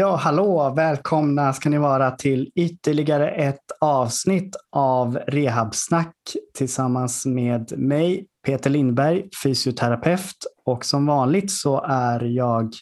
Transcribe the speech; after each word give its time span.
Ja, 0.00 0.16
hallå! 0.16 0.72
Välkomna 0.76 1.52
ska 1.52 1.68
ni 1.68 1.78
vara 1.78 2.10
till 2.10 2.50
ytterligare 2.54 3.30
ett 3.30 3.64
avsnitt 3.80 4.56
av 4.70 5.16
Rehabsnack 5.16 6.14
tillsammans 6.54 7.26
med 7.26 7.78
mig, 7.78 8.26
Peter 8.46 8.70
Lindberg, 8.70 9.28
fysioterapeut. 9.42 10.36
Och 10.64 10.84
som 10.84 11.06
vanligt 11.06 11.50
så 11.50 11.80
är 11.88 12.24
jag 12.24 12.72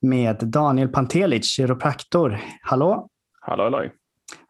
med 0.00 0.36
Daniel 0.42 0.88
Pantelic, 0.88 1.56
kiropraktor. 1.56 2.40
Hallå! 2.62 3.08
Hallå, 3.40 3.62
hallå! 3.62 3.90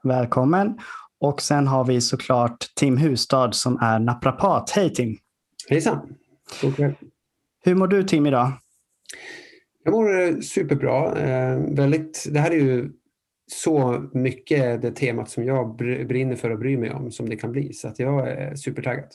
Välkommen! 0.02 0.78
Och 1.20 1.42
sen 1.42 1.66
har 1.66 1.84
vi 1.84 2.00
såklart 2.00 2.58
Tim 2.76 2.96
Hustad 2.96 3.52
som 3.52 3.78
är 3.82 3.98
naprapat. 3.98 4.70
Hej 4.70 4.94
Tim! 4.94 5.16
Hejsan! 5.68 6.14
Okay. 6.64 6.94
Hur 7.64 7.74
mår 7.74 7.86
du 7.86 8.04
Tim 8.04 8.26
idag? 8.26 8.52
Jag 9.84 9.92
mår 9.92 10.40
superbra. 10.40 11.18
Eh, 11.18 11.58
väldigt, 11.76 12.26
det 12.30 12.40
här 12.40 12.50
är 12.50 12.56
ju 12.56 12.90
så 13.52 14.04
mycket 14.12 14.82
det 14.82 14.90
temat 14.90 15.30
som 15.30 15.44
jag 15.44 15.76
brinner 15.76 16.36
för 16.36 16.50
och 16.50 16.58
bryr 16.58 16.76
mig 16.76 16.92
om 16.92 17.10
som 17.10 17.28
det 17.28 17.36
kan 17.36 17.52
bli. 17.52 17.72
Så 17.72 17.88
att 17.88 17.98
jag 17.98 18.28
är 18.28 18.54
supertaggad. 18.54 19.08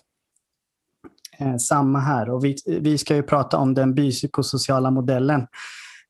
Eh, 1.39 1.55
samma 1.55 1.99
här. 1.99 2.29
Och 2.29 2.45
vi, 2.45 2.55
vi 2.65 2.97
ska 2.97 3.15
ju 3.15 3.23
prata 3.23 3.57
om 3.57 3.73
den 3.73 3.93
biopsykosociala 3.93 4.91
modellen. 4.91 5.47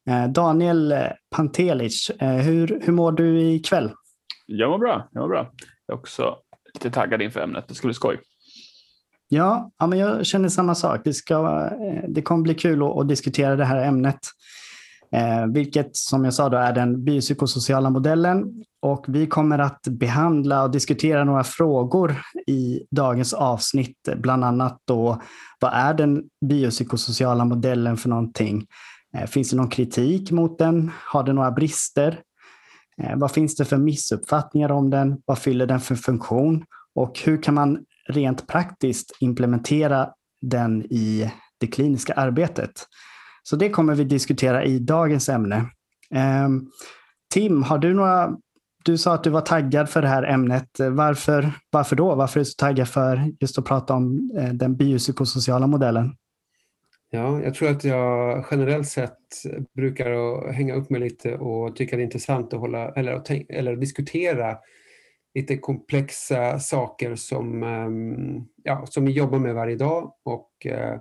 Eh, 0.09 0.27
Daniel 0.27 0.95
Pantelic, 1.35 2.11
hur, 2.19 2.81
hur 2.83 2.93
mår 2.93 3.11
du 3.11 3.41
ikväll? 3.41 3.91
Jag 4.45 4.69
mår 4.69 4.77
bra. 4.77 5.09
Jag 5.11 5.21
mår 5.21 5.29
bra. 5.29 5.51
Jag 5.85 5.95
är 5.95 5.99
också 5.99 6.37
lite 6.73 6.91
taggad 6.91 7.21
inför 7.21 7.39
ämnet. 7.39 7.67
Det 7.67 7.75
ska 7.75 7.87
bli 7.87 7.93
skoj. 7.93 8.19
Ja, 9.27 9.71
ja 9.79 9.87
men 9.87 9.99
jag 9.99 10.25
känner 10.25 10.49
samma 10.49 10.75
sak. 10.75 11.01
Det, 11.03 11.13
ska, 11.13 11.65
eh, 11.65 12.09
det 12.09 12.21
kommer 12.21 12.41
bli 12.43 12.53
kul 12.53 12.83
att, 12.83 12.97
att 12.97 13.07
diskutera 13.07 13.55
det 13.55 13.65
här 13.65 13.85
ämnet. 13.85 14.19
Eh, 15.11 15.45
vilket 15.47 15.95
som 15.95 16.25
jag 16.25 16.33
sa 16.33 16.49
då 16.49 16.57
är 16.57 16.73
den 16.73 17.03
biopsykosociala 17.03 17.89
modellen. 17.89 18.63
Och 18.81 19.05
vi 19.07 19.27
kommer 19.27 19.59
att 19.59 19.81
behandla 19.81 20.63
och 20.63 20.71
diskutera 20.71 21.23
några 21.23 21.43
frågor 21.43 22.15
i 22.47 22.81
dagens 22.91 23.33
avsnitt. 23.33 24.09
Bland 24.17 24.43
annat 24.43 24.81
då, 24.85 25.21
vad 25.59 25.73
är 25.73 25.93
den 25.93 26.23
biopsykosociala 26.45 27.45
modellen 27.45 27.97
för 27.97 28.09
någonting? 28.09 28.65
Eh, 29.17 29.25
finns 29.25 29.49
det 29.49 29.57
någon 29.57 29.69
kritik 29.69 30.31
mot 30.31 30.59
den? 30.59 30.91
Har 31.05 31.23
den 31.23 31.35
några 31.35 31.51
brister? 31.51 32.19
Eh, 33.01 33.17
vad 33.17 33.31
finns 33.31 33.55
det 33.55 33.65
för 33.65 33.77
missuppfattningar 33.77 34.71
om 34.71 34.89
den? 34.89 35.21
Vad 35.25 35.37
fyller 35.37 35.67
den 35.67 35.79
för 35.79 35.95
funktion? 35.95 36.65
Och 36.95 37.19
hur 37.19 37.43
kan 37.43 37.53
man 37.53 37.79
rent 38.07 38.47
praktiskt 38.47 39.17
implementera 39.19 40.09
den 40.41 40.81
i 40.81 41.31
det 41.59 41.67
kliniska 41.67 42.13
arbetet? 42.13 42.71
Så 43.43 43.55
det 43.55 43.69
kommer 43.69 43.95
vi 43.95 44.03
diskutera 44.03 44.63
i 44.65 44.79
dagens 44.79 45.29
ämne. 45.29 45.65
Ehm, 46.11 46.67
Tim, 47.33 47.63
har 47.63 47.77
du 47.77 47.93
några 47.93 48.37
du 48.87 48.97
sa 48.97 49.13
att 49.13 49.23
du 49.23 49.29
var 49.29 49.41
taggad 49.41 49.89
för 49.89 50.01
det 50.01 50.07
här 50.07 50.23
ämnet. 50.23 50.69
Varför, 50.79 51.51
varför 51.69 51.95
då? 51.95 52.15
Varför 52.15 52.39
är 52.39 52.41
du 52.41 52.45
så 52.45 52.55
taggad 52.57 52.89
för 52.89 53.33
just 53.39 53.59
att 53.59 53.65
prata 53.65 53.93
om 53.93 54.31
eh, 54.37 54.49
den 54.49 54.75
biopsykosociala 54.75 55.67
modellen? 55.67 56.15
Ja, 57.09 57.41
jag 57.41 57.53
tror 57.53 57.69
att 57.69 57.83
jag 57.83 58.45
generellt 58.51 58.87
sett 58.87 59.17
brukar 59.75 60.51
hänga 60.51 60.75
upp 60.75 60.89
mig 60.89 61.01
lite 61.01 61.35
och 61.35 61.75
tycka 61.75 61.95
det 61.95 62.01
är 62.01 62.03
intressant 62.03 62.53
att 62.53 62.59
hålla, 62.59 62.89
eller, 62.89 63.21
eller 63.49 63.75
diskutera 63.75 64.57
lite 65.37 65.57
komplexa 65.57 66.59
saker 66.59 67.15
som, 67.15 67.63
ehm, 67.63 68.43
ja, 68.63 68.85
som 68.85 69.05
vi 69.05 69.11
jobbar 69.11 69.39
med 69.39 69.55
varje 69.55 69.75
dag. 69.75 70.13
Och, 70.23 70.65
eh, 70.65 70.99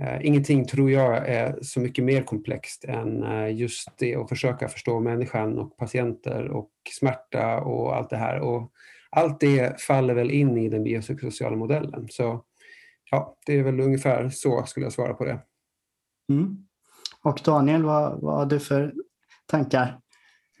eh, 0.00 0.26
ingenting 0.26 0.66
tror 0.66 0.90
jag 0.90 1.28
är 1.28 1.58
så 1.62 1.80
mycket 1.80 2.04
mer 2.04 2.22
komplext 2.22 2.84
än 2.84 3.22
eh, 3.22 3.56
just 3.56 3.88
det 3.98 4.16
att 4.16 4.28
försöka 4.28 4.68
förstå 4.68 5.00
människan 5.00 5.58
och 5.58 5.76
patienter 5.76 6.48
och 6.48 6.70
smärta 7.00 7.60
och 7.60 7.96
allt 7.96 8.10
det 8.10 8.16
här. 8.16 8.40
Och 8.40 8.72
allt 9.10 9.40
det 9.40 9.80
faller 9.80 10.14
väl 10.14 10.30
in 10.30 10.56
i 10.56 10.68
den 10.68 10.84
biopsykosociala 10.84 11.56
modellen. 11.56 12.06
Så 12.10 12.44
ja, 13.10 13.36
det 13.46 13.58
är 13.58 13.62
väl 13.62 13.80
ungefär 13.80 14.28
så 14.28 14.64
skulle 14.66 14.86
jag 14.86 14.92
svara 14.92 15.14
på 15.14 15.24
det. 15.24 15.38
Mm. 16.32 16.66
Och 17.22 17.40
Daniel, 17.44 17.82
vad, 17.82 18.20
vad 18.20 18.36
har 18.36 18.46
du 18.46 18.60
för 18.60 18.94
tankar? 19.46 20.00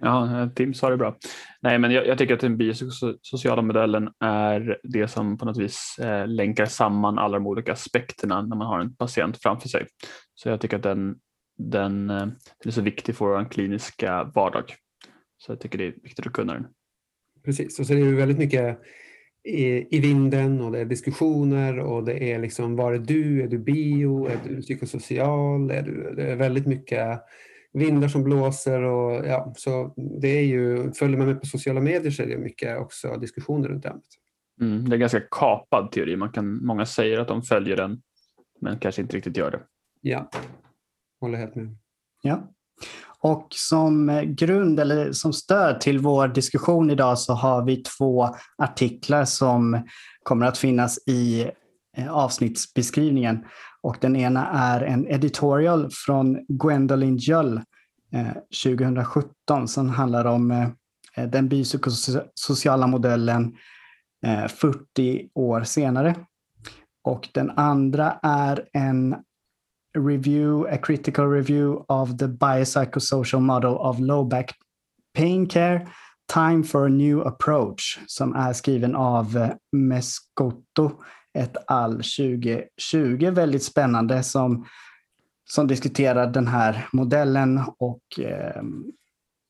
Ja, 0.00 0.48
Tim 0.54 0.74
sa 0.74 0.90
det 0.90 0.96
bra. 0.96 1.16
Nej, 1.60 1.78
men 1.78 1.90
jag, 1.90 2.06
jag, 2.06 2.18
tycker 2.18 2.34
att 2.34 2.40
den 2.40 2.56
biosociala 2.56 3.62
modellen 3.62 4.08
är 4.20 4.78
det 4.82 5.08
som 5.08 5.38
på 5.38 5.44
något 5.44 5.58
vis 5.58 5.98
eh, 6.00 6.26
länkar 6.26 6.66
samman 6.66 7.18
alla 7.18 7.38
de 7.38 7.46
olika 7.46 7.72
aspekterna 7.72 8.42
när 8.42 8.56
man 8.56 8.66
har 8.66 8.80
en 8.80 8.96
patient 8.96 9.42
framför 9.42 9.68
sig. 9.68 9.86
Så 10.34 10.48
jag 10.48 10.60
tycker 10.60 10.76
att 10.76 10.82
den, 10.82 11.16
den, 11.58 12.10
eh, 12.10 12.26
är 12.64 12.70
så 12.70 12.82
viktig 12.82 13.16
för 13.16 13.24
vår 13.24 13.50
kliniska 13.50 14.24
vardag. 14.34 14.74
Så 15.38 15.52
jag 15.52 15.60
tycker 15.60 15.78
det 15.78 15.86
är 15.86 15.94
viktigt 16.02 16.26
att 16.26 16.32
kunna 16.32 16.52
den. 16.52 16.66
Precis, 17.44 17.78
och 17.80 17.86
så 17.86 17.92
är 17.92 17.96
det 17.96 18.12
väldigt 18.12 18.38
mycket 18.38 18.78
i, 19.44 19.96
i 19.96 20.00
vinden 20.00 20.60
och 20.60 20.72
det 20.72 20.78
är 20.78 20.84
diskussioner 20.84 21.78
och 21.78 22.04
det 22.04 22.32
är 22.32 22.38
liksom, 22.38 22.76
var 22.76 22.92
är 22.92 22.98
du? 22.98 23.42
Är 23.42 23.48
du 23.48 23.58
bio? 23.58 24.26
Är 24.26 24.38
du 24.48 24.62
psykosocial? 24.62 25.70
Är 25.70 25.82
du, 25.82 26.14
det 26.16 26.22
är 26.22 26.36
väldigt 26.36 26.66
mycket 26.66 27.20
vindar 27.72 28.08
som 28.08 28.24
blåser 28.24 28.82
och 28.82 29.26
ja, 29.26 29.52
så 29.56 29.94
det 30.20 30.28
är 30.28 30.44
ju, 30.44 30.92
följer 30.92 31.18
man 31.18 31.26
med 31.26 31.40
på 31.40 31.46
sociala 31.46 31.80
medier 31.80 32.10
så 32.10 32.22
är 32.22 32.26
det 32.26 32.38
mycket 32.38 32.78
också 32.78 33.16
diskussioner 33.16 33.68
runt 33.68 33.84
ämnet. 33.84 34.04
Mm, 34.60 34.84
det 34.84 34.90
är 34.90 34.94
en 34.94 35.00
ganska 35.00 35.20
kapad 35.20 35.92
teori. 35.92 36.16
Man 36.16 36.32
kan, 36.32 36.66
många 36.66 36.86
säger 36.86 37.18
att 37.18 37.28
de 37.28 37.42
följer 37.42 37.76
den 37.76 38.02
men 38.60 38.78
kanske 38.78 39.02
inte 39.02 39.16
riktigt 39.16 39.36
gör 39.36 39.50
det. 39.50 39.60
Ja, 40.00 40.30
håller 41.20 41.38
helt 41.38 41.54
med. 41.54 41.76
Ja. 42.22 42.48
Och 43.20 43.46
som 43.50 44.22
grund 44.26 44.80
eller 44.80 45.12
som 45.12 45.32
stöd 45.32 45.80
till 45.80 45.98
vår 45.98 46.28
diskussion 46.28 46.90
idag 46.90 47.18
så 47.18 47.32
har 47.32 47.64
vi 47.64 47.76
två 47.76 48.28
artiklar 48.58 49.24
som 49.24 49.86
kommer 50.22 50.46
att 50.46 50.58
finnas 50.58 50.98
i 51.06 51.50
eh, 51.96 52.12
avsnittsbeskrivningen. 52.12 53.44
Och 53.82 53.96
den 54.00 54.16
ena 54.16 54.48
är 54.48 54.80
en 54.80 55.06
editorial 55.06 55.88
från 55.90 56.44
Gwendolyn 56.48 57.16
Jull 57.16 57.60
eh, 58.12 58.32
2017 58.64 59.68
som 59.68 59.88
handlar 59.88 60.24
om 60.24 60.50
eh, 60.50 61.28
den 61.28 61.48
biopsykosociala 61.48 62.86
modellen 62.86 63.56
eh, 64.26 64.46
40 64.48 65.28
år 65.34 65.62
senare. 65.62 66.14
Och 67.04 67.28
den 67.34 67.50
andra 67.50 68.18
är 68.22 68.68
en 68.72 69.16
review, 69.98 70.74
a 70.74 70.78
critical 70.82 71.30
review 71.30 71.84
of 71.88 72.18
the 72.18 72.28
biopsychosocial 72.28 73.40
model 73.40 73.70
of 73.70 73.98
low 74.00 74.28
back 74.28 74.54
pain 75.14 75.46
care, 75.46 75.88
time 76.26 76.64
for 76.64 76.86
a 76.86 76.88
new 76.88 77.26
approach, 77.26 77.98
som 78.06 78.34
är 78.34 78.52
skriven 78.52 78.96
av 78.96 79.36
eh, 79.36 79.50
Mescotto 79.72 81.02
ett 81.34 81.56
all 81.66 81.92
2020. 81.92 83.30
Väldigt 83.30 83.64
spännande 83.64 84.22
som, 84.22 84.66
som 85.44 85.66
diskuterar 85.66 86.26
den 86.26 86.46
här 86.46 86.88
modellen 86.92 87.62
och 87.78 88.20
eh, 88.20 88.62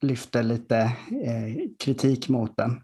lyfter 0.03 0.43
lite 0.43 0.78
eh, 1.25 1.55
kritik 1.78 2.28
mot 2.28 2.56
den. 2.56 2.81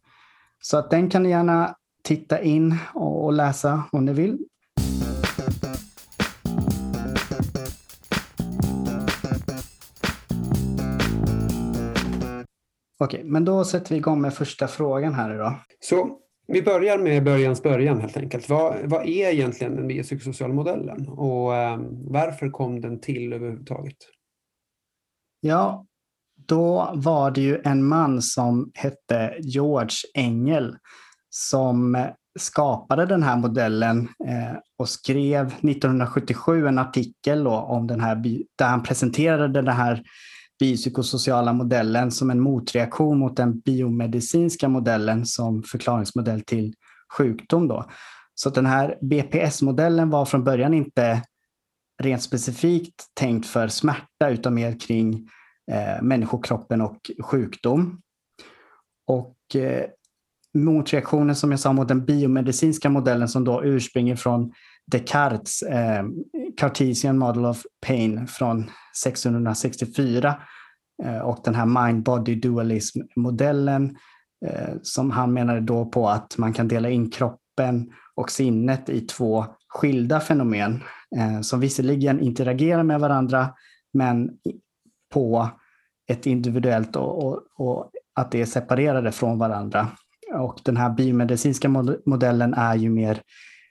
Så 0.63 0.77
att 0.77 0.91
den 0.91 1.11
kan 1.11 1.23
ni 1.23 1.29
gärna 1.29 1.77
titta 2.03 2.43
in 2.43 2.77
och, 2.95 3.25
och 3.25 3.33
läsa 3.33 3.85
om 3.93 4.05
ni 4.05 4.13
vill. 4.13 4.39
Okej, 12.99 13.25
men 13.25 13.45
då 13.45 13.65
sätter 13.65 13.91
vi 13.91 13.97
igång 13.97 14.21
med 14.21 14.35
första 14.35 14.69
frågan 14.69 15.15
här 15.15 15.35
idag. 15.35 15.55
Så 15.81 16.19
vi 16.47 16.63
börjar 16.63 16.99
med 16.99 17.25
börjans 17.25 17.63
början 17.63 18.01
helt 18.01 18.17
enkelt. 18.17 18.49
Vad, 18.49 18.77
vad 18.85 19.07
är 19.07 19.33
egentligen 19.33 19.77
den 19.77 19.89
biopsykosociala 19.89 20.55
modellen 20.55 21.09
och 21.09 21.57
eh, 21.57 21.81
varför 22.05 22.51
kom 22.51 22.81
den 22.81 23.01
till 23.01 23.33
överhuvudtaget? 23.33 23.97
Ja, 25.41 25.87
då 26.47 26.93
var 26.95 27.31
det 27.31 27.41
ju 27.41 27.61
en 27.65 27.85
man 27.85 28.23
som 28.23 28.71
hette 28.75 29.35
George 29.41 29.97
Engel 30.15 30.77
som 31.31 32.07
skapade 32.39 33.07
den 33.07 33.23
här 33.23 33.37
modellen 33.37 34.09
eh, 34.27 34.59
och 34.79 34.89
skrev 34.89 35.47
1977 35.47 36.67
en 36.67 36.79
artikel 36.79 37.47
om 37.47 37.87
den 37.87 38.01
här, 38.01 38.23
där 38.59 38.67
han 38.67 38.83
presenterade 38.83 39.63
den 39.63 39.77
här 39.77 40.03
biopsykosociala 40.61 41.53
modellen 41.53 42.11
som 42.11 42.31
en 42.31 42.41
motreaktion 42.41 43.19
mot 43.19 43.37
den 43.37 43.61
biomedicinska 43.61 44.69
modellen 44.69 45.27
som 45.27 45.63
förklaringsmodell 45.63 46.41
till 46.41 46.75
sjukdom. 47.13 47.69
Då. 47.69 47.85
Så 48.35 48.51
den 48.51 48.67
här 48.67 48.99
BPS-modellen 49.01 50.11
var 50.11 50.25
från 50.25 50.45
början 50.45 50.75
inte 50.75 51.23
rent 52.03 52.23
specifikt 52.23 53.05
tänkt 53.15 53.47
för 53.47 53.69
smärta 53.69 54.31
utan 54.31 54.55
mer 54.55 54.81
kring 54.81 55.29
eh, 55.71 56.03
människokroppen 56.03 56.81
och 56.81 57.11
sjukdom. 57.21 58.01
Och 59.07 59.57
eh, 59.57 59.85
motreaktionen 60.55 61.37
som 61.37 61.51
jag 61.51 61.61
sa 61.61 61.73
mot 61.73 61.89
den 61.89 62.05
biomedicinska 62.05 62.89
modellen 62.89 63.29
som 63.29 63.45
då 63.45 63.65
urspringer 63.65 64.17
från 64.17 64.53
Descartes 64.87 65.63
eh, 65.63 66.05
Cartesian 66.57 67.19
Model 67.19 67.47
of 67.47 67.63
Pain 67.87 68.27
från 68.27 68.59
1664 69.05 70.37
eh, 71.05 71.19
och 71.19 71.41
den 71.45 71.55
här 71.55 71.67
mind-body 71.67 72.35
dualism-modellen 72.35 73.97
eh, 74.47 74.75
som 74.83 75.11
han 75.11 75.33
menade 75.33 75.61
då 75.61 75.85
på 75.85 76.09
att 76.09 76.39
man 76.39 76.53
kan 76.53 76.69
dela 76.69 76.91
in 76.91 77.11
kroppen 77.11 77.93
och 78.15 78.31
sinnet 78.31 78.89
i 78.89 79.01
två 79.01 79.47
skilda 79.69 80.21
fenomen 80.21 80.83
eh, 81.17 81.41
som 81.41 81.61
visserligen 81.61 82.21
interagerar 82.21 82.83
med 82.83 83.01
varandra 83.01 83.55
men 83.93 84.31
på 85.13 85.49
ett 86.11 86.27
individuellt 86.27 86.97
och, 86.97 87.25
och, 87.25 87.43
och 87.57 87.91
att 88.15 88.31
det 88.31 88.41
är 88.41 88.47
separerade 88.47 89.13
från 89.13 89.39
varandra. 89.39 89.89
Och 90.35 90.61
den 90.65 90.77
här 90.77 90.91
biomedicinska 90.91 91.69
modellen 92.07 92.55
är 92.55 92.75
ju 92.75 92.91
mer 92.91 93.23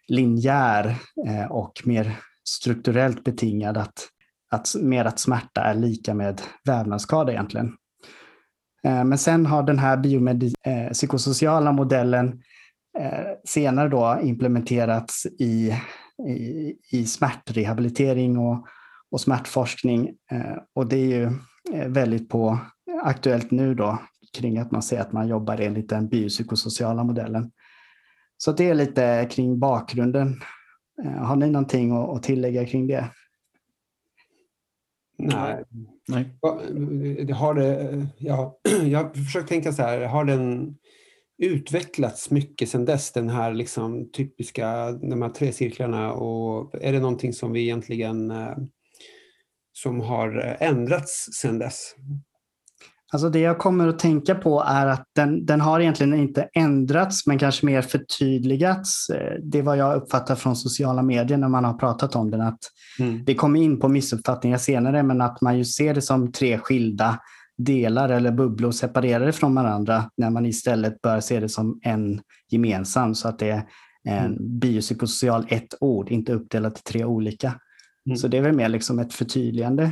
linjär 0.08 0.96
eh, 1.28 1.52
och 1.52 1.82
mer 1.86 2.20
strukturellt 2.44 3.24
betingad. 3.24 3.78
Att, 3.78 4.10
att, 4.52 4.76
mer 4.82 5.06
att 5.06 5.20
smärta 5.20 5.62
är 5.62 5.74
lika 5.74 6.14
med 6.14 6.42
vävnadsskada 6.66 7.32
egentligen. 7.32 7.76
Eh, 8.84 9.04
men 9.04 9.18
sen 9.18 9.46
har 9.46 9.64
den 9.64 9.80
här 9.80 9.98
biopsykosociala 9.98 11.70
eh, 11.70 11.76
modellen 11.76 12.42
senare 13.46 13.90
då 13.90 14.20
implementerats 14.24 15.26
i, 15.26 15.74
i, 16.28 16.74
i 16.92 17.06
smärtrehabilitering 17.06 18.38
och, 18.38 18.68
och 19.12 19.22
smärtforskning. 19.22 20.10
Och 20.76 20.88
det 20.88 20.98
är 20.98 21.06
ju 21.06 21.32
väldigt 21.88 22.30
på 22.30 22.60
aktuellt 23.04 23.52
nu 23.52 23.76
då 23.76 24.00
kring 24.38 24.58
att 24.58 24.72
man 24.72 24.84
ser 24.84 25.02
att 25.02 25.12
man 25.12 25.28
jobbar 25.28 25.58
enligt 25.58 25.90
den 25.90 26.08
biopsykosociala 26.08 27.04
modellen. 27.04 27.52
Så 28.44 28.52
det 28.52 28.70
är 28.70 28.74
lite 28.74 29.28
kring 29.32 29.60
bakgrunden. 29.60 30.42
Eh, 31.04 31.12
har 31.12 31.36
ni 31.36 31.50
någonting 31.50 31.92
att 31.92 32.24
tillägga 32.24 32.66
kring 32.66 32.88
det? 32.88 33.10
Nej. 35.18 35.64
Nej. 36.08 36.38
Har 37.34 37.54
det, 37.54 38.08
ja, 38.18 38.60
jag 38.84 39.16
försöker 39.16 39.48
tänka 39.48 39.74
så 39.74 39.82
här, 39.82 40.02
har 40.02 40.26
den 40.26 40.78
utvecklats 41.38 42.32
mycket 42.32 42.70
sedan 42.70 42.86
dess, 42.86 43.12
den 43.12 43.30
här 43.30 43.54
liksom 43.54 44.12
typiska, 44.12 44.92
de 44.92 45.22
här 45.22 45.30
tre 45.30 45.52
cirklarna 45.52 46.14
och 46.14 46.76
är 46.82 46.94
det 46.94 47.00
någonting 47.00 47.34
som 47.34 47.52
vi 47.52 47.62
egentligen 47.62 48.32
eh, 48.32 48.58
som 49.74 50.00
har 50.00 50.58
ändrats 50.60 51.30
sedan 51.34 51.60
dess? 51.60 51.96
Alltså 53.14 53.30
det 53.30 53.40
jag 53.40 53.58
kommer 53.58 53.88
att 53.88 54.00
tänka 54.00 54.36
på 54.36 54.64
är 54.68 54.88
att 54.88 55.04
den, 55.16 55.46
den 55.46 55.62
har 55.62 55.80
egentligen 55.80 56.14
inte 56.14 56.50
ändrats 56.54 57.28
men 57.28 57.40
kanske 57.40 57.66
mer 57.66 57.82
förtydligats. 57.82 59.10
Eh, 59.10 59.34
det 59.44 59.60
är 59.60 59.64
vad 59.64 59.78
jag 59.78 59.96
uppfattar 59.96 60.36
från 60.36 60.56
sociala 60.56 61.02
medier 61.02 61.38
när 61.38 61.48
man 61.48 61.64
har 61.64 61.74
pratat 61.74 62.16
om 62.16 62.32
den. 62.32 62.42
Att 62.42 62.60
mm. 63.00 63.26
Det 63.26 63.36
kommer 63.36 63.60
in 63.60 63.80
på 63.80 63.90
missuppfattningar 63.90 64.58
senare 64.58 65.04
men 65.04 65.22
att 65.22 65.42
man 65.42 65.58
ju 65.58 65.66
ser 65.66 65.94
det 65.94 66.02
som 66.02 66.32
tre 66.32 66.58
skilda 66.58 67.20
delar 67.58 68.10
eller 68.10 68.32
bubblor 68.32 68.72
separerade 68.72 69.32
från 69.32 69.56
varandra 69.56 70.10
när 70.18 70.30
man 70.30 70.46
istället 70.46 71.02
bör 71.02 71.20
se 71.20 71.40
det 71.40 71.50
som 71.50 71.80
en 71.84 72.22
gemensam 72.50 73.16
så 73.16 73.28
att 73.28 73.40
det 73.40 73.50
är 73.50 73.66
en 74.04 74.26
mm. 74.26 74.60
biopsykosocial 74.60 75.46
ett 75.50 75.74
ord, 75.80 76.10
inte 76.10 76.34
uppdelat 76.34 76.80
i 76.80 76.82
tre 76.82 77.06
olika. 77.06 77.60
Mm. 78.06 78.18
Så 78.18 78.28
det 78.28 78.38
är 78.38 78.42
väl 78.42 78.56
mer 78.56 78.70
liksom 78.70 79.00
ett 79.00 79.14
förtydligande. 79.14 79.92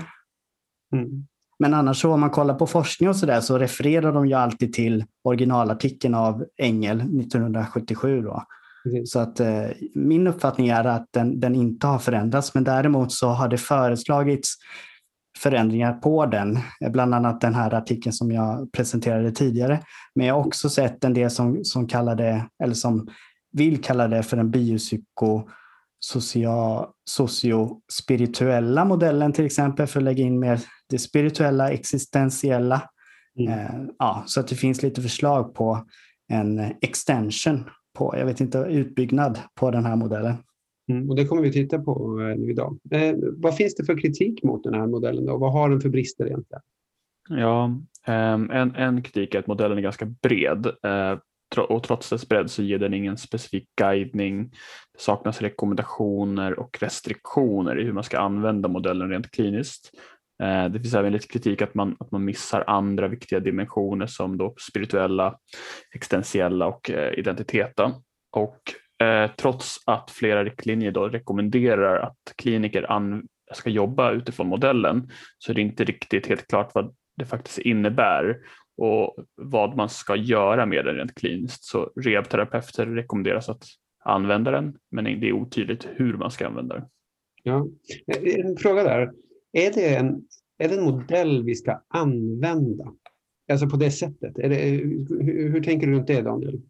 Mm. 0.96 1.26
Men 1.62 1.74
annars 1.74 2.02
så 2.02 2.14
om 2.14 2.20
man 2.20 2.30
kollar 2.30 2.54
på 2.54 2.68
forskning 2.68 3.10
och 3.10 3.16
så 3.16 3.26
där 3.26 3.42
så 3.42 3.58
refererar 3.58 4.14
de 4.14 4.28
ju 4.28 4.34
alltid 4.34 4.74
till 4.74 5.06
originalartikeln 5.24 6.16
av 6.16 6.46
Engel 6.58 7.02
1977. 7.02 8.22
Då. 8.22 8.44
Mm. 8.86 9.06
Så 9.06 9.20
att 9.20 9.40
eh, 9.40 9.66
min 9.96 10.28
uppfattning 10.28 10.68
är 10.68 10.84
att 10.86 11.08
den, 11.12 11.40
den, 11.40 11.56
inte 11.56 11.88
har 11.88 12.00
förändrats 12.00 12.54
men 12.54 12.64
däremot 12.64 13.12
så 13.12 13.28
har 13.28 13.48
det 13.48 13.58
föreslagits 13.58 14.56
förändringar 15.38 15.94
på 15.94 16.26
den, 16.26 16.60
bland 16.92 17.16
annat 17.16 17.42
den 17.42 17.56
här 17.56 17.74
artikeln 17.74 18.14
som 18.14 18.32
jag 18.32 18.72
presenterade 18.72 19.32
tidigare. 19.32 19.80
Men 20.16 20.28
jag 20.28 20.36
har 20.36 20.46
också 20.46 20.70
sett 20.70 21.04
en 21.04 21.14
del 21.14 21.32
som, 21.32 21.64
som 21.64 21.88
kallar 21.88 22.16
det, 22.16 22.46
eller 22.64 22.74
som 22.74 23.08
vill 23.52 23.82
kalla 23.82 24.08
det 24.08 24.24
för 24.24 24.38
en 24.38 24.52
biopsyko 24.52 25.50
socio-spirituella 27.06 28.86
modellen 28.86 29.34
till 29.34 29.46
exempel 29.46 29.88
för 29.88 30.00
att 30.00 30.04
lägga 30.04 30.24
in 30.24 30.40
mer 30.40 30.60
det 30.90 31.00
spirituella, 31.00 31.72
existentiella. 31.72 32.90
Mm. 33.40 33.52
Eh, 33.54 33.72
ja, 34.00 34.24
så 34.26 34.40
att 34.40 34.48
det 34.48 34.56
finns 34.56 34.84
lite 34.84 35.02
förslag 35.02 35.54
på 35.54 35.86
en 36.28 36.60
extension, 36.82 37.70
på, 37.98 38.16
jag 38.18 38.26
vet 38.26 38.42
inte, 38.42 38.58
utbyggnad 38.58 39.40
på 39.56 39.72
den 39.72 39.86
här 39.86 39.96
modellen. 39.96 40.36
Mm, 40.92 41.10
och 41.10 41.16
det 41.16 41.26
kommer 41.26 41.42
vi 41.42 41.52
titta 41.52 41.80
på 41.80 42.22
eh, 42.22 42.38
nu 42.38 42.52
idag. 42.52 42.80
Eh, 42.92 43.16
vad 43.38 43.56
finns 43.56 43.76
det 43.76 43.86
för 43.86 43.98
kritik 43.98 44.44
mot 44.44 44.64
den 44.64 44.74
här 44.74 44.88
modellen 44.88 45.26
då? 45.26 45.38
Vad 45.38 45.54
har 45.54 45.70
den 45.70 45.82
för 45.82 45.90
brister 45.90 46.26
egentligen? 46.26 46.62
Ja, 47.30 47.82
ehm, 48.06 48.50
en, 48.50 48.76
en 48.76 49.04
kritik 49.04 49.36
är 49.36 49.40
att 49.40 49.48
modellen 49.48 49.78
är 49.78 49.82
ganska 49.82 50.06
bred. 50.06 50.68
Och 51.58 51.84
trots 51.84 52.10
dess 52.10 52.30
bredd 52.30 52.52
så 52.52 52.64
ger 52.64 52.78
den 52.78 52.94
ingen 52.94 53.18
specifik 53.18 53.70
guidning. 53.82 54.50
Det 54.94 55.02
saknas 55.02 55.42
rekommendationer 55.42 56.60
och 56.60 56.78
restriktioner 56.82 57.80
i 57.80 57.84
hur 57.84 57.94
man 57.94 58.04
ska 58.04 58.20
använda 58.20 58.70
modellen 58.70 59.10
rent 59.10 59.32
kliniskt. 59.32 59.92
Eh, 60.44 60.66
det 60.66 60.80
finns 60.80 60.94
även 60.94 61.14
lite 61.14 61.28
kritik 61.28 61.62
att 61.62 61.74
man, 61.74 61.96
att 62.00 62.12
man 62.12 62.26
missar 62.26 62.64
andra 62.68 63.08
viktiga 63.08 63.40
dimensioner 63.40 64.08
som 64.08 64.38
då 64.38 64.56
spirituella, 64.70 65.38
existentiella 65.96 66.68
och 66.68 66.90
identiteten. 66.90 67.20
identiteta. 67.20 67.94
Och 68.32 68.62
eh, 69.06 69.32
trots 69.38 69.78
att 69.86 70.12
flera 70.12 70.44
riktlinjer 70.44 70.92
då 70.92 71.08
rekommenderar 71.08 72.00
att 72.00 72.34
kliniker 72.36 72.92
an, 72.92 73.28
ska 73.54 73.70
jobba 73.70 74.12
utifrån 74.12 74.48
modellen 74.48 75.12
så 75.38 75.52
är 75.52 75.56
det 75.56 75.62
inte 75.62 75.84
riktigt 75.84 76.28
helt 76.28 76.48
klart 76.48 76.72
vad 76.74 76.96
det 77.18 77.26
faktiskt 77.26 77.58
innebär 77.58 78.38
och 78.78 79.16
vad 79.36 79.78
man 79.78 79.90
ska 79.90 80.16
göra 80.16 80.66
med 80.66 80.86
den 80.86 80.96
rent 80.96 81.16
kliniskt. 81.16 81.64
Så 81.64 81.92
rehabterapeuter 81.96 82.86
rekommenderas 82.86 83.50
att 83.50 83.66
använda 84.04 84.52
den, 84.52 84.78
men 84.92 85.04
det 85.04 85.30
är 85.30 85.34
otydligt 85.34 85.88
hur 85.96 86.14
man 86.14 86.32
ska 86.32 86.48
använda 86.48 86.76
den. 86.76 86.86
Ja. 87.44 87.68
En 88.08 88.58
fråga 88.58 88.84
där. 88.84 89.12
Är 89.52 89.74
det 89.74 89.96
en, 89.96 90.28
är 90.58 90.70
det 90.70 90.76
en 90.76 90.84
modell 90.84 91.44
vi 91.44 91.56
ska 91.56 91.82
använda? 91.88 92.94
Alltså 93.52 93.70
på 93.70 93.78
det 93.78 93.92
sättet. 93.92 94.36
Det, 94.36 94.48
hur, 94.48 95.52
hur, 95.52 95.64
tänker 95.64 95.88
du 95.88 95.94
runt 95.94 96.08
det 96.08 96.22
Daniel? 96.22 96.62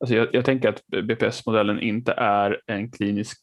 Alltså 0.00 0.16
jag, 0.16 0.28
jag 0.32 0.44
tänker 0.44 0.68
att 0.68 0.86
BPS-modellen 0.86 1.80
inte 1.80 2.12
är 2.12 2.60
en 2.66 2.90
klinisk 2.90 3.38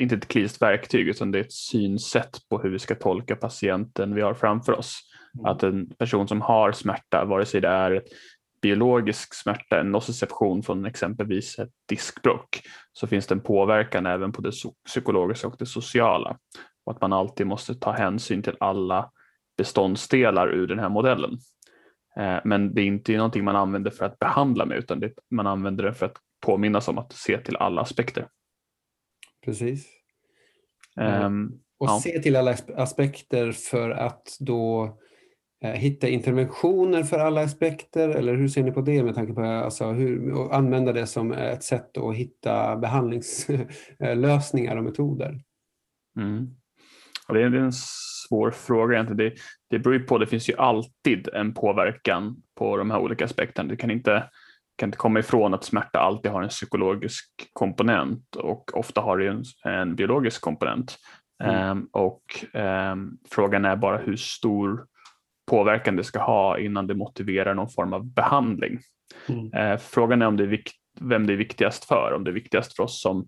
inte 0.00 0.14
ett 0.14 0.28
kliniskt 0.28 0.62
verktyg 0.62 1.08
utan 1.08 1.30
det 1.30 1.38
är 1.38 1.44
ett 1.44 1.52
synsätt 1.52 2.38
på 2.50 2.58
hur 2.58 2.70
vi 2.70 2.78
ska 2.78 2.94
tolka 2.94 3.36
patienten 3.36 4.14
vi 4.14 4.20
har 4.20 4.34
framför 4.34 4.72
oss. 4.72 5.00
Mm. 5.34 5.46
Att 5.46 5.62
en 5.62 5.90
person 5.90 6.28
som 6.28 6.40
har 6.40 6.72
smärta, 6.72 7.24
vare 7.24 7.46
sig 7.46 7.60
det 7.60 7.68
är 7.68 8.02
biologisk 8.62 9.34
smärta, 9.34 9.80
en 9.80 9.92
nociception 9.92 10.62
från 10.62 10.84
exempelvis 10.84 11.58
ett 11.58 11.70
diskbråck, 11.88 12.62
så 12.92 13.06
finns 13.06 13.26
det 13.26 13.34
en 13.34 13.40
påverkan 13.40 14.06
även 14.06 14.32
på 14.32 14.42
det 14.42 14.52
psykologiska 14.86 15.46
och 15.46 15.56
det 15.58 15.66
sociala. 15.66 16.38
Och 16.84 16.92
att 16.92 17.00
man 17.00 17.12
alltid 17.12 17.46
måste 17.46 17.74
ta 17.74 17.92
hänsyn 17.92 18.42
till 18.42 18.56
alla 18.60 19.10
beståndsdelar 19.56 20.48
ur 20.48 20.66
den 20.66 20.78
här 20.78 20.88
modellen. 20.88 21.38
Eh, 22.16 22.38
men 22.44 22.74
det 22.74 22.82
är 22.82 22.86
inte 22.86 23.16
någonting 23.16 23.44
man 23.44 23.56
använder 23.56 23.90
för 23.90 24.04
att 24.04 24.18
behandla 24.18 24.66
med 24.66 24.78
utan 24.78 25.02
man 25.30 25.46
använder 25.46 25.84
det 25.84 25.94
för 25.94 26.06
att 26.06 26.16
påminnas 26.46 26.88
om 26.88 26.98
att 26.98 27.12
se 27.12 27.38
till 27.38 27.56
alla 27.56 27.80
aspekter. 27.80 28.26
Precis. 29.44 29.88
Um, 30.96 31.60
och 31.78 31.88
ja. 31.88 32.00
se 32.02 32.18
till 32.18 32.36
alla 32.36 32.56
aspekter 32.76 33.52
för 33.52 33.90
att 33.90 34.36
då 34.40 34.98
eh, 35.64 35.70
hitta 35.70 36.08
interventioner 36.08 37.02
för 37.02 37.18
alla 37.18 37.42
aspekter 37.42 38.08
eller 38.08 38.34
hur 38.34 38.48
ser 38.48 38.62
ni 38.62 38.72
på 38.72 38.80
det 38.80 39.02
med 39.02 39.14
tanke 39.14 39.32
på 39.32 39.42
alltså, 39.42 39.90
hur, 39.90 40.52
använda 40.52 40.92
det 40.92 41.06
som 41.06 41.32
ett 41.32 41.62
sätt 41.62 41.98
att 41.98 42.14
hitta 42.14 42.76
behandlingslösningar 42.76 44.76
och 44.76 44.84
metoder? 44.84 45.40
Mm. 46.16 46.46
Och 47.28 47.34
det 47.34 47.42
är 47.42 47.54
en 47.54 47.72
svår 47.72 48.50
fråga 48.50 48.94
egentligen. 48.94 49.16
Det, 49.16 49.34
det 49.70 49.78
beror 49.78 49.94
ju 49.94 50.02
på, 50.02 50.18
det 50.18 50.26
finns 50.26 50.48
ju 50.48 50.56
alltid 50.56 51.28
en 51.28 51.54
påverkan 51.54 52.42
på 52.58 52.76
de 52.76 52.90
här 52.90 52.98
olika 52.98 53.24
aspekterna. 53.24 53.68
Det 53.68 53.76
kan 53.76 53.90
inte, 53.90 54.30
kan 54.80 54.88
inte 54.88 54.98
komma 54.98 55.18
ifrån 55.18 55.54
att 55.54 55.64
smärta 55.64 55.98
alltid 55.98 56.30
har 56.30 56.42
en 56.42 56.48
psykologisk 56.48 57.26
komponent 57.52 58.36
och 58.36 58.78
ofta 58.78 59.00
har 59.00 59.18
det 59.18 59.28
en, 59.28 59.44
en 59.64 59.96
biologisk 59.96 60.40
komponent. 60.40 60.96
Mm. 61.44 61.70
Um, 61.70 61.88
och 61.92 62.22
um, 62.54 63.18
frågan 63.30 63.64
är 63.64 63.76
bara 63.76 63.98
hur 63.98 64.16
stor 64.16 64.86
påverkan 65.50 65.96
det 65.96 66.04
ska 66.04 66.22
ha 66.22 66.58
innan 66.58 66.86
det 66.86 66.94
motiverar 66.94 67.54
någon 67.54 67.68
form 67.68 67.92
av 67.92 68.04
behandling. 68.04 68.80
Mm. 69.28 69.72
Uh, 69.72 69.78
frågan 69.78 70.22
är 70.22 70.26
om 70.26 70.36
det 70.36 70.44
är 70.44 70.62
vem 71.00 71.26
det 71.26 71.32
är 71.32 71.36
viktigast 71.36 71.84
för, 71.84 72.12
om 72.16 72.24
det 72.24 72.30
är 72.30 72.34
viktigast 72.34 72.76
för 72.76 72.82
oss 72.82 73.02
som 73.02 73.18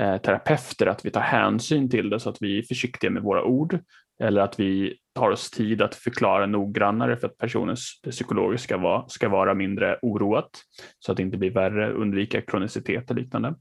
uh, 0.00 0.16
terapeuter 0.16 0.86
att 0.86 1.04
vi 1.04 1.10
tar 1.10 1.20
hänsyn 1.20 1.90
till 1.90 2.10
det 2.10 2.20
så 2.20 2.30
att 2.30 2.38
vi 2.40 2.58
är 2.58 2.62
försiktiga 2.62 3.10
med 3.10 3.22
våra 3.22 3.44
ord 3.44 3.78
eller 4.20 4.40
att 4.40 4.60
vi 4.60 4.96
tar 5.14 5.30
oss 5.30 5.50
tid 5.50 5.82
att 5.82 5.94
förklara 5.94 6.46
noggrannare 6.46 7.16
för 7.16 7.26
att 7.26 7.38
personens 7.38 8.00
psykologiska 8.02 8.74
ska 8.74 8.82
vara, 8.82 9.08
ska 9.08 9.28
vara 9.28 9.54
mindre 9.54 9.98
oroat 10.02 10.50
så 10.98 11.12
att 11.12 11.16
det 11.16 11.22
inte 11.22 11.36
blir 11.36 11.50
värre, 11.50 11.92
undvika 11.92 12.40
kronicitet 12.40 13.10
och 13.10 13.16
liknande. 13.16 13.54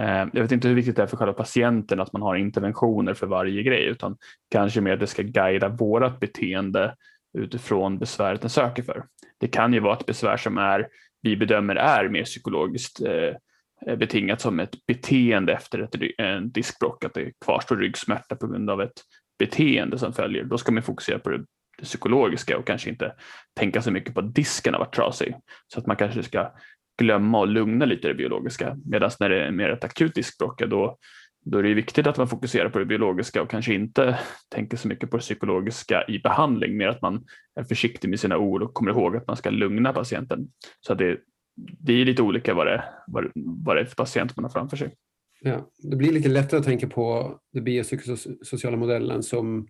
Eh, 0.00 0.26
jag 0.32 0.42
vet 0.42 0.52
inte 0.52 0.68
hur 0.68 0.74
viktigt 0.74 0.96
det 0.96 1.02
är 1.02 1.06
för 1.06 1.16
själva 1.16 1.32
patienten 1.32 2.00
att 2.00 2.12
man 2.12 2.22
har 2.22 2.36
interventioner 2.36 3.14
för 3.14 3.26
varje 3.26 3.62
grej 3.62 3.84
utan 3.84 4.16
kanske 4.50 4.80
mer 4.80 4.92
att 4.92 5.00
det 5.00 5.06
ska 5.06 5.22
guida 5.22 5.68
vårat 5.68 6.20
beteende 6.20 6.94
utifrån 7.38 7.98
besväret 7.98 8.40
den 8.40 8.50
söker 8.50 8.82
för. 8.82 9.04
Det 9.40 9.48
kan 9.48 9.72
ju 9.72 9.80
vara 9.80 9.96
ett 9.96 10.06
besvär 10.06 10.36
som 10.36 10.58
är, 10.58 10.88
vi 11.22 11.36
bedömer 11.36 11.76
är 11.76 12.08
mer 12.08 12.24
psykologiskt 12.24 13.00
eh, 13.00 13.96
betingat 13.96 14.40
som 14.40 14.60
ett 14.60 14.86
beteende 14.86 15.52
efter 15.52 15.78
ett, 15.78 15.94
en 16.18 16.50
diskbråck, 16.50 17.04
att 17.04 17.14
det 17.14 17.32
kvarstår 17.44 17.76
ryggsmärta 17.76 18.36
på 18.36 18.46
grund 18.46 18.70
av 18.70 18.82
ett 18.82 19.02
beteende 19.38 19.98
som 19.98 20.12
följer. 20.12 20.44
Då 20.44 20.58
ska 20.58 20.72
man 20.72 20.82
fokusera 20.82 21.18
på 21.18 21.30
det, 21.30 21.38
det 21.78 21.84
psykologiska 21.84 22.58
och 22.58 22.66
kanske 22.66 22.90
inte 22.90 23.14
tänka 23.58 23.82
så 23.82 23.90
mycket 23.90 24.14
på 24.14 24.20
att 24.20 24.34
disken 24.34 24.74
har 24.74 24.80
varit 24.80 24.94
trasig. 24.94 25.34
Så 25.66 25.80
att 25.80 25.86
man 25.86 25.96
kanske 25.96 26.22
ska 26.22 26.52
glömma 26.98 27.38
och 27.38 27.48
lugna 27.48 27.84
lite 27.84 28.08
det 28.08 28.14
biologiska. 28.14 28.76
Medan 28.84 29.10
när 29.20 29.28
det 29.28 29.44
är 29.44 29.50
mer 29.50 29.70
ett 29.70 29.84
akut 29.84 30.14
diskbråck, 30.14 30.62
då, 30.62 30.98
då 31.44 31.58
är 31.58 31.62
det 31.62 31.74
viktigt 31.74 32.06
att 32.06 32.18
man 32.18 32.28
fokuserar 32.28 32.68
på 32.68 32.78
det 32.78 32.84
biologiska 32.84 33.42
och 33.42 33.50
kanske 33.50 33.74
inte 33.74 34.18
tänker 34.48 34.76
så 34.76 34.88
mycket 34.88 35.10
på 35.10 35.16
det 35.16 35.20
psykologiska 35.20 36.04
i 36.08 36.18
behandling, 36.18 36.76
mer 36.76 36.88
att 36.88 37.02
man 37.02 37.24
är 37.60 37.64
försiktig 37.64 38.08
med 38.08 38.20
sina 38.20 38.36
ord 38.36 38.62
och 38.62 38.74
kommer 38.74 38.90
ihåg 38.90 39.16
att 39.16 39.26
man 39.26 39.36
ska 39.36 39.50
lugna 39.50 39.92
patienten. 39.92 40.48
Så 40.80 40.94
det, 40.94 41.20
det 41.56 41.92
är 41.92 42.04
lite 42.04 42.22
olika 42.22 42.54
vad 42.54 42.66
det, 42.66 42.84
vad, 43.06 43.30
vad 43.34 43.76
det 43.76 43.80
är 43.80 43.84
för 43.84 43.96
patient 43.96 44.36
man 44.36 44.44
har 44.44 44.50
framför 44.50 44.76
sig. 44.76 44.94
Ja, 45.40 45.70
det 45.78 45.96
blir 45.96 46.12
lite 46.12 46.28
lättare 46.28 46.60
att 46.60 46.66
tänka 46.66 46.88
på 46.88 47.34
den 47.52 47.64
biopsykosociala 47.64 48.76
modellen 48.76 49.22
som 49.22 49.68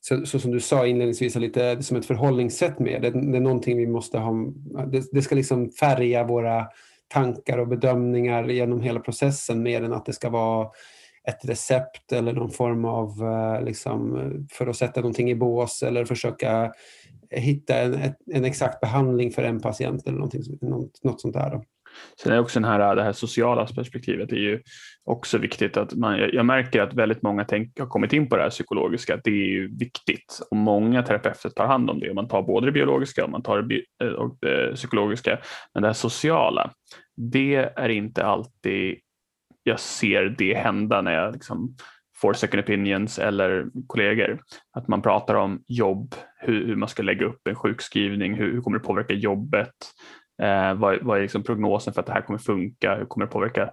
så, 0.00 0.26
så, 0.26 0.38
som 0.38 0.50
du 0.50 0.60
sa 0.60 0.86
inledningsvis, 0.86 1.36
lite 1.36 1.82
som 1.82 1.96
ett 1.96 2.06
förhållningssätt 2.06 2.78
med. 2.78 3.02
Det, 3.02 3.10
det 3.10 3.36
är 3.36 3.40
någonting 3.40 3.76
vi 3.76 3.86
måste 3.86 4.18
ha. 4.18 4.32
Det, 4.86 5.04
det, 5.12 5.22
ska 5.22 5.34
liksom 5.34 5.70
färga 5.70 6.24
våra 6.24 6.66
tankar 7.08 7.58
och 7.58 7.68
bedömningar 7.68 8.48
genom 8.48 8.80
hela 8.80 9.00
processen 9.00 9.62
mer 9.62 9.82
än 9.82 9.92
att 9.92 10.06
det 10.06 10.12
ska 10.12 10.30
vara 10.30 10.68
ett 11.28 11.44
recept 11.44 12.12
eller 12.12 12.32
någon 12.32 12.50
form 12.50 12.84
av, 12.84 13.08
eh, 13.08 13.64
liksom, 13.64 14.18
för 14.52 14.66
att 14.66 14.76
sätta 14.76 15.00
någonting 15.00 15.30
i 15.30 15.34
bås 15.34 15.82
eller 15.82 16.04
försöka 16.04 16.72
hitta 17.30 17.78
en, 17.78 18.14
en 18.26 18.44
exakt 18.44 18.80
behandling 18.80 19.30
för 19.30 19.42
en 19.42 19.60
patient 19.60 20.06
eller 20.06 20.18
någonting, 20.18 20.42
något, 20.60 21.04
något 21.04 21.20
sånt 21.20 21.34
där. 21.34 21.60
Sen 22.22 22.32
är 22.32 22.38
också 22.38 22.60
den 22.60 22.70
här, 22.70 22.96
det 22.96 23.02
här 23.02 23.12
sociala 23.12 23.66
perspektivet 23.66 24.28
det 24.28 24.36
är 24.36 24.40
ju 24.40 24.62
också 25.04 25.38
viktigt. 25.38 25.76
att 25.76 25.94
man, 25.94 26.18
Jag 26.18 26.46
märker 26.46 26.82
att 26.82 26.94
väldigt 26.94 27.22
många 27.22 27.44
tänk, 27.44 27.78
har 27.78 27.86
kommit 27.86 28.12
in 28.12 28.28
på 28.28 28.36
det 28.36 28.42
här 28.42 28.50
psykologiska, 28.50 29.14
att 29.14 29.24
det 29.24 29.30
är 29.30 29.48
ju 29.48 29.76
viktigt 29.78 30.40
och 30.50 30.56
många 30.56 31.02
terapeuter 31.02 31.50
tar 31.50 31.66
hand 31.66 31.90
om 31.90 32.00
det. 32.00 32.14
Man 32.14 32.28
tar 32.28 32.42
både 32.42 32.66
det 32.66 32.72
biologiska 32.72 33.24
och 33.24 33.30
man 33.30 33.42
tar 33.42 33.62
det, 33.62 33.82
eh, 34.02 34.12
och 34.12 34.36
det 34.40 34.74
psykologiska. 34.74 35.38
Men 35.74 35.82
det 35.82 35.88
här 35.88 35.94
sociala, 35.94 36.70
det 37.16 37.54
är 37.76 37.88
inte 37.88 38.24
alltid 38.24 38.98
jag 39.62 39.80
ser 39.80 40.34
det 40.38 40.54
hända 40.54 41.02
när 41.02 41.12
jag 41.12 41.32
liksom 41.32 41.76
får 42.20 42.32
second 42.32 42.62
opinions 42.62 43.18
eller 43.18 43.66
kollegor. 43.86 44.40
Att 44.72 44.88
man 44.88 45.02
pratar 45.02 45.34
om 45.34 45.64
jobb, 45.66 46.14
hur, 46.38 46.66
hur 46.66 46.76
man 46.76 46.88
ska 46.88 47.02
lägga 47.02 47.26
upp 47.26 47.48
en 47.48 47.54
sjukskrivning, 47.54 48.34
hur, 48.34 48.52
hur 48.52 48.60
kommer 48.60 48.78
det 48.78 48.84
påverka 48.84 49.14
jobbet? 49.14 49.74
Eh, 50.40 50.74
vad, 50.74 51.02
vad, 51.02 51.18
är 51.18 51.22
liksom 51.22 51.42
prognosen 51.42 51.94
för 51.94 52.00
att 52.00 52.06
det 52.06 52.12
här 52.12 52.20
kommer 52.20 52.38
funka? 52.38 52.94
Hur 52.94 53.04
kommer 53.04 53.26
det 53.26 53.32
påverka 53.32 53.70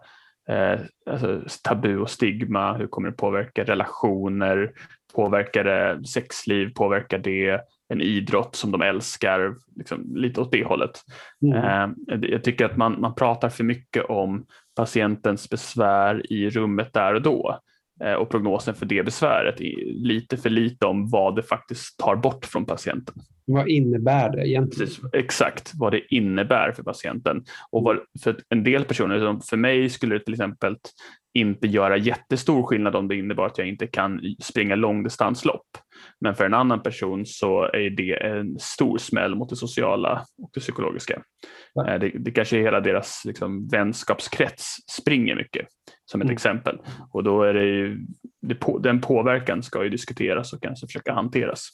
eh, 0.50 0.80
alltså 1.10 1.42
tabu 1.64 1.98
och 1.98 2.10
stigma? 2.10 2.74
Hur 2.74 2.88
kommer 2.88 3.10
det 3.10 3.18
påverka 3.18 3.64
relationer? 3.64 4.72
Påverkar 5.16 5.64
det 5.64 6.08
sexliv? 6.08 6.74
Påverkar 6.74 7.18
det 7.18 7.62
en 7.90 8.02
idrott 8.02 8.56
som 8.56 8.72
de 8.72 8.82
älskar? 8.82 9.56
Liksom, 9.76 10.16
lite 10.16 10.42
åt 10.42 10.52
det 10.52 10.64
hållet. 10.64 11.02
Mm. 11.42 11.94
Eh, 12.12 12.30
jag 12.30 12.44
tycker 12.44 12.66
att 12.66 12.78
man, 12.78 13.02
man 13.02 13.16
pratar 13.16 13.50
för 13.50 13.64
mycket 13.64 14.06
om 14.06 14.46
patientens 14.76 15.50
besvär 15.50 16.32
i 16.34 16.50
rummet 16.50 16.94
där 16.94 17.14
och 17.14 17.22
då 17.22 17.60
eh, 18.04 18.14
och 18.14 18.30
prognosen 18.30 18.76
för 18.76 18.86
det 18.86 19.04
besväret 19.04 19.60
lite 19.86 20.38
för 20.38 20.50
lite 20.50 20.86
om 20.86 21.10
vad 21.10 21.36
det 21.36 21.44
faktiskt 21.44 22.00
tar 22.00 22.16
bort 22.16 22.46
från 22.46 22.66
patienten. 22.66 23.16
Vad 23.48 23.70
innebär 23.70 24.30
det 24.30 24.50
egentligen? 24.50 24.88
Precis, 24.88 25.04
exakt 25.14 25.72
vad 25.76 25.92
det 25.92 26.16
innebär 26.16 26.72
för 26.72 26.84
patienten. 26.84 27.44
Och 27.72 27.84
vad, 27.84 28.00
för 28.24 28.40
en 28.50 28.64
del 28.64 28.86
personer, 28.86 29.40
för 29.50 29.58
mig 29.58 29.90
skulle 29.90 30.16
det 30.16 30.24
till 30.24 30.34
exempel 30.34 30.76
inte 31.34 31.68
göra 31.68 31.98
jättestor 31.98 32.64
skillnad 32.64 32.96
om 32.96 33.08
det 33.08 33.16
innebar 33.16 33.46
att 33.46 33.58
jag 33.58 33.68
inte 33.68 33.88
kan 33.88 34.22
springa 34.42 34.76
långdistanslopp. 34.76 35.68
Men 36.22 36.36
för 36.36 36.46
en 36.46 36.54
annan 36.54 36.84
person 36.84 37.26
så 37.26 37.64
är 37.64 37.90
det 37.90 38.14
en 38.14 38.60
stor 38.60 38.98
smäll 38.98 39.36
mot 39.36 39.50
det 39.50 39.56
sociala 39.56 40.24
och 40.44 40.50
det 40.54 40.60
psykologiska. 40.60 41.22
Ja. 41.74 41.88
Eh, 41.88 42.00
det, 42.00 42.10
det 42.10 42.32
kanske 42.32 42.58
är 42.58 42.62
hela 42.62 42.80
deras 42.80 43.22
liksom, 43.26 43.68
vänskapskrets 43.68 44.76
springer 45.02 45.36
mycket 45.36 45.68
som 46.06 46.22
ett 46.22 46.26
mm. 46.26 46.34
exempel. 46.34 46.78
Och 47.14 47.24
då 47.24 47.44
är 47.44 47.54
det, 47.54 47.66
ju, 47.66 48.06
det 48.42 48.56
på, 48.56 48.78
den 48.78 49.02
påverkan 49.02 49.64
ska 49.64 49.84
ju 49.84 49.90
diskuteras 49.90 50.54
och 50.54 50.62
kanske 50.62 50.88
försöka 50.88 51.14
hanteras. 51.14 51.70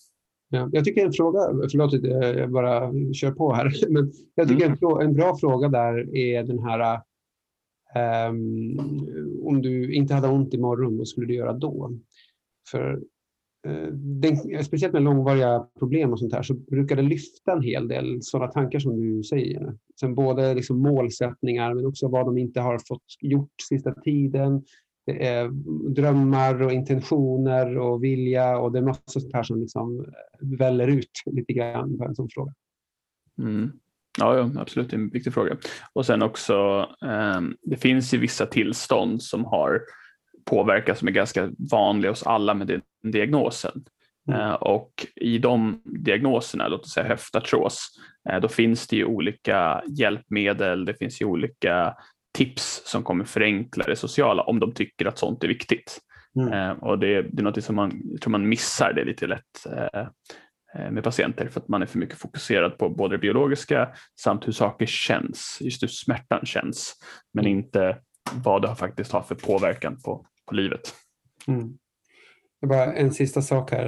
Ja, 0.53 0.69
jag 0.71 0.85
tycker 0.85 1.05
en 1.05 1.13
fråga, 1.13 1.39
förlåt 1.71 1.93
jag 2.37 2.51
bara 2.51 2.93
kör 3.13 3.31
på 3.31 3.53
här, 3.53 3.71
men 3.89 4.11
jag 4.35 4.47
tycker 4.47 4.65
mm. 4.65 4.77
en, 4.81 5.07
en, 5.07 5.13
bra 5.13 5.37
fråga 5.37 5.67
där 5.67 6.15
är 6.15 6.43
den 6.43 6.59
här 6.59 7.01
um, 8.29 8.79
om 9.43 9.61
du 9.61 9.93
inte 9.93 10.13
hade 10.13 10.27
ont 10.27 10.53
imorgon, 10.53 10.97
vad 10.97 11.07
skulle 11.07 11.27
du 11.27 11.35
göra 11.35 11.53
då? 11.53 11.91
För 12.71 12.93
uh, 13.67 13.87
den, 13.93 14.63
speciellt 14.63 14.93
med 14.93 15.03
långvariga 15.03 15.67
problem 15.79 16.11
och 16.11 16.19
sånt 16.19 16.33
här 16.33 16.43
så 16.43 16.53
brukar 16.53 16.95
det 16.95 17.01
lyfta 17.01 17.51
en 17.51 17.61
hel 17.61 17.87
del 17.87 18.19
sådana 18.21 18.51
tankar 18.51 18.79
som 18.79 19.01
du 19.01 19.23
säger. 19.23 19.77
Sen 19.99 20.15
både 20.15 20.53
liksom 20.53 20.81
målsättningar 20.81 21.73
men 21.73 21.85
också 21.85 22.07
vad 22.07 22.25
de 22.25 22.37
inte 22.37 22.61
har 22.61 22.79
fått 22.87 23.05
gjort 23.19 23.53
sista 23.69 23.93
tiden, 23.93 24.63
det 25.05 25.27
är 25.27 25.49
drömmar 25.93 26.61
och 26.61 26.71
intentioner 26.71 27.77
och 27.77 28.03
vilja 28.03 28.57
och 28.57 28.71
det 28.71 28.79
är 28.79 28.83
massa 28.83 29.19
sånt 29.19 29.33
här 29.33 29.43
som 29.43 29.61
liksom 29.61 30.05
väller 30.39 30.87
ut 30.87 31.11
lite 31.25 31.53
grann 31.53 31.97
på 31.97 32.05
en 32.05 32.15
sån 32.15 32.29
fråga. 32.29 32.53
Mm. 33.39 33.71
Ja, 34.19 34.37
ja, 34.37 34.61
absolut, 34.61 34.89
det 34.89 34.95
är 34.95 34.99
en 34.99 35.09
viktig 35.09 35.33
fråga. 35.33 35.57
Och 35.93 36.05
sen 36.05 36.21
också, 36.21 36.87
eh, 37.05 37.41
det 37.61 37.77
finns 37.77 38.13
ju 38.13 38.17
vissa 38.17 38.45
tillstånd 38.45 39.23
som 39.23 39.45
har 39.45 39.81
påverkat 40.45 40.97
som 40.97 41.07
är 41.07 41.11
ganska 41.11 41.51
vanliga 41.71 42.11
hos 42.11 42.23
alla 42.23 42.53
med 42.53 42.67
den 42.67 42.81
diagnosen. 43.03 43.83
Mm. 44.27 44.39
Eh, 44.39 44.53
och 44.53 45.05
i 45.15 45.37
de 45.37 45.81
diagnoserna, 45.85 46.67
låt 46.67 46.81
oss 46.81 46.93
säga 46.93 47.07
höftartros, 47.07 47.87
eh, 48.29 48.39
då 48.39 48.47
finns 48.47 48.87
det 48.87 48.95
ju 48.95 49.05
olika 49.05 49.83
hjälpmedel, 49.87 50.85
det 50.85 50.93
finns 50.93 51.21
ju 51.21 51.25
olika 51.25 51.95
tips 52.33 52.81
som 52.85 53.03
kommer 53.03 53.25
förenkla 53.25 53.83
det 53.83 53.95
sociala 53.95 54.43
om 54.43 54.59
de 54.59 54.73
tycker 54.73 55.05
att 55.05 55.17
sånt 55.17 55.43
är 55.43 55.47
viktigt. 55.47 55.99
Mm. 56.35 56.53
Eh, 56.53 56.83
och 56.83 56.99
det, 56.99 57.21
det, 57.21 57.41
är 57.41 57.43
något 57.43 57.63
som 57.63 57.75
man, 57.75 58.17
tror 58.21 58.31
man 58.31 58.49
missar 58.49 58.93
det 58.93 59.03
lite 59.03 59.27
lätt 59.27 59.65
eh, 59.65 60.01
eh, 60.75 60.91
med 60.91 61.03
patienter 61.03 61.47
för 61.47 61.59
att 61.59 61.67
man 61.67 61.81
är 61.81 61.85
för 61.85 61.99
mycket 61.99 62.17
fokuserad 62.17 62.77
på 62.77 62.89
både 62.89 63.15
det 63.15 63.21
biologiska 63.21 63.89
samt 64.21 64.47
hur 64.47 64.51
saker 64.51 64.85
känns, 64.85 65.57
just 65.61 65.83
hur 65.83 65.87
smärtan 65.87 66.45
känns, 66.45 66.95
men 67.33 67.45
mm. 67.45 67.57
inte 67.57 67.97
vad 68.33 68.61
det 68.61 68.75
faktiskt 68.75 69.11
har 69.11 69.21
för 69.21 69.35
påverkan 69.35 70.01
på, 70.01 70.25
på 70.47 70.55
livet. 70.55 70.95
Mm. 71.47 71.73
Bara 72.65 72.93
en 72.93 73.11
sista 73.11 73.41
sak 73.41 73.71
här, 73.71 73.87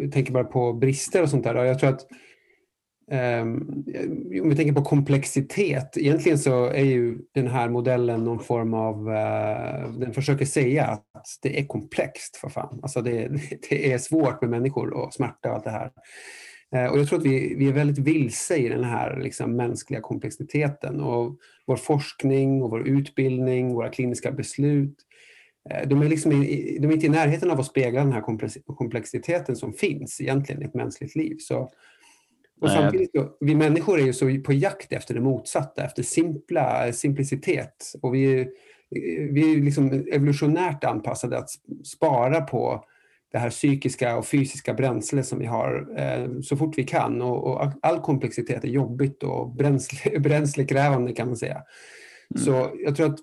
jag 0.00 0.12
tänker 0.12 0.32
bara 0.32 0.44
på 0.44 0.72
brister 0.72 1.22
och 1.22 1.30
sånt 1.30 1.44
där. 1.44 1.64
Jag 1.64 1.78
tror 1.78 1.90
att 1.90 2.06
Ehm, 3.10 3.84
om 4.42 4.48
vi 4.48 4.56
tänker 4.56 4.72
på 4.72 4.84
komplexitet, 4.84 5.96
egentligen 5.96 6.38
så 6.38 6.66
är 6.66 6.84
ju 6.84 7.18
den 7.34 7.48
här 7.48 7.68
modellen 7.68 8.24
någon 8.24 8.40
form 8.40 8.74
av, 8.74 9.08
uh, 9.08 9.98
den 9.98 10.14
försöker 10.14 10.44
säga 10.44 10.84
att 10.84 11.26
det 11.42 11.60
är 11.60 11.66
komplext 11.66 12.36
för 12.36 12.48
fan. 12.48 12.80
Alltså 12.82 13.02
det, 13.02 13.28
det 13.70 13.92
är 13.92 13.98
svårt 13.98 14.40
med 14.40 14.50
människor 14.50 14.92
och 14.92 15.14
smärta 15.14 15.48
och 15.48 15.54
allt 15.54 15.64
det 15.64 15.70
här. 15.70 15.90
Uh, 16.76 16.92
och 16.92 16.98
jag 16.98 17.08
tror 17.08 17.18
att 17.18 17.24
vi, 17.24 17.54
vi 17.54 17.68
är 17.68 17.72
väldigt 17.72 17.98
vilse 17.98 18.56
i 18.56 18.68
den 18.68 18.84
här 18.84 19.20
liksom, 19.20 19.56
mänskliga 19.56 20.00
komplexiteten 20.00 21.00
och 21.00 21.36
vår 21.66 21.76
forskning 21.76 22.62
och 22.62 22.70
vår 22.70 22.88
utbildning, 22.88 23.74
våra 23.74 23.88
kliniska 23.88 24.32
beslut 24.32 24.96
eh, 25.70 25.88
de 25.88 26.02
är, 26.02 26.08
liksom 26.08 26.30
de 26.80 26.88
är 26.88 26.92
inte 26.92 27.06
i 27.06 27.08
närheten 27.08 27.50
av 27.50 27.60
att 27.60 27.66
spegla 27.66 28.00
den 28.00 28.12
här 28.12 28.20
komplexiteten 28.76 29.56
som 29.56 29.72
finns 29.72 30.20
egentligen 30.20 30.62
i 30.62 30.64
ett 30.64 30.74
mänskligt 30.74 31.16
liv. 31.16 31.36
Så 31.38 31.70
och 32.60 32.70
samtidigt 32.70 33.10
så, 33.12 33.28
vi 33.40 33.54
människor 33.54 34.00
är 34.00 34.04
ju 34.04 34.12
så 34.12 34.40
på 34.44 34.52
jakt 34.52 34.92
efter 34.92 35.14
det 35.14 35.20
motsatta, 35.20 35.84
efter 35.84 36.02
simpla, 36.02 36.92
simplicitet. 36.92 37.92
Och 38.02 38.14
vi, 38.14 38.48
vi 39.30 39.52
är 39.52 39.62
liksom 39.62 40.06
evolutionärt 40.12 40.84
anpassade 40.84 41.38
att 41.38 41.50
spara 41.84 42.40
på 42.40 42.84
det 43.32 43.38
här 43.38 43.50
psykiska 43.50 44.16
och 44.16 44.26
fysiska 44.26 44.74
bränsle 44.74 45.22
som 45.22 45.38
vi 45.38 45.46
har 45.46 45.88
eh, 45.96 46.40
så 46.40 46.56
fort 46.56 46.78
vi 46.78 46.84
kan. 46.84 47.22
Och, 47.22 47.46
och, 47.46 47.72
all 47.82 48.00
komplexitet 48.00 48.64
är 48.64 48.68
jobbigt 48.68 49.22
och 49.22 49.54
bränsle, 49.54 50.18
bränslekrävande 50.20 51.12
kan 51.12 51.26
man 51.26 51.36
säga. 51.36 51.62
Mm. 52.34 52.44
Så 52.44 52.70
jag 52.84 52.96
tror 52.96 53.06
att 53.06 53.18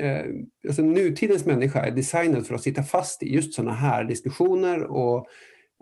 eh, 0.00 0.24
alltså 0.68 0.82
nutidens 0.82 1.46
människa 1.46 1.80
är 1.80 1.90
designad 1.90 2.46
för 2.46 2.54
att 2.54 2.62
sitta 2.62 2.82
fast 2.82 3.22
i 3.22 3.34
just 3.34 3.54
sådana 3.54 3.72
här 3.72 4.04
diskussioner 4.04 4.82
och 4.82 5.26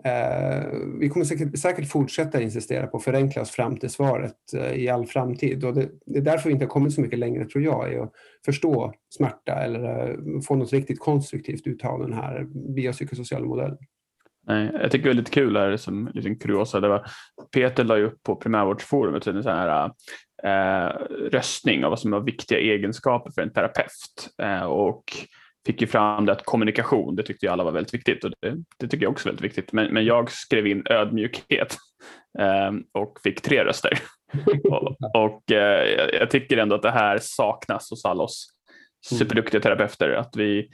Eh, 0.03 0.63
vi 0.99 1.09
kommer 1.09 1.25
säkert, 1.25 1.59
säkert, 1.59 1.91
fortsätta 1.91 2.41
insistera 2.41 2.87
på 2.87 2.97
att 2.97 3.03
förenkla 3.03 3.41
oss 3.41 3.51
fram 3.51 3.77
till 3.77 3.89
svaret 3.89 4.35
eh, 4.57 4.73
i 4.73 4.89
all 4.89 5.05
framtid. 5.05 5.65
Och 5.65 5.73
det, 5.73 5.89
det, 6.05 6.19
är 6.19 6.23
därför 6.23 6.49
vi 6.49 6.53
inte 6.53 6.65
har 6.65 6.69
kommit 6.69 6.93
så 6.93 7.01
mycket 7.01 7.19
längre, 7.19 7.45
tror 7.45 7.63
jag, 7.63 7.93
i 7.93 7.97
att 7.97 8.11
förstå 8.45 8.93
smärta 9.09 9.53
eller 9.53 10.09
eh, 10.09 10.41
få 10.47 10.55
något 10.55 10.73
riktigt 10.73 10.99
konstruktivt 10.99 11.67
ut 11.67 11.85
av 11.85 11.99
den 11.99 12.13
här 12.13 12.47
biopsykosociala 12.75 13.45
modellen. 13.45 13.77
Nej, 14.47 14.69
jag 14.73 14.91
tycker 14.91 15.05
det 15.05 15.11
är 15.11 15.13
lite 15.13 15.31
kul 15.31 15.57
här 15.57 15.77
som 15.77 16.09
liten 16.13 16.39
kuriosa. 16.39 16.79
Det 16.79 16.87
var, 16.87 17.05
Peter 17.53 17.83
la 17.83 17.97
ju 17.97 18.05
upp 18.05 18.23
på 18.23 18.35
primärvårdsforumet 18.35 19.27
en 19.27 19.43
sån 19.43 19.51
här 19.51 19.91
eh, 20.43 20.95
röstning 21.31 21.85
av 21.85 21.89
vad 21.89 21.99
som 21.99 22.13
är 22.13 22.19
viktiga 22.19 22.59
egenskaper 22.59 23.31
för 23.31 23.41
en 23.41 23.53
terapeut. 23.53 24.29
Eh, 24.41 24.63
och 24.63 25.03
fick 25.65 25.81
ju 25.81 25.87
fram 25.87 26.25
det 26.25 26.31
att 26.31 26.45
kommunikation, 26.45 27.15
det 27.15 27.23
tyckte 27.23 27.45
ju 27.45 27.51
alla 27.51 27.63
var 27.63 27.71
väldigt 27.71 27.93
viktigt 27.93 28.23
och 28.23 28.31
det, 28.41 28.63
det 28.77 28.87
tycker 28.87 29.05
jag 29.05 29.11
också 29.11 29.29
är 29.29 29.31
väldigt 29.31 29.45
viktigt. 29.45 29.73
Men, 29.73 29.93
men 29.93 30.05
jag 30.05 30.31
skrev 30.31 30.67
in 30.67 30.83
ödmjukhet 30.89 31.77
eh, 32.39 32.71
och 32.91 33.19
fick 33.23 33.41
tre 33.41 33.65
röster. 33.65 33.99
och, 34.63 34.97
och 35.15 35.51
eh, 35.51 36.09
jag 36.19 36.29
tycker 36.29 36.57
ändå 36.57 36.75
att 36.75 36.81
det 36.81 36.91
här 36.91 37.19
saknas 37.21 37.89
hos 37.89 38.05
alla 38.05 38.23
oss 38.23 38.47
superduktiga 39.05 39.61
terapeuter. 39.61 40.09
Att 40.09 40.35
vi, 40.35 40.69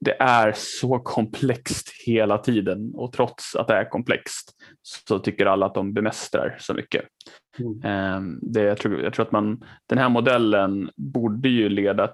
det 0.00 0.16
är 0.20 0.52
så 0.56 0.98
komplext 0.98 1.90
hela 2.06 2.38
tiden 2.38 2.92
och 2.94 3.12
trots 3.12 3.56
att 3.56 3.68
det 3.68 3.74
är 3.74 3.90
komplext 3.90 4.52
så 4.82 5.18
tycker 5.18 5.46
alla 5.46 5.66
att 5.66 5.74
de 5.74 5.92
bemästrar 5.92 6.56
så 6.60 6.74
mycket. 6.74 7.04
Mm. 7.58 7.82
Ehm, 7.84 8.38
det, 8.42 8.62
jag, 8.62 8.78
tror, 8.78 9.02
jag 9.02 9.14
tror 9.14 9.26
att 9.26 9.32
man, 9.32 9.64
den 9.88 9.98
här 9.98 10.08
modellen 10.08 10.90
borde 10.96 11.48
ju 11.48 11.68
leda 11.68 12.08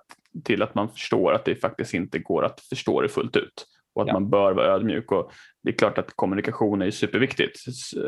till 0.45 0.62
att 0.62 0.75
man 0.75 0.89
förstår 0.89 1.33
att 1.33 1.45
det 1.45 1.55
faktiskt 1.55 1.95
inte 1.95 2.19
går 2.19 2.45
att 2.45 2.61
förstå 2.61 3.01
det 3.01 3.09
fullt 3.09 3.37
ut 3.37 3.67
och 3.95 4.03
att 4.03 4.09
ja. 4.09 4.15
man 4.15 4.31
bör 4.31 4.53
vara 4.53 4.67
ödmjuk. 4.67 5.12
Och 5.12 5.33
det 5.62 5.71
är 5.71 5.75
klart 5.75 5.99
att 5.99 6.17
kommunikation 6.17 6.83
är 6.83 6.91
superviktigt, 6.91 7.59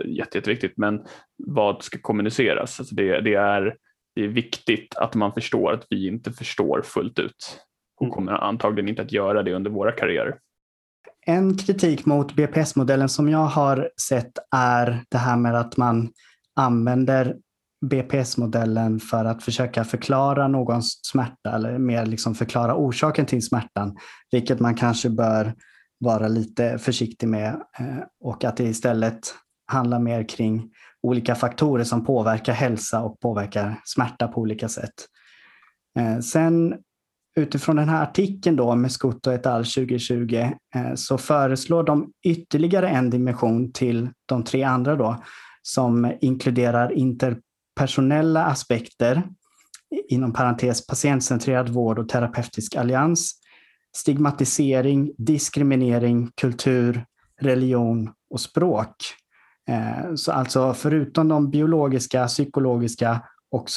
jätte, 0.05 0.39
jätteviktigt, 0.39 0.73
men 0.77 1.05
vad 1.37 1.83
ska 1.83 1.99
kommuniceras? 1.99 2.81
Alltså 2.81 2.95
det, 2.95 3.21
det, 3.21 3.35
är, 3.35 3.77
det 4.15 4.25
är 4.25 4.29
viktigt 4.29 4.97
att 4.97 5.15
man 5.15 5.33
förstår 5.33 5.73
att 5.73 5.87
vi 5.91 6.07
inte 6.07 6.33
förstår 6.33 6.83
fullt 6.85 7.19
ut 7.19 7.61
och 7.97 8.07
mm. 8.07 8.15
kommer 8.15 8.33
antagligen 8.33 8.89
inte 8.89 9.03
att 9.03 9.13
göra 9.13 9.43
det 9.43 9.55
under 9.55 9.71
våra 9.71 9.93
karriärer. 9.93 10.39
En 11.27 11.57
kritik 11.57 12.07
mot 12.07 12.37
BPS-modellen 12.37 13.09
som 13.09 13.29
jag 13.29 13.39
har 13.39 13.91
sett 14.09 14.33
är 14.57 15.05
det 15.09 15.19
här 15.19 15.37
med 15.37 15.55
att 15.55 15.77
man 15.77 16.11
använder 16.57 17.37
BPS-modellen 17.89 19.01
för 19.01 19.25
att 19.25 19.43
försöka 19.43 19.85
förklara 19.85 20.49
någons 20.49 21.01
smärta 21.03 21.55
eller 21.55 21.79
mer 21.79 22.07
liksom 22.07 22.35
förklara 22.35 22.75
orsaken 22.75 23.27
till 23.27 23.43
smärtan, 23.43 23.97
vilket 24.33 24.61
man 24.61 24.75
kanske 24.75 25.11
bör 25.11 25.55
vara 25.99 26.29
lite 26.29 26.79
försiktig 26.79 27.29
med 27.29 27.49
eh, 27.79 27.99
och 28.21 28.45
att 28.45 28.57
det 28.57 28.65
istället 28.65 29.35
handlar 29.67 29.99
mer 29.99 30.29
kring 30.29 30.71
olika 31.03 31.35
faktorer 31.35 31.85
som 31.85 32.05
påverkar 32.05 32.53
hälsa 32.53 33.01
och 33.01 33.21
påverkar 33.21 33.81
smärta 33.85 34.29
på 34.29 34.41
olika 34.41 34.69
sätt. 34.69 34.95
Eh, 35.99 36.19
sen 36.19 36.75
utifrån 37.37 37.77
den 37.77 37.89
här 37.89 38.03
artikeln 38.03 38.57
då 38.57 38.75
med 38.75 38.93
Scotto 38.93 39.31
et 39.31 39.47
al 39.47 39.65
2020 39.65 40.35
eh, 40.75 40.95
så 40.95 41.19
föreslår 41.19 41.83
de 41.83 42.13
ytterligare 42.27 42.89
en 42.89 43.11
dimension 43.11 43.73
till 43.73 44.11
de 44.27 44.45
tre 44.45 44.63
andra 44.63 44.97
då 44.97 45.23
som 45.63 46.13
inkluderar 46.21 46.93
personella 47.75 48.45
aspekter 48.45 49.23
inom 50.09 50.33
parentes 50.33 50.87
patientcentrerad 50.87 51.69
vård 51.69 51.99
och 51.99 52.09
terapeutisk 52.09 52.77
allians, 52.77 53.35
stigmatisering, 53.97 55.13
diskriminering, 55.19 56.31
kultur, 56.35 57.05
religion 57.41 58.11
och 58.31 58.41
språk. 58.41 58.95
Eh, 59.69 60.15
så 60.15 60.33
alltså 60.33 60.75
förutom 60.75 61.29
de 61.29 61.51
biologiska, 61.51 62.27
psykologiska 62.27 63.23
och 63.51 63.69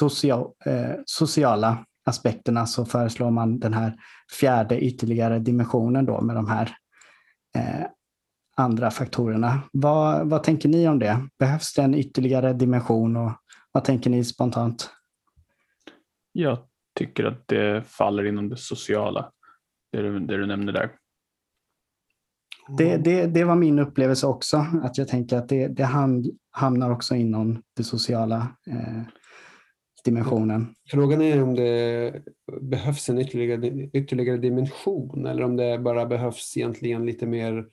eh, 0.66 0.96
sociala 1.05 1.86
aspekterna 2.05 2.66
så 2.66 2.86
föreslår 2.86 3.31
man 3.31 3.60
den 3.60 3.74
här 3.74 3.96
fjärde 4.40 4.79
ytterligare 4.79 5.40
dimensionen 5.40 6.05
då 6.05 6.22
med 6.22 6.36
de 6.36 6.48
här 6.48 6.75
eh, 7.55 7.86
andra 8.57 8.92
faktorerna. 8.92 9.62
Vad, 9.72 10.29
vad 10.29 10.44
tänker 10.44 10.70
ni 10.70 10.88
om 10.88 11.00
det? 11.00 11.27
Behövs 11.40 11.74
det 11.74 11.81
en 11.81 11.96
ytterligare 11.96 12.53
dimension 12.53 13.18
och 13.18 13.31
vad 13.77 13.83
tänker 13.83 14.09
ni 14.09 14.24
spontant? 14.24 14.90
Jag 16.31 16.57
tycker 16.96 17.24
att 17.24 17.48
det 17.48 17.83
faller 17.87 18.25
inom 18.25 18.50
det 18.50 18.57
sociala, 18.57 19.31
det 19.92 20.01
du, 20.01 20.20
det 20.20 20.37
du 20.37 20.46
nämnde 20.46 20.72
där. 20.72 20.92
Det, 22.77 22.98
det, 22.98 23.25
det 23.25 23.44
var 23.44 23.55
min 23.55 23.79
upplevelse 23.79 24.27
också, 24.27 24.66
att 24.83 24.98
jag 24.98 25.07
tänker 25.07 25.37
att 25.37 25.50
det, 25.50 25.68
det 25.68 25.90
hamnar 26.51 26.92
också 26.92 27.16
inom 27.16 27.61
det 27.75 27.83
sociala 27.83 28.48
eh, 28.68 29.01
dimensionen. 30.05 30.75
Frågan 30.92 31.22
är 31.22 31.44
om 31.44 31.55
det 31.55 32.13
behövs 32.61 33.09
en 33.09 33.20
ytterligare, 33.20 33.68
ytterligare 33.94 34.37
dimension 34.37 35.25
eller 35.25 35.44
om 35.44 35.55
det 35.55 35.79
bara 35.79 36.05
behövs 36.05 36.57
egentligen 36.57 37.05
lite 37.05 37.25
mer 37.25 37.66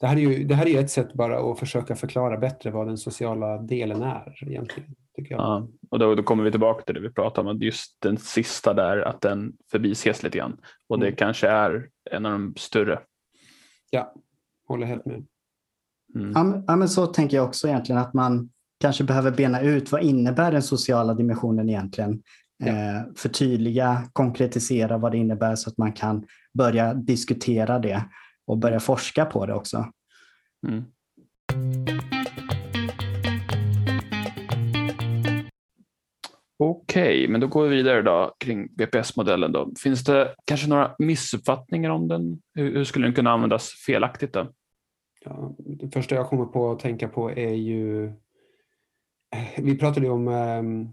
det 0.00 0.06
här, 0.06 0.16
är 0.16 0.20
ju, 0.20 0.44
det 0.44 0.54
här 0.54 0.66
är 0.66 0.80
ett 0.80 0.90
sätt 0.90 1.14
bara 1.14 1.50
att 1.50 1.58
försöka 1.58 1.96
förklara 1.96 2.36
bättre 2.38 2.70
vad 2.70 2.86
den 2.86 2.98
sociala 2.98 3.58
delen 3.58 4.02
är 4.02 4.38
egentligen. 4.46 4.94
Tycker 5.16 5.34
jag. 5.34 5.40
Ja, 5.40 5.68
och 5.90 5.98
då, 5.98 6.14
då 6.14 6.22
kommer 6.22 6.44
vi 6.44 6.50
tillbaka 6.50 6.84
till 6.84 6.94
det 6.94 7.00
vi 7.00 7.10
pratade 7.10 7.48
om, 7.48 7.56
att 7.56 7.62
just 7.62 7.96
den 7.98 8.16
sista 8.16 8.74
där, 8.74 8.98
att 8.98 9.20
den 9.20 9.52
förbises 9.70 10.22
lite 10.22 10.38
grann. 10.38 10.56
Och 10.88 10.98
det 10.98 11.06
mm. 11.06 11.16
kanske 11.16 11.48
är 11.48 11.88
en 12.10 12.26
av 12.26 12.32
de 12.32 12.54
större. 12.56 13.00
Ja, 13.90 14.14
håller 14.68 14.86
helt 14.86 15.06
med. 15.06 15.26
Mm. 16.14 16.64
Ja, 16.66 16.76
men 16.76 16.88
så 16.88 17.06
tänker 17.06 17.36
jag 17.36 17.46
också 17.46 17.68
egentligen 17.68 18.00
att 18.00 18.14
man 18.14 18.50
kanske 18.80 19.04
behöver 19.04 19.30
bena 19.30 19.60
ut 19.60 19.92
vad 19.92 20.02
innebär 20.02 20.52
den 20.52 20.62
sociala 20.62 21.14
dimensionen 21.14 21.68
egentligen? 21.68 22.22
Ja. 22.56 22.66
Eh, 22.66 23.02
förtydliga, 23.16 24.02
konkretisera 24.12 24.98
vad 24.98 25.12
det 25.12 25.18
innebär 25.18 25.56
så 25.56 25.70
att 25.70 25.78
man 25.78 25.92
kan 25.92 26.26
börja 26.58 26.94
diskutera 26.94 27.78
det 27.78 28.04
och 28.46 28.58
börja 28.58 28.80
forska 28.80 29.24
på 29.24 29.46
det 29.46 29.54
också. 29.54 29.86
Mm. 30.66 30.84
Okej, 36.56 37.18
okay, 37.18 37.28
men 37.28 37.40
då 37.40 37.46
går 37.46 37.68
vi 37.68 37.76
vidare 37.76 38.02
då 38.02 38.34
kring 38.38 38.68
BPS-modellen. 38.74 39.52
Då. 39.52 39.72
Finns 39.82 40.04
det 40.04 40.34
kanske 40.44 40.68
några 40.68 40.94
missuppfattningar 40.98 41.90
om 41.90 42.08
den? 42.08 42.42
Hur, 42.54 42.76
hur 42.76 42.84
skulle 42.84 43.06
den 43.06 43.14
kunna 43.14 43.30
användas 43.30 43.70
felaktigt? 43.86 44.32
Då? 44.32 44.52
Ja, 45.24 45.54
det 45.58 45.90
första 45.90 46.14
jag 46.14 46.28
kommer 46.28 46.44
på 46.44 46.70
att 46.70 46.78
tänka 46.78 47.08
på 47.08 47.30
är 47.30 47.54
ju... 47.54 48.12
Vi 49.56 49.78
pratade 49.78 50.06
ju 50.06 50.12
om 50.12 50.28
um, 50.28 50.92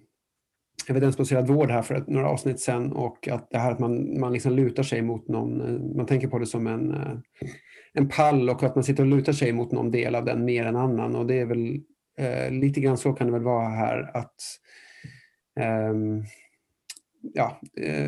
evidensbaserad 0.92 1.48
vård 1.48 1.72
här 1.72 1.82
för 1.82 2.04
några 2.08 2.30
avsnitt 2.30 2.60
sedan 2.60 2.92
och 2.92 3.28
att 3.28 3.48
det 3.52 3.58
här 3.58 3.72
att 3.72 3.80
man, 3.80 4.20
man 4.20 4.34
liksom 4.34 4.54
lutar 4.54 4.84
sig 4.84 5.02
mot 5.02 5.28
någon, 5.28 5.62
eh, 5.62 5.96
man 5.96 6.06
tänker 6.06 6.28
på 6.28 6.40
det 6.40 6.46
som 6.46 6.68
en, 6.68 6.92
eh, 6.94 7.18
en 7.94 8.10
pall 8.10 8.50
och 8.50 8.64
att 8.64 8.76
man 8.76 8.84
sitter 8.84 9.04
och 9.04 9.10
lutar 9.10 9.34
sig 9.34 9.54
mot 9.54 9.72
någon 9.72 9.92
del 9.92 10.16
av 10.16 10.26
den 10.26 10.46
mer 10.46 10.66
än 10.66 10.76
annan 10.76 11.16
och 11.16 11.26
det 11.26 11.40
är 11.40 11.46
väl 11.46 11.80
eh, 12.18 12.52
lite 12.52 12.80
grann 12.80 12.98
så 12.98 13.14
kan 13.14 13.28
det 13.28 13.34
väl 13.34 13.44
vara 13.44 13.70
här 13.70 14.18
att 14.18 14.36
ehm, 15.60 16.18
eh, 16.18 16.24
ja, 17.34 17.60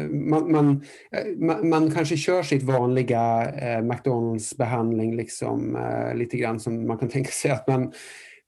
man, 0.10 0.52
man, 0.52 0.84
eh, 1.12 1.38
man, 1.38 1.70
man, 1.70 1.92
kanske 1.92 2.18
kör 2.18 2.44
sitt 2.44 2.64
vanliga 2.64 3.52
eh, 3.52 3.82
McDonalds 3.82 4.58
behandling 4.58 5.16
liksom 5.16 5.76
eh, 5.76 6.16
lite 6.16 6.38
grann 6.38 6.60
som 6.60 6.88
man 6.88 6.98
kan 6.98 7.10
tänka 7.10 7.32
sig 7.32 7.52
att 7.52 7.68
man 7.68 7.92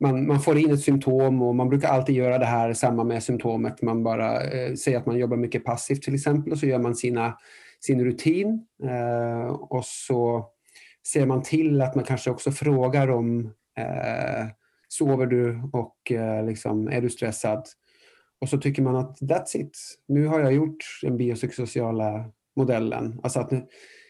man, 0.06 0.28
man 0.28 0.40
får 0.40 0.58
in 0.58 0.72
ett 0.72 0.82
symptom 0.82 1.42
och 1.42 1.56
man 1.56 1.70
brukar 1.70 1.90
alltid 1.90 2.16
göra 2.16 2.38
det 2.38 2.46
här 2.46 2.74
samma 2.74 3.04
med 3.04 3.24
symptomet. 3.24 3.82
Man 3.82 4.04
bara 4.04 4.44
eh, 4.44 4.74
säger 4.74 4.98
att 4.98 5.06
man 5.06 5.18
jobbar 5.18 5.38
mycket 5.38 5.64
passivt 5.64 6.02
till 6.02 6.16
exempel 6.16 6.52
och 6.52 6.60
så 6.60 6.66
gör 6.66 6.80
man 6.80 6.96
sina, 6.96 7.38
sin 7.80 8.06
rutin 8.06 8.66
eh, 8.84 9.48
och 9.48 9.86
så 9.86 10.46
ser 11.08 11.26
man 11.26 11.44
till 11.44 11.82
att 11.82 11.96
man 11.96 12.04
kanske 12.04 12.32
också 12.32 12.52
frågar 12.52 13.10
om 13.12 13.54
eh, 13.78 14.46
sover 14.88 15.26
du 15.26 15.62
och 15.74 16.12
eh, 16.12 16.46
liksom, 16.46 16.88
är 16.88 17.02
du 17.02 17.10
stressad? 17.10 17.66
Och 18.42 18.50
så 18.50 18.58
tycker 18.58 18.82
man 18.82 18.96
att 18.96 19.20
that's 19.22 19.58
it. 19.58 19.78
Nu 20.08 20.28
har 20.28 20.40
jag 20.40 20.54
gjort 20.54 20.78
den 21.02 21.18
biopsykosociala 21.18 22.26
modellen. 22.56 23.20
Alltså 23.24 23.40
att, 23.40 23.52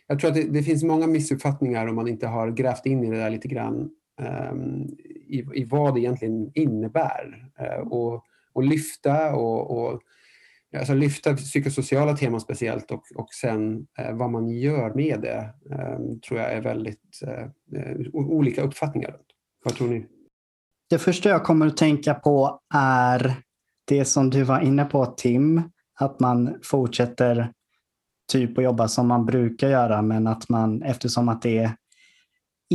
jag 0.08 0.20
tror 0.20 0.30
att 0.30 0.36
det, 0.36 0.44
det, 0.44 0.64
finns 0.64 0.84
många 0.84 1.08
missuppfattningar 1.08 1.88
om 1.88 1.96
man 1.96 2.08
inte 2.08 2.28
har 2.28 2.52
grävt 2.52 2.86
in 2.86 3.04
i 3.04 3.10
det 3.10 3.18
där 3.18 3.30
lite 3.30 3.48
grann. 3.48 3.90
Ehm, 4.22 4.84
I, 5.28 5.46
i 5.54 5.66
vad 5.66 5.94
det 5.94 6.00
egentligen 6.00 6.52
innebär 6.54 7.50
eh, 7.60 7.88
och, 7.88 8.24
och 8.54 8.64
lyfta 8.64 9.36
och, 9.36 9.78
och 9.78 10.02
alltså 10.78 10.94
lyfta 10.94 11.36
psykosociala 11.36 12.18
teman 12.18 12.42
speciellt 12.42 12.92
och, 12.92 13.04
och 13.16 13.34
sen 13.34 13.88
eh, 14.00 14.16
vad 14.16 14.32
man 14.32 14.50
gör 14.50 14.94
med 14.94 15.22
det 15.22 15.54
eh, 15.72 16.00
tror 16.28 16.40
jag 16.40 16.54
är 16.54 16.62
väldigt 16.62 17.22
eh, 17.28 17.44
eh 17.80 17.98
olika 18.14 18.62
uppfattningar. 18.62 19.18
Vad 19.64 19.76
tror 19.76 19.88
ni? 19.88 20.06
Det 20.90 21.00
första 21.00 21.30
jag 21.30 21.44
kommer 21.44 21.68
att 21.68 21.78
tänka 21.78 22.14
på 22.14 22.60
är 22.74 23.36
det 23.86 24.06
som 24.06 24.30
du 24.30 24.44
var 24.44 24.60
inne 24.60 24.86
på 24.86 25.06
Tim, 25.06 25.62
att 26.00 26.20
man 26.20 26.60
fortsätter 26.64 27.52
typ 28.32 28.58
att 28.58 28.64
jobba 28.64 28.88
som 28.88 29.08
man 29.08 29.26
brukar 29.26 29.70
göra 29.70 30.02
men 30.02 30.28
att 30.28 30.50
man 30.50 30.82
eftersom 30.82 31.30
att 31.30 31.42
det 31.42 31.58
är 31.58 31.72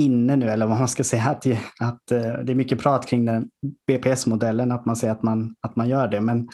inne 0.01 0.37
nu, 0.37 0.51
eller 0.51 0.67
vad 0.67 0.79
man 0.79 0.89
ska 0.89 1.05
säga, 1.05 1.23
att, 1.23 1.47
att 1.81 2.11
eh, 2.11 2.33
det 2.45 2.53
är 2.53 2.55
mycket 2.55 2.79
prat 2.79 3.07
kring 3.07 3.25
den 3.25 3.49
BPS-modellen, 3.87 4.73
att 4.73 4.87
man 4.87 4.97
säger 4.97 5.13
att 5.13 5.23
man, 5.23 5.55
att 5.61 5.77
man 5.77 5.89
gör 5.89 6.09
det. 6.09 6.21
Men 6.21 6.49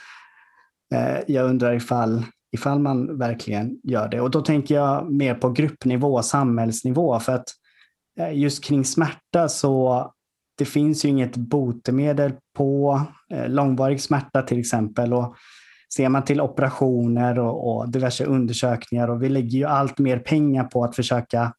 eh, 0.95 1.19
jag 1.27 1.47
undrar 1.47 1.75
ifall, 1.75 2.23
ifall 2.53 2.79
man 2.79 3.19
verkligen 3.19 3.81
gör 3.83 4.09
det. 4.09 4.21
Och 4.21 4.31
då 4.31 4.41
tänker 4.41 4.75
jag 4.75 5.13
mer 5.13 5.35
på 5.35 5.51
gruppnivå, 5.51 6.23
samhällsnivå, 6.23 7.21
för 7.21 7.33
att 7.33 7.49
eh, 8.21 8.39
just 8.39 8.65
kring 8.65 8.85
smärta 8.85 9.49
så 9.49 10.07
det 10.59 10.65
finns 10.65 11.05
ju 11.05 11.09
inget 11.09 11.37
botemedel 11.37 12.33
på 12.57 13.01
eh, 13.33 13.49
långvarig 13.49 14.01
smärta 14.01 14.43
till 14.43 14.59
exempel. 14.59 15.13
Och 15.13 15.37
ser 15.95 16.09
man 16.09 16.25
till 16.25 16.41
operationer 16.41 17.39
och, 17.39 17.77
och 17.77 17.89
diverse 17.89 18.25
undersökningar 18.25 19.09
och 19.09 19.23
vi 19.23 19.29
lägger 19.29 19.59
ju 19.59 19.65
allt 19.65 19.99
mer 19.99 20.19
pengar 20.19 20.65
på 20.65 20.85
att 20.85 20.97
försöka 20.97 21.53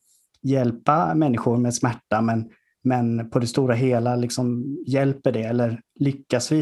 hjälpa 0.47 1.15
människor 1.15 1.57
med 1.57 1.73
smärta 1.73 2.21
men, 2.21 2.49
men 2.83 3.29
på 3.29 3.39
det 3.39 3.47
stora 3.47 3.75
hela 3.75 4.15
liksom 4.15 4.77
hjälper 4.87 5.31
det 5.31 5.43
eller 5.43 5.81
lyckas 5.99 6.51
vi? 6.51 6.59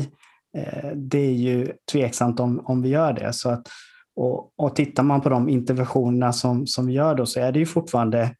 Eh, 0.57 0.91
det 0.95 1.19
är 1.19 1.33
ju 1.33 1.71
tveksamt 1.91 2.39
om, 2.39 2.59
om 2.59 2.81
vi 2.81 2.89
gör 2.89 3.13
det. 3.13 3.33
Så 3.33 3.49
att, 3.49 3.67
och, 4.15 4.53
och 4.57 4.75
tittar 4.75 5.03
man 5.03 5.21
på 5.21 5.29
de 5.29 5.49
interventionerna 5.49 6.33
som, 6.33 6.67
som 6.67 6.87
vi 6.87 6.93
gör 6.93 7.15
då 7.15 7.25
så 7.25 7.39
är 7.39 7.51
det 7.51 7.59
ju 7.59 7.65
fortfarande 7.65 8.35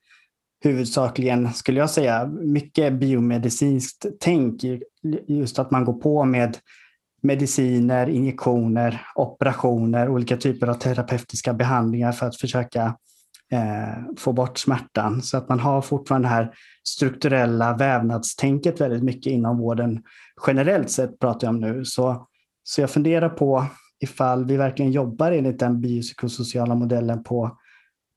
huvudsakligen, 0.63 1.53
skulle 1.53 1.79
jag 1.79 1.89
säga, 1.89 2.25
mycket 2.27 2.93
biomedicinskt 2.93 4.05
tänk. 4.19 4.61
Just 5.27 5.59
att 5.59 5.71
man 5.71 5.85
går 5.85 5.93
på 5.93 6.25
med 6.25 6.57
mediciner, 7.21 8.09
injektioner, 8.09 9.01
operationer, 9.15 10.09
olika 10.09 10.37
typer 10.37 10.67
av 10.67 10.73
terapeutiska 10.73 11.53
behandlingar 11.53 12.11
för 12.11 12.25
att 12.25 12.35
försöka 12.35 12.83
eh, 12.83 12.93
få 14.17 14.33
bort 14.33 14.57
smärtan. 14.57 15.21
Så 15.21 15.37
att 15.37 15.49
man 15.49 15.59
har 15.59 15.81
fortfarande 15.81 16.27
det 16.27 16.33
här 16.33 16.55
strukturella 16.83 17.77
vävnadstänket 17.77 18.81
väldigt 18.81 19.03
mycket 19.03 19.31
inom 19.33 19.57
vården. 19.57 20.03
Generellt 20.47 20.91
sett 20.91 21.19
pratar 21.19 21.47
jag 21.47 21.55
om 21.55 21.61
nu. 21.61 21.85
Så, 21.85 22.27
så 22.63 22.81
jag 22.81 22.89
funderar 22.89 23.29
på 23.29 23.65
ifall 23.99 24.45
vi 24.45 24.57
verkligen 24.57 24.91
jobbar 24.91 25.31
enligt 25.31 25.59
den 25.59 25.81
biopsykosociala 25.81 26.75
modellen 26.75 27.23
på, 27.23 27.57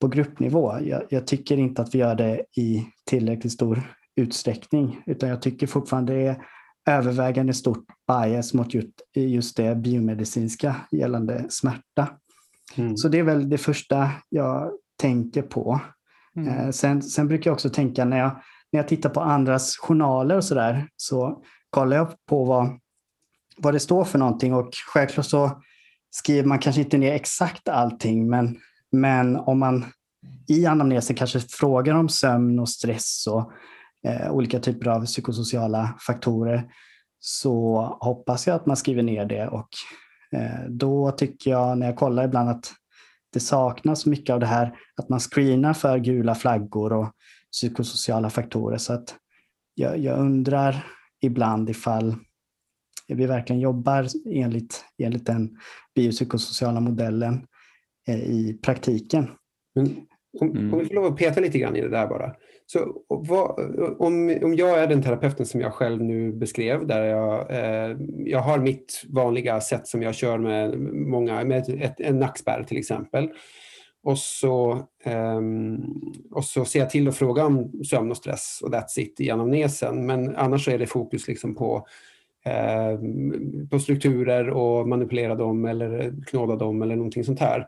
på 0.00 0.08
gruppnivå. 0.08 0.78
Jag, 0.80 1.02
jag, 1.08 1.26
tycker 1.26 1.56
inte 1.56 1.82
att 1.82 1.94
vi 1.94 1.98
gör 1.98 2.14
det 2.14 2.44
i 2.56 2.86
tillräckligt 3.06 3.52
stor 3.52 3.94
utsträckning, 4.16 5.02
utan 5.06 5.28
jag 5.28 5.42
tycker 5.42 5.66
fortfarande 5.66 6.12
det 6.14 6.26
är 6.26 6.36
övervägande 6.88 7.54
stort 7.54 7.84
bias 8.06 8.54
mot 8.54 8.74
just, 8.74 8.88
just 9.14 9.56
det 9.56 9.74
biomedicinska 9.74 10.76
gällande 10.90 11.46
smärta. 11.48 12.08
Mm. 12.76 12.96
Så 12.96 13.08
det 13.08 13.18
är 13.18 13.22
väl 13.22 13.48
det 13.48 13.58
första 13.58 14.10
jag 14.28 14.70
tänker 14.98 15.42
på. 15.42 15.80
Mm. 16.36 16.48
Eh, 16.48 16.70
sen, 16.70 17.02
sen, 17.02 17.28
brukar 17.28 17.50
jag 17.50 17.54
också 17.54 17.70
tänka 17.70 18.04
när 18.04 18.18
jag, 18.18 18.30
när 18.72 18.80
jag 18.80 18.88
tittar 18.88 19.10
på 19.10 19.20
andras 19.20 19.76
journaler 19.76 20.36
och 20.36 20.44
sådär 20.44 20.88
så 20.96 21.42
kollar 21.70 21.96
jag 21.96 22.26
på 22.26 22.44
vad, 22.44 22.78
vad 23.56 23.74
det 23.74 23.80
står 23.80 24.04
för 24.04 24.18
någonting 24.18 24.54
och 24.54 24.70
självklart 24.92 25.26
så 25.26 25.62
skriver 26.10 26.48
man 26.48 26.58
kanske 26.58 26.80
inte 26.80 26.98
ner 26.98 27.12
exakt 27.12 27.68
allting 27.68 28.30
men, 28.30 28.56
men 28.92 29.36
om 29.36 29.58
man 29.58 29.84
i 30.48 30.66
anamnesen 30.66 31.16
kanske 31.16 31.40
frågar 31.40 31.94
om 31.94 32.08
sömn 32.08 32.58
och 32.58 32.68
stress 32.68 33.26
och 33.26 33.52
eh, 34.04 34.30
olika 34.30 34.60
typer 34.60 34.88
av 34.90 35.06
psykosociala 35.06 35.98
faktorer 36.06 36.70
så 37.20 37.80
hoppas 38.00 38.46
jag 38.46 38.56
att 38.56 38.66
man 38.66 38.76
skriver 38.76 39.02
ner 39.02 39.24
det 39.24 39.48
och 39.48 39.68
eh, 40.32 40.68
då 40.68 41.10
tycker 41.10 41.50
jag 41.50 41.78
när 41.78 41.86
jag 41.86 41.96
kollar 41.96 42.24
ibland 42.24 42.50
att 42.50 42.72
det 43.32 43.40
saknas 43.40 44.06
mycket 44.06 44.32
av 44.32 44.40
det 44.40 44.46
här 44.46 44.78
att 44.96 45.08
man 45.08 45.20
screenar 45.20 45.72
för 45.72 45.98
gula 45.98 46.34
flaggor 46.34 46.92
och 46.92 47.12
psykosociala 47.52 48.30
faktorer. 48.30 48.78
Så 48.78 48.92
att 48.92 49.16
jag, 49.74 49.98
jag 49.98 50.18
undrar 50.18 50.86
ibland 51.20 51.70
ifall 51.70 52.14
vi 53.08 53.26
verkligen 53.26 53.60
jobbar 53.60 54.06
enligt, 54.30 54.84
enligt 54.98 55.26
den 55.26 55.58
biopsykosociala 55.94 56.80
modellen 56.80 57.46
eh, 58.08 58.20
i 58.20 58.58
praktiken. 58.62 59.30
Men 59.74 59.96
om, 60.40 60.50
mm. 60.50 60.74
om 60.74 60.78
vi 60.78 60.86
får 60.86 60.94
lov 60.94 61.04
att 61.04 61.16
peta 61.16 61.40
lite 61.40 61.58
grann 61.58 61.76
i 61.76 61.80
det 61.80 61.88
där 61.88 62.06
bara. 62.06 62.34
Så 62.72 63.02
vad, 63.08 63.60
om, 63.98 64.38
om 64.42 64.54
jag 64.54 64.78
är 64.78 64.86
den 64.86 65.02
terapeuten 65.02 65.46
som 65.46 65.60
jag 65.60 65.74
själv 65.74 66.02
nu 66.02 66.32
beskrev, 66.32 66.86
där 66.86 67.04
jag, 67.04 67.50
eh, 67.50 67.96
jag 68.18 68.40
har 68.40 68.58
mitt 68.58 69.04
vanliga 69.08 69.60
sätt 69.60 69.86
som 69.86 70.02
jag 70.02 70.14
kör 70.14 70.38
med 70.38 70.78
många, 70.92 71.44
med 71.44 71.58
ett, 71.58 71.68
ett, 71.68 72.00
en 72.00 72.18
nackspärr 72.18 72.62
till 72.62 72.78
exempel. 72.78 73.28
Och 74.02 74.18
så, 74.18 74.72
eh, 75.04 75.40
och 76.30 76.44
så 76.44 76.64
ser 76.64 76.78
jag 76.78 76.90
till 76.90 77.08
att 77.08 77.16
fråga 77.16 77.46
om 77.46 77.84
sömn 77.84 78.10
och 78.10 78.16
stress 78.16 78.60
och 78.62 78.70
that's 78.70 78.98
it 78.98 79.20
i 79.20 79.30
anamnesen. 79.30 80.06
Men 80.06 80.36
annars 80.36 80.68
är 80.68 80.78
det 80.78 80.86
fokus 80.86 81.28
liksom 81.28 81.54
på, 81.54 81.86
ehm, 82.44 83.68
på 83.68 83.78
strukturer 83.78 84.50
och 84.50 84.88
manipulera 84.88 85.34
dem 85.34 85.64
eller 85.64 86.14
knåda 86.26 86.56
dem 86.56 86.82
eller 86.82 86.96
någonting 86.96 87.24
sånt 87.24 87.40
här. 87.40 87.66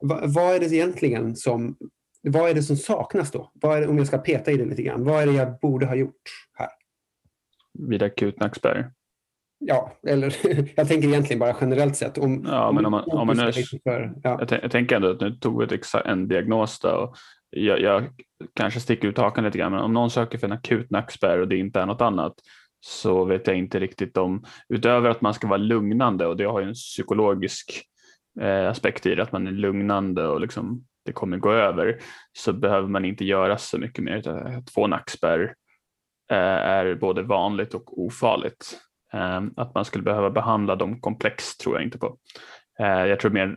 Va, 0.00 0.20
vad 0.22 0.54
är 0.54 0.60
det 0.60 0.66
egentligen 0.66 1.36
som 1.36 1.76
vad 2.22 2.50
är 2.50 2.54
det 2.54 2.62
som 2.62 2.76
saknas 2.76 3.30
då? 3.30 3.50
Är, 3.62 3.88
om 3.88 3.98
jag 3.98 4.06
ska 4.06 4.18
peta 4.18 4.50
i 4.50 4.56
det 4.56 4.64
lite 4.64 4.82
grann, 4.82 5.04
vad 5.04 5.22
är 5.22 5.26
det 5.26 5.32
jag 5.32 5.58
borde 5.58 5.86
ha 5.86 5.94
gjort 5.94 6.22
här? 6.54 6.68
Vid 7.78 8.02
akut 8.02 8.40
nackspärr? 8.40 8.90
Ja, 9.58 9.92
eller 10.06 10.36
jag 10.76 10.88
tänker 10.88 11.08
egentligen 11.08 11.40
bara 11.40 11.56
generellt 11.60 11.96
sett. 11.96 12.18
Om, 12.18 12.44
ja, 12.48 12.72
men 12.72 12.86
om 12.86 12.90
man, 12.90 13.04
om 13.06 13.26
man 13.26 13.36
nu, 13.36 13.52
för, 13.84 14.14
ja. 14.22 14.46
jag, 14.50 14.70
tänker 14.70 14.96
ändå 14.96 15.10
att 15.10 15.20
nu 15.20 15.30
tog 15.30 15.62
ett, 15.62 15.94
en 16.04 16.28
diagnos 16.28 16.80
då, 16.80 16.88
och 16.88 17.16
jag, 17.50 17.80
jag 17.80 18.04
kanske 18.54 18.80
sticker 18.80 19.08
ut 19.08 19.18
hakan 19.18 19.44
lite 19.44 19.58
grann, 19.58 19.72
men 19.72 19.80
om 19.80 19.92
någon 19.92 20.10
söker 20.10 20.38
för 20.38 20.46
en 20.46 20.52
akut 20.52 20.90
nackspärr 20.90 21.38
och 21.38 21.48
det 21.48 21.56
inte 21.56 21.80
är 21.80 21.86
något 21.86 22.00
annat 22.00 22.34
så 22.80 23.24
vet 23.24 23.46
jag 23.46 23.56
inte 23.56 23.80
riktigt 23.80 24.16
om, 24.16 24.44
utöver 24.68 25.10
att 25.10 25.20
man 25.20 25.34
ska 25.34 25.48
vara 25.48 25.58
lugnande 25.58 26.26
och 26.26 26.36
det 26.36 26.44
har 26.44 26.60
ju 26.60 26.68
en 26.68 26.74
psykologisk 26.74 27.82
eh, 28.40 28.68
aspekt 28.68 29.06
i 29.06 29.14
det, 29.14 29.22
att 29.22 29.32
man 29.32 29.46
är 29.46 29.52
lugnande 29.52 30.26
och 30.26 30.40
liksom 30.40 30.84
det 31.08 31.12
kommer 31.12 31.36
gå 31.36 31.52
över 31.52 31.98
så 32.32 32.52
behöver 32.52 32.88
man 32.88 33.04
inte 33.04 33.24
göra 33.24 33.58
så 33.58 33.78
mycket 33.78 34.04
mer. 34.04 34.28
Att 34.28 34.70
få 34.70 34.86
nackspärr 34.86 35.54
eh, 36.30 36.36
är 36.38 36.94
både 36.94 37.22
vanligt 37.22 37.74
och 37.74 38.02
ofarligt. 38.02 38.80
Ehm, 39.12 39.52
att 39.56 39.74
man 39.74 39.84
skulle 39.84 40.04
behöva 40.04 40.30
behandla 40.30 40.76
dem 40.76 41.00
komplext 41.00 41.60
tror 41.60 41.74
jag 41.74 41.84
inte 41.84 41.98
på. 41.98 42.18
Eh, 42.80 43.06
jag 43.06 43.20
tror 43.20 43.30
mer 43.30 43.56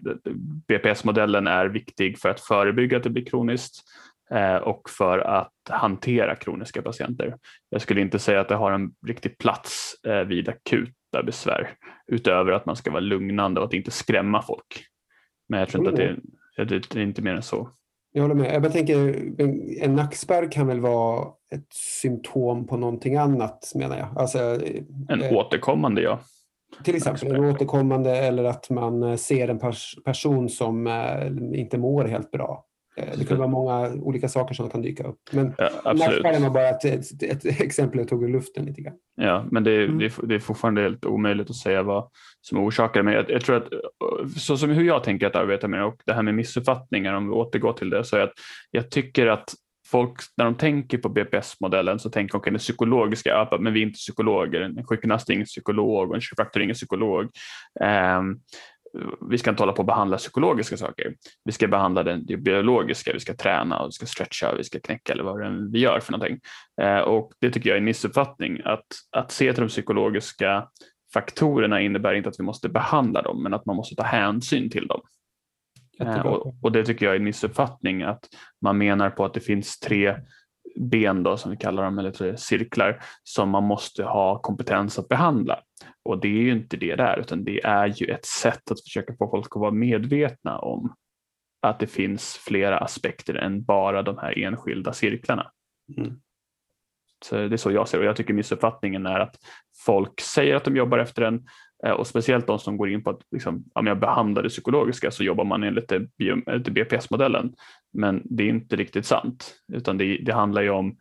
BPS-modellen 0.67 1.47
är 1.47 1.65
viktig 1.65 2.19
för 2.19 2.29
att 2.29 2.41
förebygga 2.41 2.97
att 2.97 3.03
det 3.03 3.09
blir 3.09 3.25
kroniskt 3.25 3.83
eh, 4.31 4.55
och 4.55 4.89
för 4.89 5.19
att 5.19 5.53
hantera 5.69 6.35
kroniska 6.35 6.81
patienter. 6.81 7.35
Jag 7.69 7.81
skulle 7.81 8.01
inte 8.01 8.19
säga 8.19 8.41
att 8.41 8.49
det 8.49 8.55
har 8.55 8.71
en 8.71 8.91
riktig 9.07 9.37
plats 9.37 9.95
vid 10.27 10.49
akuta 10.49 11.23
besvär 11.23 11.69
utöver 12.07 12.51
att 12.51 12.65
man 12.65 12.75
ska 12.75 12.91
vara 12.91 12.99
lugnande 12.99 13.59
och 13.59 13.67
att 13.67 13.73
inte 13.73 13.91
skrämma 13.91 14.41
folk. 14.41 14.85
Men 15.49 15.59
jag 15.59 15.69
tror 15.69 15.81
inte 15.81 15.91
att 15.91 15.97
det 15.97 16.03
är 16.03 16.19
det 16.57 16.95
är 16.95 16.97
inte 16.97 17.21
mer 17.21 17.35
än 17.35 17.41
så. 17.41 17.69
Jag 18.13 18.21
håller 18.21 18.35
med. 18.35 18.63
Jag 18.65 18.73
tänker, 18.73 19.15
en 19.83 19.95
nackspärr 19.95 20.51
kan 20.51 20.67
väl 20.67 20.79
vara 20.79 21.27
ett 21.55 21.73
symptom 21.73 22.67
på 22.67 22.77
någonting 22.77 23.15
annat 23.15 23.71
menar 23.75 23.97
jag. 23.97 24.07
Alltså, 24.15 24.39
en 25.09 25.21
eh, 25.21 25.33
återkommande 25.33 26.01
ja. 26.01 26.19
Till 26.83 26.95
exempel 26.95 27.35
en 27.35 27.45
återkommande 27.45 28.17
eller 28.17 28.43
att 28.43 28.69
man 28.69 29.03
eh, 29.03 29.15
ser 29.15 29.47
en 29.47 29.59
pers 29.59 29.95
person 30.05 30.49
som 30.49 30.87
eh, 30.87 31.27
inte 31.59 31.77
mår 31.77 32.05
helt 32.05 32.31
bra. 32.31 32.65
Eh, 32.97 33.17
det 33.17 33.25
kan 33.25 33.37
vara 33.37 33.47
många 33.47 33.93
olika 33.93 34.27
saker 34.27 34.55
som 34.55 34.69
kan 34.69 34.81
dyka 34.81 35.03
upp. 35.03 35.19
Men 35.31 35.53
ja, 35.57 35.93
nackspärren 35.93 36.43
var 36.43 36.49
bara 36.49 36.69
ett, 36.69 36.85
ett, 36.85 37.23
ett, 37.23 37.61
exempel 37.61 37.99
jag 37.99 38.07
tog 38.07 38.23
ur 38.23 38.29
luften 38.29 38.65
lite 38.65 38.81
grann. 38.81 38.93
Ja, 39.15 39.45
men 39.51 39.63
det, 39.63 39.83
mm. 39.83 39.99
det, 39.99 40.13
det 40.23 40.35
är 40.35 40.39
fortfarande 40.39 40.81
helt 40.81 41.05
omöjligt 41.05 41.49
att 41.49 41.55
säga 41.55 41.83
vad 41.83 42.09
som 42.41 42.57
orsakar 42.57 42.99
det. 42.99 43.03
Men 43.03 43.13
jag, 43.13 43.31
jag, 43.31 43.41
tror 43.41 43.55
att 43.55 43.67
så 44.37 44.57
som 44.57 44.69
hur 44.69 44.83
jag 44.83 45.03
tänker 45.03 45.27
att 45.27 45.35
arbeta 45.35 45.67
med 45.67 45.79
det 45.79 45.85
och 45.85 46.01
det 46.05 46.13
här 46.13 46.23
med 46.23 46.35
missuppfattningar, 46.35 47.13
om 47.13 47.27
vi 47.27 47.33
återgår 47.33 47.73
till 47.73 47.89
det, 47.89 48.03
så 48.03 48.17
är 48.17 48.21
att 48.21 48.33
jag 48.71 48.91
tycker 48.91 49.27
att 49.27 49.53
folk, 49.91 50.19
när 50.37 50.45
de 50.45 50.55
tänker 50.55 50.97
på 50.97 51.09
BPS-modellen 51.09 51.99
så 51.99 52.09
tänker 52.09 52.31
de 52.31 52.37
okay, 52.37 52.51
den 52.51 52.59
psykologiska, 52.59 53.47
men 53.59 53.73
vi 53.73 53.79
är 53.79 53.85
inte 53.85 53.97
psykologer, 53.97 54.61
en 54.61 54.85
sjukgymnast 54.85 55.29
är 55.29 55.33
ingen 55.33 55.45
psykolog 55.45 56.09
och 56.09 56.15
en 56.15 56.21
kiropraktor 56.21 56.59
är 56.59 56.63
ingen 56.63 56.73
psykolog. 56.73 57.29
Um, 58.19 58.39
vi 59.29 59.37
ska 59.37 59.49
inte 59.49 59.61
hålla 59.61 59.73
på 59.73 59.81
att 59.81 59.85
behandla 59.85 60.17
psykologiska 60.17 60.77
saker. 60.77 61.15
Vi 61.45 61.51
ska 61.51 61.67
behandla 61.67 62.03
det 62.03 62.37
biologiska, 62.37 63.13
vi 63.13 63.19
ska 63.19 63.33
träna 63.33 63.79
och 63.79 63.87
vi 63.87 63.91
ska 63.91 64.05
stretcha, 64.05 64.55
vi 64.55 64.63
ska 64.63 64.79
knäcka 64.79 65.13
eller 65.13 65.23
vad 65.23 65.39
det 65.39 65.69
vi 65.71 65.79
gör 65.79 65.99
för 65.99 66.11
någonting. 66.11 66.39
Eh, 66.81 66.99
och 66.99 67.31
det 67.41 67.51
tycker 67.51 67.69
jag 67.69 67.75
är 67.75 67.79
en 67.79 67.85
missuppfattning. 67.85 68.61
Att, 68.65 68.85
att 69.11 69.31
se 69.31 69.53
till 69.53 69.61
de 69.61 69.67
psykologiska 69.67 70.67
faktorerna 71.13 71.81
innebär 71.81 72.13
inte 72.13 72.29
att 72.29 72.39
vi 72.39 72.43
måste 72.43 72.69
behandla 72.69 73.21
dem, 73.21 73.43
men 73.43 73.53
att 73.53 73.65
man 73.65 73.75
måste 73.75 73.95
ta 73.95 74.03
hänsyn 74.03 74.69
till 74.69 74.87
dem. 74.87 75.01
Eh, 75.99 76.25
och, 76.25 76.55
och, 76.61 76.71
det 76.71 76.85
tycker 76.85 77.05
jag 77.05 77.15
är 77.15 77.19
en 77.19 77.23
missuppfattning, 77.23 78.03
att 78.03 78.27
man 78.61 78.77
menar 78.77 79.09
på 79.09 79.25
att 79.25 79.33
det 79.33 79.39
finns 79.39 79.79
tre 79.79 80.15
ben 80.75 81.23
då, 81.23 81.37
som 81.37 81.51
vi 81.51 81.57
kallar 81.57 81.83
dem, 81.83 81.99
eller 81.99 82.35
cirklar, 82.35 83.03
som 83.23 83.49
man 83.49 83.63
måste 83.63 84.03
ha 84.03 84.39
kompetens 84.39 84.99
att 84.99 85.07
behandla. 85.07 85.59
Och 86.03 86.21
det 86.21 86.27
är 86.27 86.41
ju 86.41 86.51
inte 86.51 86.77
det 86.77 86.95
där, 86.95 87.19
utan 87.19 87.43
det 87.43 87.63
är 87.63 87.87
ju 88.01 88.05
ett 88.05 88.25
sätt 88.25 88.71
att 88.71 88.83
försöka 88.83 89.13
få 89.13 89.29
folk 89.29 89.55
att 89.55 89.59
vara 89.61 89.71
medvetna 89.71 90.59
om 90.59 90.95
att 91.61 91.79
det 91.79 91.87
finns 91.87 92.37
flera 92.37 92.77
aspekter 92.77 93.35
än 93.35 93.63
bara 93.63 94.01
de 94.01 94.17
här 94.17 94.39
enskilda 94.39 94.93
cirklarna. 94.93 95.51
Mm. 95.97 96.21
Så 97.25 97.35
det 97.35 97.55
är 97.55 97.57
så 97.57 97.71
jag 97.71 97.87
ser 97.87 97.97
det 97.97 98.01
och 98.01 98.09
jag 98.09 98.15
tycker 98.15 98.33
missuppfattningen 98.33 99.05
är 99.05 99.19
att 99.19 99.35
folk 99.85 100.21
säger 100.21 100.55
att 100.55 100.63
de 100.63 100.75
jobbar 100.75 100.99
efter 100.99 101.21
eh, 101.21 101.31
och 101.89 102.07
speciellt 102.07 102.47
de 102.47 102.59
som 102.59 102.77
går 102.77 102.89
in 102.89 103.03
på 103.03 103.09
att 103.09 103.21
liksom, 103.31 103.65
om 103.73 103.87
jag 103.87 103.99
behandlar 103.99 104.43
det 104.43 104.49
psykologiska 104.49 105.11
så 105.11 105.23
jobbar 105.23 105.43
man 105.43 105.63
enligt 105.63 105.91
BPS-modellen. 106.71 107.53
Men 107.93 108.21
det 108.25 108.43
är 108.43 108.49
inte 108.49 108.75
riktigt 108.75 109.05
sant, 109.05 109.55
utan 109.73 109.97
det, 109.97 110.17
det 110.17 110.33
handlar 110.33 110.61
ju 110.61 110.69
om 110.69 110.97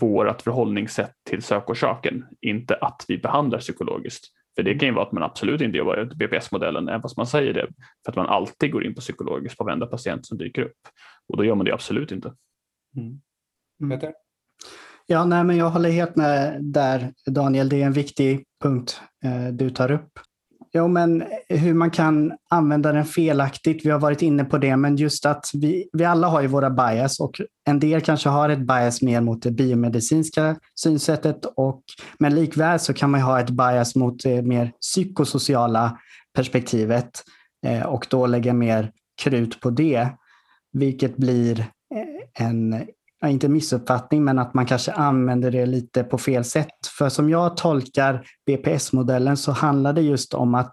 vårt 0.00 0.42
förhållningssätt 0.42 1.12
till 1.28 1.42
sökorsaken, 1.42 2.24
inte 2.40 2.74
att 2.74 3.04
vi 3.08 3.18
behandlar 3.18 3.58
psykologiskt. 3.58 4.24
För 4.56 4.62
det 4.62 4.78
kan 4.78 4.88
ju 4.88 4.94
vara 4.94 5.06
att 5.06 5.12
man 5.12 5.22
absolut 5.22 5.60
inte 5.60 5.78
jobbar 5.78 5.96
enligt 5.96 6.18
BPS-modellen, 6.18 6.88
även 6.88 7.02
fast 7.02 7.16
man 7.16 7.26
säger 7.26 7.54
det, 7.54 7.66
för 8.04 8.12
att 8.12 8.16
man 8.16 8.26
alltid 8.26 8.72
går 8.72 8.84
in 8.84 8.94
på 8.94 9.00
psykologiskt 9.00 9.58
på 9.58 9.64
varenda 9.64 9.86
patient 9.86 10.26
som 10.26 10.38
dyker 10.38 10.62
upp. 10.62 10.78
Och 11.28 11.36
då 11.36 11.44
gör 11.44 11.54
man 11.54 11.66
det 11.66 11.74
absolut 11.74 12.12
inte. 12.12 12.34
Mm. 12.96 13.20
Mm. 13.82 14.12
Ja, 15.10 15.24
nej, 15.24 15.44
men 15.44 15.56
jag 15.56 15.70
håller 15.70 15.90
helt 15.90 16.16
med 16.16 16.64
där 16.64 17.12
Daniel. 17.26 17.68
Det 17.68 17.82
är 17.82 17.86
en 17.86 17.92
viktig 17.92 18.44
punkt 18.62 19.00
eh, 19.24 19.48
du 19.52 19.70
tar 19.70 19.90
upp. 19.90 20.10
Jo, 20.72 20.88
men 20.88 21.24
hur 21.48 21.74
man 21.74 21.90
kan 21.90 22.32
använda 22.50 22.92
den 22.92 23.04
felaktigt. 23.04 23.86
Vi 23.86 23.90
har 23.90 23.98
varit 23.98 24.22
inne 24.22 24.44
på 24.44 24.58
det, 24.58 24.76
men 24.76 24.96
just 24.96 25.26
att 25.26 25.50
vi, 25.54 25.88
vi 25.92 26.04
alla 26.04 26.28
har 26.28 26.40
ju 26.40 26.46
våra 26.46 26.70
bias 26.70 27.20
och 27.20 27.40
en 27.68 27.80
del 27.80 28.00
kanske 28.00 28.28
har 28.28 28.48
ett 28.48 28.66
bias 28.66 29.02
mer 29.02 29.20
mot 29.20 29.42
det 29.42 29.50
biomedicinska 29.50 30.56
synsättet, 30.74 31.44
och, 31.56 31.82
men 32.18 32.34
likväl 32.34 32.78
så 32.78 32.94
kan 32.94 33.10
man 33.10 33.20
ha 33.20 33.40
ett 33.40 33.50
bias 33.50 33.94
mot 33.96 34.22
det 34.22 34.42
mer 34.42 34.72
psykosociala 34.80 35.98
perspektivet 36.34 37.10
eh, 37.66 37.82
och 37.82 38.06
då 38.10 38.26
lägga 38.26 38.52
mer 38.52 38.92
krut 39.22 39.60
på 39.60 39.70
det, 39.70 40.08
vilket 40.72 41.16
blir 41.16 41.60
eh, 41.94 42.46
en 42.46 42.86
inte 43.26 43.48
missuppfattning, 43.48 44.24
men 44.24 44.38
att 44.38 44.54
man 44.54 44.66
kanske 44.66 44.92
använder 44.92 45.50
det 45.50 45.66
lite 45.66 46.04
på 46.04 46.18
fel 46.18 46.44
sätt. 46.44 46.86
För 46.98 47.08
som 47.08 47.30
jag 47.30 47.56
tolkar 47.56 48.26
BPS-modellen 48.46 49.36
så 49.36 49.52
handlar 49.52 49.92
det 49.92 50.02
just 50.02 50.34
om 50.34 50.54
att 50.54 50.72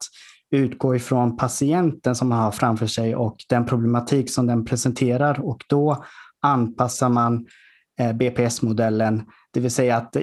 utgå 0.52 0.96
ifrån 0.96 1.38
patienten 1.38 2.16
som 2.16 2.30
man 2.30 2.40
har 2.40 2.52
framför 2.52 2.88
sig 2.88 3.16
och 3.16 3.36
den 3.50 3.66
problematik 3.66 4.32
som 4.32 4.48
den 4.48 4.66
presenterar 4.66 5.40
och 5.46 5.64
då 5.70 6.04
anpassar 6.42 7.10
man 7.10 7.46
eh, 8.00 8.14
BPS-modellen. 8.14 9.24
Det 9.54 9.60
vill 9.60 9.72
säga 9.72 9.98
att 9.98 10.16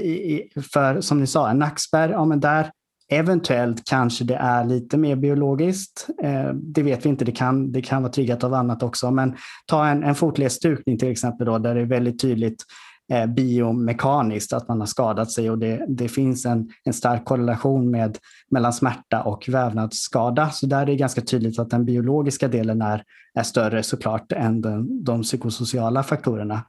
för 0.73 1.01
som 1.01 1.21
ni 1.21 1.27
sa, 1.27 1.51
en 1.51 1.59
nackspärr, 1.59 2.09
ja 2.09 2.25
men 2.25 2.41
där 2.41 2.71
Eventuellt 3.12 3.85
kanske 3.85 4.25
det 4.25 4.35
är 4.35 4.64
lite 4.64 4.96
mer 4.96 5.16
biologiskt. 5.16 6.09
Eh, 6.22 6.53
det 6.55 6.83
vet 6.83 7.05
vi 7.05 7.09
inte, 7.09 7.25
det 7.25 7.33
kan, 7.33 7.72
det 7.72 7.83
kan 7.83 8.03
vara 8.03 8.12
triggat 8.12 8.44
av 8.44 8.55
annat 8.55 8.83
också. 8.83 9.11
Men 9.11 9.37
ta 9.66 9.87
en, 9.87 10.03
en 10.03 10.14
fotledsstukning 10.14 10.98
till 10.98 11.11
exempel 11.11 11.46
då, 11.46 11.59
där 11.59 11.75
det 11.75 11.81
är 11.81 11.87
väldigt 11.87 12.20
tydligt 12.20 12.64
eh, 13.12 13.27
biomekaniskt 13.27 14.53
att 14.53 14.68
man 14.68 14.81
har 14.81 14.87
skadat 14.87 15.31
sig 15.31 15.51
och 15.51 15.59
det, 15.59 15.85
det 15.88 16.09
finns 16.09 16.46
en, 16.46 16.68
en 16.85 16.92
stark 16.92 17.25
korrelation 17.25 17.90
med, 17.90 18.18
mellan 18.51 18.72
smärta 18.72 19.22
och 19.22 19.48
vävnadsskada. 19.48 20.51
Så 20.51 20.66
där 20.66 20.83
är 20.83 20.87
det 20.87 20.96
ganska 20.96 21.20
tydligt 21.20 21.59
att 21.59 21.70
den 21.70 21.85
biologiska 21.85 22.48
delen 22.48 22.83
är, 22.83 23.03
är 23.35 23.42
större 23.42 23.83
såklart 23.83 24.33
än 24.33 24.61
den, 24.61 25.05
de 25.05 25.22
psykosociala 25.22 26.03
faktorerna. 26.03 26.62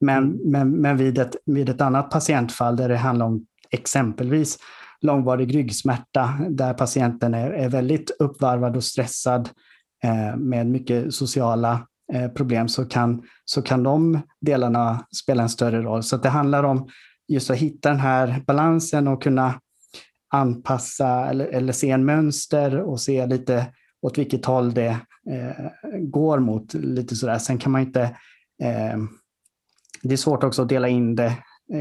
Men, 0.00 0.24
mm. 0.24 0.50
men, 0.50 0.70
men 0.70 0.96
vid, 0.96 1.18
ett, 1.18 1.36
vid 1.46 1.68
ett 1.68 1.80
annat 1.80 2.10
patientfall 2.10 2.76
där 2.76 2.88
det 2.88 2.96
handlar 2.96 3.26
om 3.26 3.46
exempelvis 3.70 4.58
långvarig 5.02 5.54
ryggsmärta 5.54 6.38
där 6.50 6.74
patienten 6.74 7.34
är, 7.34 7.50
är 7.50 7.68
väldigt 7.68 8.10
uppvarvad 8.18 8.76
och 8.76 8.84
stressad 8.84 9.48
eh, 10.04 10.36
med 10.36 10.66
mycket 10.66 11.14
sociala 11.14 11.86
eh, 12.12 12.28
problem 12.28 12.68
så 12.68 12.84
kan, 12.84 13.22
så 13.44 13.62
kan 13.62 13.82
de 13.82 14.20
delarna 14.40 15.06
spela 15.22 15.42
en 15.42 15.48
större 15.48 15.82
roll. 15.82 16.02
Så 16.02 16.16
det 16.16 16.28
handlar 16.28 16.64
om 16.64 16.88
just 17.28 17.50
att 17.50 17.56
hitta 17.56 17.88
den 17.88 18.00
här 18.00 18.42
balansen 18.46 19.08
och 19.08 19.22
kunna 19.22 19.60
anpassa 20.32 21.26
eller, 21.26 21.46
eller 21.46 21.72
se 21.72 21.90
en 21.90 22.04
mönster 22.04 22.80
och 22.80 23.00
se 23.00 23.26
lite 23.26 23.66
åt 24.02 24.18
vilket 24.18 24.44
håll 24.44 24.74
det 24.74 24.96
eh, 25.30 25.68
går 26.00 26.38
mot. 26.38 26.74
lite 26.74 27.16
sådär. 27.16 27.38
Sen 27.38 27.58
kan 27.58 27.72
man 27.72 27.80
inte... 27.80 28.02
Eh, 28.62 28.98
det 30.02 30.12
är 30.12 30.16
svårt 30.16 30.44
också 30.44 30.62
att 30.62 30.68
dela 30.68 30.88
in 30.88 31.14
det 31.14 31.36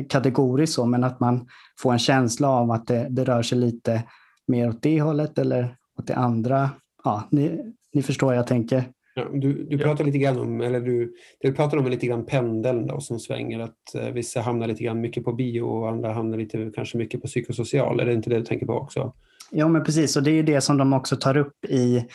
kategoriskt 0.10 0.76
så, 0.76 0.86
men 0.86 1.04
att 1.04 1.20
man 1.20 1.48
får 1.80 1.94
en 1.94 2.00
känsla 2.00 2.50
av 2.50 2.72
att 2.72 2.88
det, 2.88 3.08
det 3.10 3.24
rör 3.24 3.42
sig 3.42 3.58
lite 3.58 4.04
mer 4.48 4.70
åt 4.70 4.82
det 4.82 5.02
hållet 5.02 5.38
eller 5.38 5.76
åt 6.00 6.08
det 6.08 6.16
andra. 6.16 6.70
Ja, 7.04 7.28
ni, 7.32 7.74
ni 7.94 8.04
förstår 8.04 8.28
vad 8.28 8.36
jag 8.36 8.48
tänker. 8.48 8.84
Ja, 9.16 9.26
du, 9.34 9.54
du 9.70 9.78
pratar 9.78 10.06
lite 10.06 10.18
grann 10.18 10.40
om, 10.40 10.62
eller 10.62 10.82
du, 10.82 11.14
du 11.40 11.54
pratar 11.54 11.78
om 11.78 11.88
lite 11.88 12.08
grann 12.08 12.26
pendeln 12.26 12.88
då, 12.88 13.00
som 13.00 13.20
svänger, 13.20 13.60
att 13.60 13.96
eh, 13.96 14.10
vissa 14.10 14.42
hamnar 14.42 14.68
lite 14.68 14.84
grann 14.84 15.02
mycket 15.02 15.24
på 15.24 15.34
bio 15.34 15.62
och 15.62 15.90
andra 15.90 16.14
hamnar 16.14 16.38
lite 16.38 16.72
kanske 16.76 16.98
mycket 16.98 17.22
på 17.22 17.28
psykosocial. 17.28 18.00
Är 18.00 18.06
det 18.06 18.14
inte 18.14 18.30
det 18.30 18.40
du 18.40 18.46
tänker 18.46 18.66
på 18.66 18.74
också? 18.74 19.14
Ja, 19.52 19.68
men 19.68 19.84
precis. 19.84 20.18
Och 20.18 20.24
det 20.24 20.32
är 20.32 20.44
det 20.44 20.62
som 20.62 20.78
de 20.78 20.94
också 20.94 21.16
tar 21.16 21.38
upp 21.38 21.66
i 21.66 22.06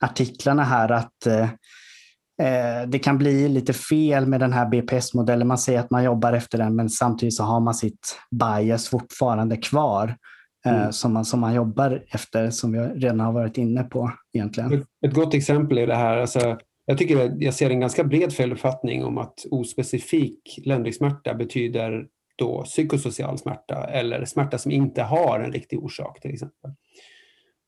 artiklarna 0.00 0.64
här, 0.64 0.92
att 0.92 1.26
eh, 1.26 1.34
Eh, 1.42 1.48
det 2.88 2.98
kan 2.98 3.18
bli 3.18 3.48
lite 3.48 3.72
fel 3.72 4.26
med 4.26 4.40
den 4.40 4.52
här 4.52 4.66
BPS-modellen. 4.66 5.48
Man 5.48 5.58
säger 5.58 5.80
att 5.80 5.90
man 5.90 6.04
jobbar 6.04 6.32
efter 6.32 6.58
den 6.58 6.76
men 6.76 6.90
samtidigt 6.90 7.34
så 7.34 7.42
har 7.42 7.60
man 7.60 7.74
sitt 7.74 8.18
bias 8.30 8.88
fortfarande 8.88 9.56
kvar 9.56 10.16
eh, 10.66 10.80
mm. 10.80 10.92
som, 10.92 11.12
man, 11.12 11.24
som 11.24 11.40
man 11.40 11.54
jobbar 11.54 12.04
efter 12.10 12.50
som 12.50 12.72
vi 12.72 12.78
redan 12.78 13.20
har 13.20 13.32
varit 13.32 13.58
inne 13.58 13.82
på 13.82 14.12
egentligen. 14.32 14.84
Ett, 15.06 15.14
gott 15.14 15.34
exempel 15.34 15.78
är 15.78 15.86
det 15.86 15.94
här. 15.94 16.16
Alltså, 16.16 16.58
jag, 16.84 16.98
tycker 16.98 17.36
jag 17.38 17.54
ser 17.54 17.70
en 17.70 17.80
ganska 17.80 18.04
bred 18.04 18.32
feluppfattning 18.32 19.04
om 19.04 19.18
att 19.18 19.44
ospecifik 19.50 20.58
ländryggsmärta 20.64 21.34
betyder 21.34 22.06
då 22.38 22.62
psykosocial 22.62 23.38
smärta 23.38 23.84
eller 23.84 24.24
smärta 24.24 24.58
som 24.58 24.72
inte 24.72 25.02
har 25.02 25.40
en 25.40 25.52
riktig 25.52 25.84
orsak 25.84 26.20
till 26.20 26.32
exempel. 26.32 26.70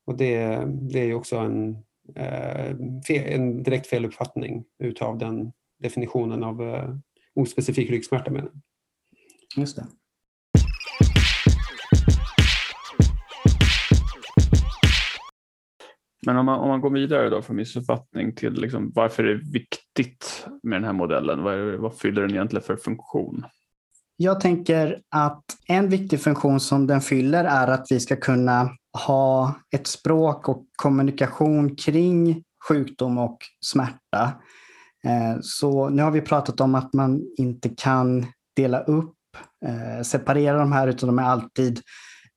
Och 0.07 0.17
det, 0.17 0.63
det 0.91 0.99
är 0.99 1.13
också 1.13 1.37
en, 1.37 1.75
Eh, 1.75 1.88
en 3.09 3.63
direkt 3.63 3.87
feluppfattning 3.87 4.65
utav 4.83 5.17
den 5.17 5.51
definitionen 5.79 6.43
av 6.43 6.61
eh, 6.61 6.95
ospecifik 7.35 7.89
ryggsmärta. 7.89 8.31
Menar. 8.31 8.51
Just 9.57 9.75
det. 9.75 9.85
Men 16.25 16.37
om 16.37 16.45
man, 16.45 16.59
om 16.59 16.67
man 16.67 16.81
går 16.81 16.89
vidare 16.89 17.29
då 17.29 17.41
från 17.41 17.55
missuppfattning 17.55 18.35
till 18.35 18.53
liksom 18.53 18.91
varför 18.95 19.23
det 19.23 19.31
är 19.31 19.51
viktigt 19.53 20.47
med 20.63 20.75
den 20.75 20.83
här 20.83 20.93
modellen. 20.93 21.43
Vad, 21.43 21.53
är, 21.53 21.77
vad 21.77 21.97
fyller 21.97 22.21
den 22.21 22.31
egentligen 22.31 22.63
för 22.63 22.75
funktion? 22.75 23.45
Jag 24.21 24.39
tänker 24.39 25.01
att 25.09 25.43
en 25.67 25.89
viktig 25.89 26.21
funktion 26.21 26.59
som 26.59 26.87
den 26.87 27.01
fyller 27.01 27.43
är 27.43 27.67
att 27.67 27.85
vi 27.89 27.99
ska 27.99 28.15
kunna 28.15 28.69
ha 29.07 29.55
ett 29.71 29.87
språk 29.87 30.49
och 30.49 30.65
kommunikation 30.75 31.75
kring 31.75 32.43
sjukdom 32.67 33.17
och 33.17 33.37
smärta. 33.65 34.31
Eh, 35.03 35.39
så 35.41 35.89
nu 35.89 36.03
har 36.03 36.11
vi 36.11 36.21
pratat 36.21 36.61
om 36.61 36.75
att 36.75 36.93
man 36.93 37.21
inte 37.37 37.69
kan 37.69 38.25
dela 38.55 38.79
upp, 38.79 39.15
eh, 39.65 40.03
separera 40.03 40.57
de 40.59 40.71
här, 40.71 40.87
utan 40.87 41.07
de 41.07 41.19
är 41.19 41.23
alltid 41.23 41.81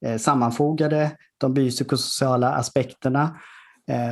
eh, 0.06 0.18
sammanfogade, 0.18 1.16
de 1.38 1.54
biopsykosociala 1.54 2.54
aspekterna. 2.54 3.40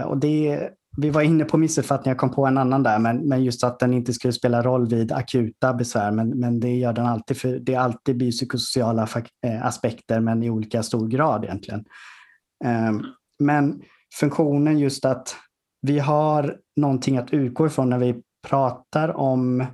Och 0.06 0.18
det, 0.18 0.70
vi 1.00 1.10
var 1.10 1.22
inne 1.22 1.44
på 1.44 1.58
missuppfattningar, 1.58 2.14
jag 2.14 2.20
kom 2.20 2.30
på 2.30 2.46
en 2.46 2.58
annan 2.58 2.82
där, 2.82 2.98
men, 2.98 3.28
men 3.28 3.44
just 3.44 3.64
att 3.64 3.78
den 3.78 3.94
inte 3.94 4.12
skulle 4.12 4.32
spela 4.32 4.62
roll 4.62 4.88
vid 4.88 5.12
akuta 5.12 5.74
besvär, 5.74 6.10
men, 6.10 6.28
men 6.28 6.60
det 6.60 6.76
gör 6.76 6.92
den 6.92 7.06
alltid, 7.06 7.36
för 7.36 7.48
det 7.48 7.74
är 7.74 7.80
alltid 7.80 8.16
biopsykosociala 8.16 9.08
eh, 9.46 9.66
aspekter, 9.66 10.20
men 10.20 10.42
i 10.42 10.50
olika 10.50 10.82
stor 10.82 11.08
grad 11.08 11.44
egentligen. 11.44 11.84
Ehm, 12.64 13.02
men 13.38 13.82
funktionen 14.14 14.78
just 14.78 15.04
att 15.04 15.36
vi 15.82 15.98
har 15.98 16.56
någonting 16.76 17.18
att 17.18 17.32
utgå 17.32 17.66
ifrån 17.66 17.90
när 17.90 17.98
vi 17.98 18.22
pratar 18.48 19.16
om 19.16 19.66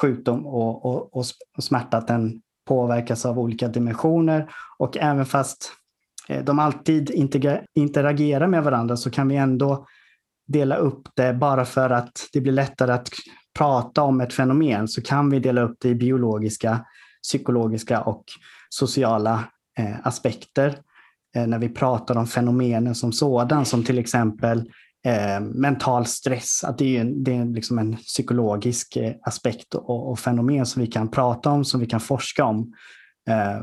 sjukdom 0.00 0.46
och, 0.46 0.84
och, 0.84 1.16
och 1.16 1.64
smärta, 1.64 1.96
att 1.96 2.08
den 2.08 2.40
påverkas 2.68 3.26
av 3.26 3.38
olika 3.38 3.68
dimensioner. 3.68 4.50
Och 4.78 4.96
även 4.96 5.26
fast 5.26 5.72
eh, 6.28 6.44
de 6.44 6.58
alltid 6.58 7.10
interagerar 7.74 8.46
med 8.46 8.64
varandra 8.64 8.96
så 8.96 9.10
kan 9.10 9.28
vi 9.28 9.36
ändå 9.36 9.86
dela 10.46 10.76
upp 10.76 11.08
det 11.16 11.34
bara 11.34 11.64
för 11.64 11.90
att 11.90 12.28
det 12.32 12.40
blir 12.40 12.52
lättare 12.52 12.92
att 12.92 13.08
prata 13.58 14.02
om 14.02 14.20
ett 14.20 14.32
fenomen 14.32 14.88
så 14.88 15.02
kan 15.02 15.30
vi 15.30 15.38
dela 15.38 15.62
upp 15.62 15.76
det 15.80 15.88
i 15.88 15.94
biologiska, 15.94 16.84
psykologiska 17.22 18.00
och 18.00 18.24
sociala 18.68 19.44
eh, 19.78 20.06
aspekter. 20.06 20.78
Eh, 21.36 21.46
när 21.46 21.58
vi 21.58 21.68
pratar 21.68 22.16
om 22.16 22.26
fenomenen 22.26 22.94
som 22.94 23.12
sådan, 23.12 23.64
som 23.64 23.84
till 23.84 23.98
exempel 23.98 24.70
eh, 25.06 25.40
mental 25.40 26.06
stress. 26.06 26.64
Att 26.64 26.78
det 26.78 26.96
är, 26.96 27.04
det 27.04 27.36
är 27.36 27.44
liksom 27.44 27.78
en 27.78 27.96
psykologisk 27.96 28.96
eh, 28.96 29.12
aspekt 29.22 29.74
och, 29.74 30.10
och, 30.10 30.18
fenomen 30.18 30.66
som 30.66 30.82
vi 30.82 30.88
kan 30.88 31.10
prata 31.10 31.50
om, 31.50 31.64
som 31.64 31.80
vi 31.80 31.86
kan 31.86 32.00
forska 32.00 32.44
om. 32.44 32.74
Eh, 33.28 33.62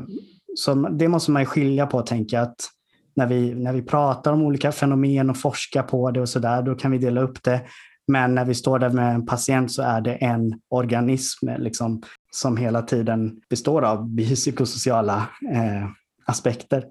så 0.54 0.74
det 0.74 1.08
måste 1.08 1.30
man 1.30 1.46
skilja 1.46 1.86
på, 1.86 2.02
tänka 2.02 2.40
att 2.40 2.68
när 3.14 3.26
vi, 3.26 3.54
när 3.54 3.72
vi 3.72 3.82
pratar 3.82 4.32
om 4.32 4.42
olika 4.42 4.72
fenomen 4.72 5.30
och 5.30 5.36
forskar 5.36 5.82
på 5.82 6.10
det 6.10 6.20
och 6.20 6.28
så 6.28 6.38
där, 6.38 6.62
då 6.62 6.74
kan 6.74 6.90
vi 6.90 6.98
dela 6.98 7.20
upp 7.20 7.42
det. 7.42 7.60
Men 8.06 8.34
när 8.34 8.44
vi 8.44 8.54
står 8.54 8.78
där 8.78 8.90
med 8.90 9.14
en 9.14 9.26
patient 9.26 9.72
så 9.72 9.82
är 9.82 10.00
det 10.00 10.14
en 10.14 10.60
organism 10.68 11.48
liksom, 11.58 12.02
som 12.30 12.56
hela 12.56 12.82
tiden 12.82 13.40
består 13.50 13.82
av 13.82 14.08
biopsykosociala 14.14 15.28
eh, 15.52 15.88
aspekter. 16.26 16.84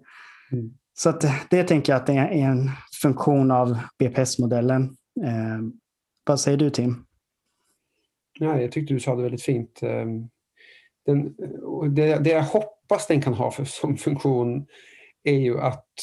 Mm. 0.51 0.73
Så 0.93 1.10
att 1.10 1.25
det 1.49 1.63
tänker 1.63 1.93
jag 1.93 1.99
att 1.99 2.07
det 2.07 2.13
är 2.13 2.27
en 2.31 2.69
funktion 3.01 3.51
av 3.51 3.77
BPS-modellen. 3.99 4.84
Eh, 5.25 5.60
vad 6.25 6.39
säger 6.39 6.57
du 6.57 6.69
Tim? 6.69 7.05
Ja, 8.39 8.62
jag 8.62 8.71
tyckte 8.71 8.93
du 8.93 8.99
sa 8.99 9.15
det 9.15 9.23
väldigt 9.23 9.43
fint. 9.43 9.79
Eh, 9.84 10.05
den, 11.05 11.36
det, 11.95 12.15
det 12.15 12.29
jag 12.29 12.43
hoppas 12.43 13.07
den 13.07 13.21
kan 13.21 13.34
ha 13.34 13.51
för, 13.51 13.65
som 13.65 13.97
funktion 13.97 14.67
är 15.23 15.38
ju 15.38 15.60
att 15.60 15.95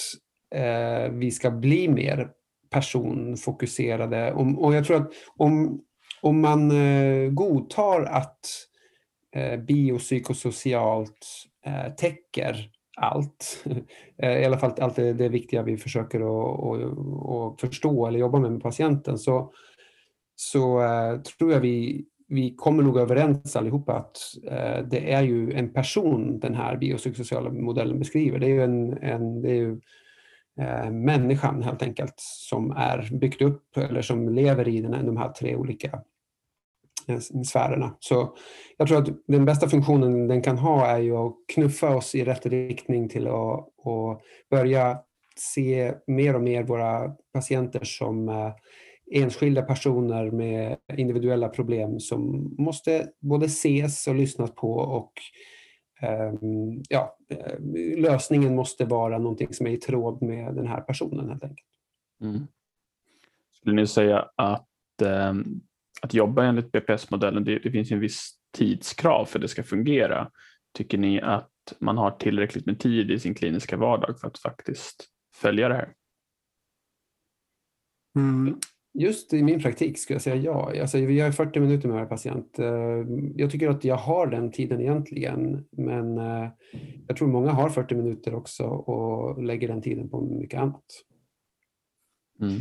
eh, 0.54 1.12
vi 1.12 1.31
ska 1.31 1.50
bli 1.50 1.88
mer 1.88 2.31
personfokuserade. 2.70 4.33
Om, 4.33 4.59
och 4.59 4.74
jag 4.74 4.85
tror 4.85 4.96
att 4.96 5.12
om, 5.37 5.81
om 6.22 6.40
man 6.40 6.70
eh, 6.70 7.31
godtar 7.31 8.02
att 8.02 8.46
eh, 9.37 9.61
biopsykosocialt 9.61 11.26
eh, 11.66 11.94
täcker 11.94 12.70
allt, 12.96 13.64
eh, 14.22 14.38
i 14.38 14.44
alla 14.44 14.59
fall 14.59 14.74
allt 14.81 14.96
det, 14.96 15.12
det 15.12 15.28
viktiga 15.28 15.62
vi 15.62 15.76
försöker 15.76 16.20
att, 16.20 16.61
att, 16.61 17.54
att 17.54 17.61
förstå 17.61 18.07
eller 18.07 18.18
jobba 18.18 18.38
med 18.38 18.52
med 18.52 18.62
patienten, 18.62 19.18
så, 19.18 19.52
så 20.35 20.83
eh, 20.83 21.20
tror 21.20 21.52
jag 21.52 21.61
vi 21.61 22.07
vi 22.29 22.55
kommer 22.57 22.83
nog 22.83 22.99
överens 22.99 23.57
allihopa 23.57 23.93
att 23.93 24.19
eh, 24.45 24.85
det 24.91 25.12
är 25.12 25.23
ju 25.23 25.53
en 25.53 25.73
person 25.73 26.41
den 26.41 26.55
här 26.55 26.77
biopsykosociala 26.77 27.51
modellen 27.51 27.99
beskriver. 27.99 28.38
Det 28.38 28.47
är 28.47 28.51
ju, 28.51 28.62
en, 28.62 28.99
en 29.03 29.43
det 29.43 29.51
är 29.51 29.55
ju 29.55 29.81
eh, 30.61 30.91
människan 30.91 31.62
helt 31.62 31.83
enkelt 31.83 32.14
som 32.19 32.71
är 32.71 33.09
byggt 33.12 33.43
upp 33.43 33.77
eller 33.77 34.03
som 34.03 34.29
lever 34.29 34.69
i 34.69 34.81
den, 34.81 35.07
de 35.07 35.17
här 35.17 35.29
tre 35.29 35.57
olika 35.57 36.03
eh, 37.09 37.19
sfärerna. 37.45 37.97
Så 38.01 38.37
jag 38.77 38.88
tror 38.88 38.99
att 38.99 39.09
den 39.27 39.45
bästa 39.45 39.69
funktionen 39.69 40.29
den 40.29 40.43
kan 40.43 40.59
ha 40.59 40.87
är 40.87 40.99
ju 40.99 41.17
att 41.17 41.35
knuffa 41.55 41.97
oss 41.97 42.14
i 42.14 42.25
rätt 42.25 42.47
riktning 42.47 43.09
till 43.09 43.27
att, 43.27 43.59
att 43.87 44.21
börja 44.51 44.99
se 45.37 45.95
mer 46.07 46.35
och 46.35 46.43
mer 46.43 46.62
våra 46.62 47.09
patienter 47.33 47.85
som 47.85 48.29
eh, 48.29 48.53
enskilda 49.11 49.62
personer 49.62 50.31
med 50.31 50.77
individuella 50.97 51.49
problem 51.49 52.01
som 52.01 52.55
måste 52.59 53.09
både 53.21 53.47
ses 53.47 54.07
och 54.07 54.14
lyssnas 54.14 54.55
på 54.55 54.73
och 54.73 55.12
ehm, 56.01 56.83
ja, 56.88 57.16
eh, 57.29 57.61
lösningen 57.99 58.55
måste 58.55 58.85
vara 58.85 59.18
någonting 59.18 59.55
som 59.55 59.66
är 59.66 59.71
i 59.71 59.77
tråd 59.77 60.23
med 60.23 60.55
den 60.55 60.66
här 60.66 60.81
personen 60.81 61.29
helt 61.29 61.44
enkelt. 61.44 61.68
Mm. 62.23 62.47
Skulle 63.53 63.77
ni 63.77 63.87
säga 63.87 64.31
att, 64.37 65.03
eh, 65.03 65.35
att 66.03 66.14
jobba 66.14 66.44
enligt 66.44 66.73
BPS-modellen, 66.73 67.44
det, 67.44 67.59
det 67.59 67.71
finns 67.71 67.90
en 67.90 68.01
viss 68.01 68.35
tidskrav 68.53 69.25
för 69.25 69.38
att 69.38 69.42
det 69.42 69.49
ska 69.49 69.62
fungera. 69.62 70.31
Tycker 70.75 70.99
ni 70.99 71.21
att 71.21 71.51
man 71.79 71.99
har 71.99 72.11
tillräckligt 72.11 72.66
med 72.66 72.79
tid 72.79 73.11
i 73.11 73.18
sin 73.18 73.35
kliniska 73.35 73.77
vardag 73.77 74.21
för 74.21 74.29
att 74.29 74.38
faktiskt 74.38 75.09
följa 75.35 75.68
det 75.68 75.75
här? 75.75 75.94
Mm. 78.16 78.59
Just 78.99 79.33
i 79.33 79.43
min 79.43 79.63
praktik 79.63 79.99
skulle 79.99 80.15
jag 80.15 80.23
säga 80.23 80.37
ja. 80.37 80.73
Alltså, 80.81 80.99
vi 80.99 81.21
har 81.21 81.33
40 81.33 81.61
minuter 81.61 81.89
med 81.89 81.95
varje 81.95 82.09
patient. 82.09 82.59
Eh, 82.59 82.67
jag 83.37 83.51
tycker 83.51 83.69
att 83.69 83.85
jag 83.85 83.97
har 83.97 84.27
den 84.27 84.53
tiden 84.53 84.81
egentligen, 84.81 85.65
men 85.71 86.19
eh, 86.19 86.49
jag 87.07 87.17
tror 87.17 87.29
många 87.29 87.51
har 87.53 87.69
40 87.69 87.95
minuter 87.95 88.35
också 88.35 88.65
och 88.65 89.43
lägger 89.43 89.69
den 89.69 89.83
tiden 89.83 90.09
på 90.09 90.21
mycket 90.21 90.61
annat. 90.61 90.85
Mm. 92.41 92.61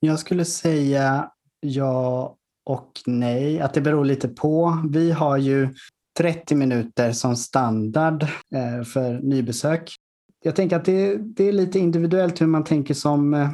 Jag 0.00 0.18
skulle 0.18 0.44
säga 0.44 1.30
ja 1.60 2.36
och 2.64 2.92
nej, 3.06 3.60
att 3.60 3.74
det 3.74 3.80
beror 3.80 4.04
lite 4.04 4.28
på. 4.28 4.82
Vi 4.90 5.10
har 5.10 5.36
ju 5.36 5.68
30 6.18 6.54
minuter 6.54 7.12
som 7.12 7.36
standard 7.36 8.22
eh, 8.54 8.82
för 8.84 9.20
nybesök. 9.20 9.94
Jag 10.42 10.56
tänker 10.56 10.76
att 10.76 10.84
det, 10.84 11.16
det 11.16 11.44
är 11.44 11.52
lite 11.52 11.78
individuellt 11.78 12.40
hur 12.40 12.46
man 12.46 12.64
tänker 12.64 12.94
som 12.94 13.48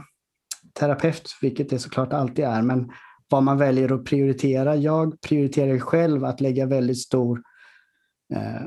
terapeut, 0.75 1.31
vilket 1.41 1.71
det 1.71 1.79
såklart 1.79 2.13
alltid 2.13 2.45
är, 2.45 2.63
men 2.63 2.91
vad 3.29 3.43
man 3.43 3.59
väljer 3.59 3.93
att 3.93 4.05
prioritera. 4.05 4.77
Jag 4.77 5.21
prioriterar 5.21 5.79
själv 5.79 6.25
att 6.25 6.41
lägga 6.41 6.67
väldigt 6.67 6.99
stor, 6.99 7.43
eh, 8.35 8.63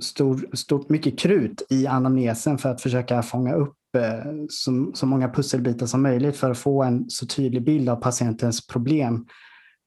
stor, 0.00 0.50
stort, 0.52 0.88
mycket 0.88 1.18
krut 1.18 1.62
i 1.70 1.86
anamnesen 1.86 2.58
för 2.58 2.68
att 2.68 2.80
försöka 2.80 3.22
fånga 3.22 3.54
upp 3.54 3.76
eh, 3.96 4.32
så, 4.48 4.90
så 4.94 5.06
många 5.06 5.28
pusselbitar 5.28 5.86
som 5.86 6.02
möjligt 6.02 6.36
för 6.36 6.50
att 6.50 6.58
få 6.58 6.82
en 6.82 7.10
så 7.10 7.26
tydlig 7.26 7.64
bild 7.64 7.88
av 7.88 7.96
patientens 7.96 8.66
problem. 8.66 9.26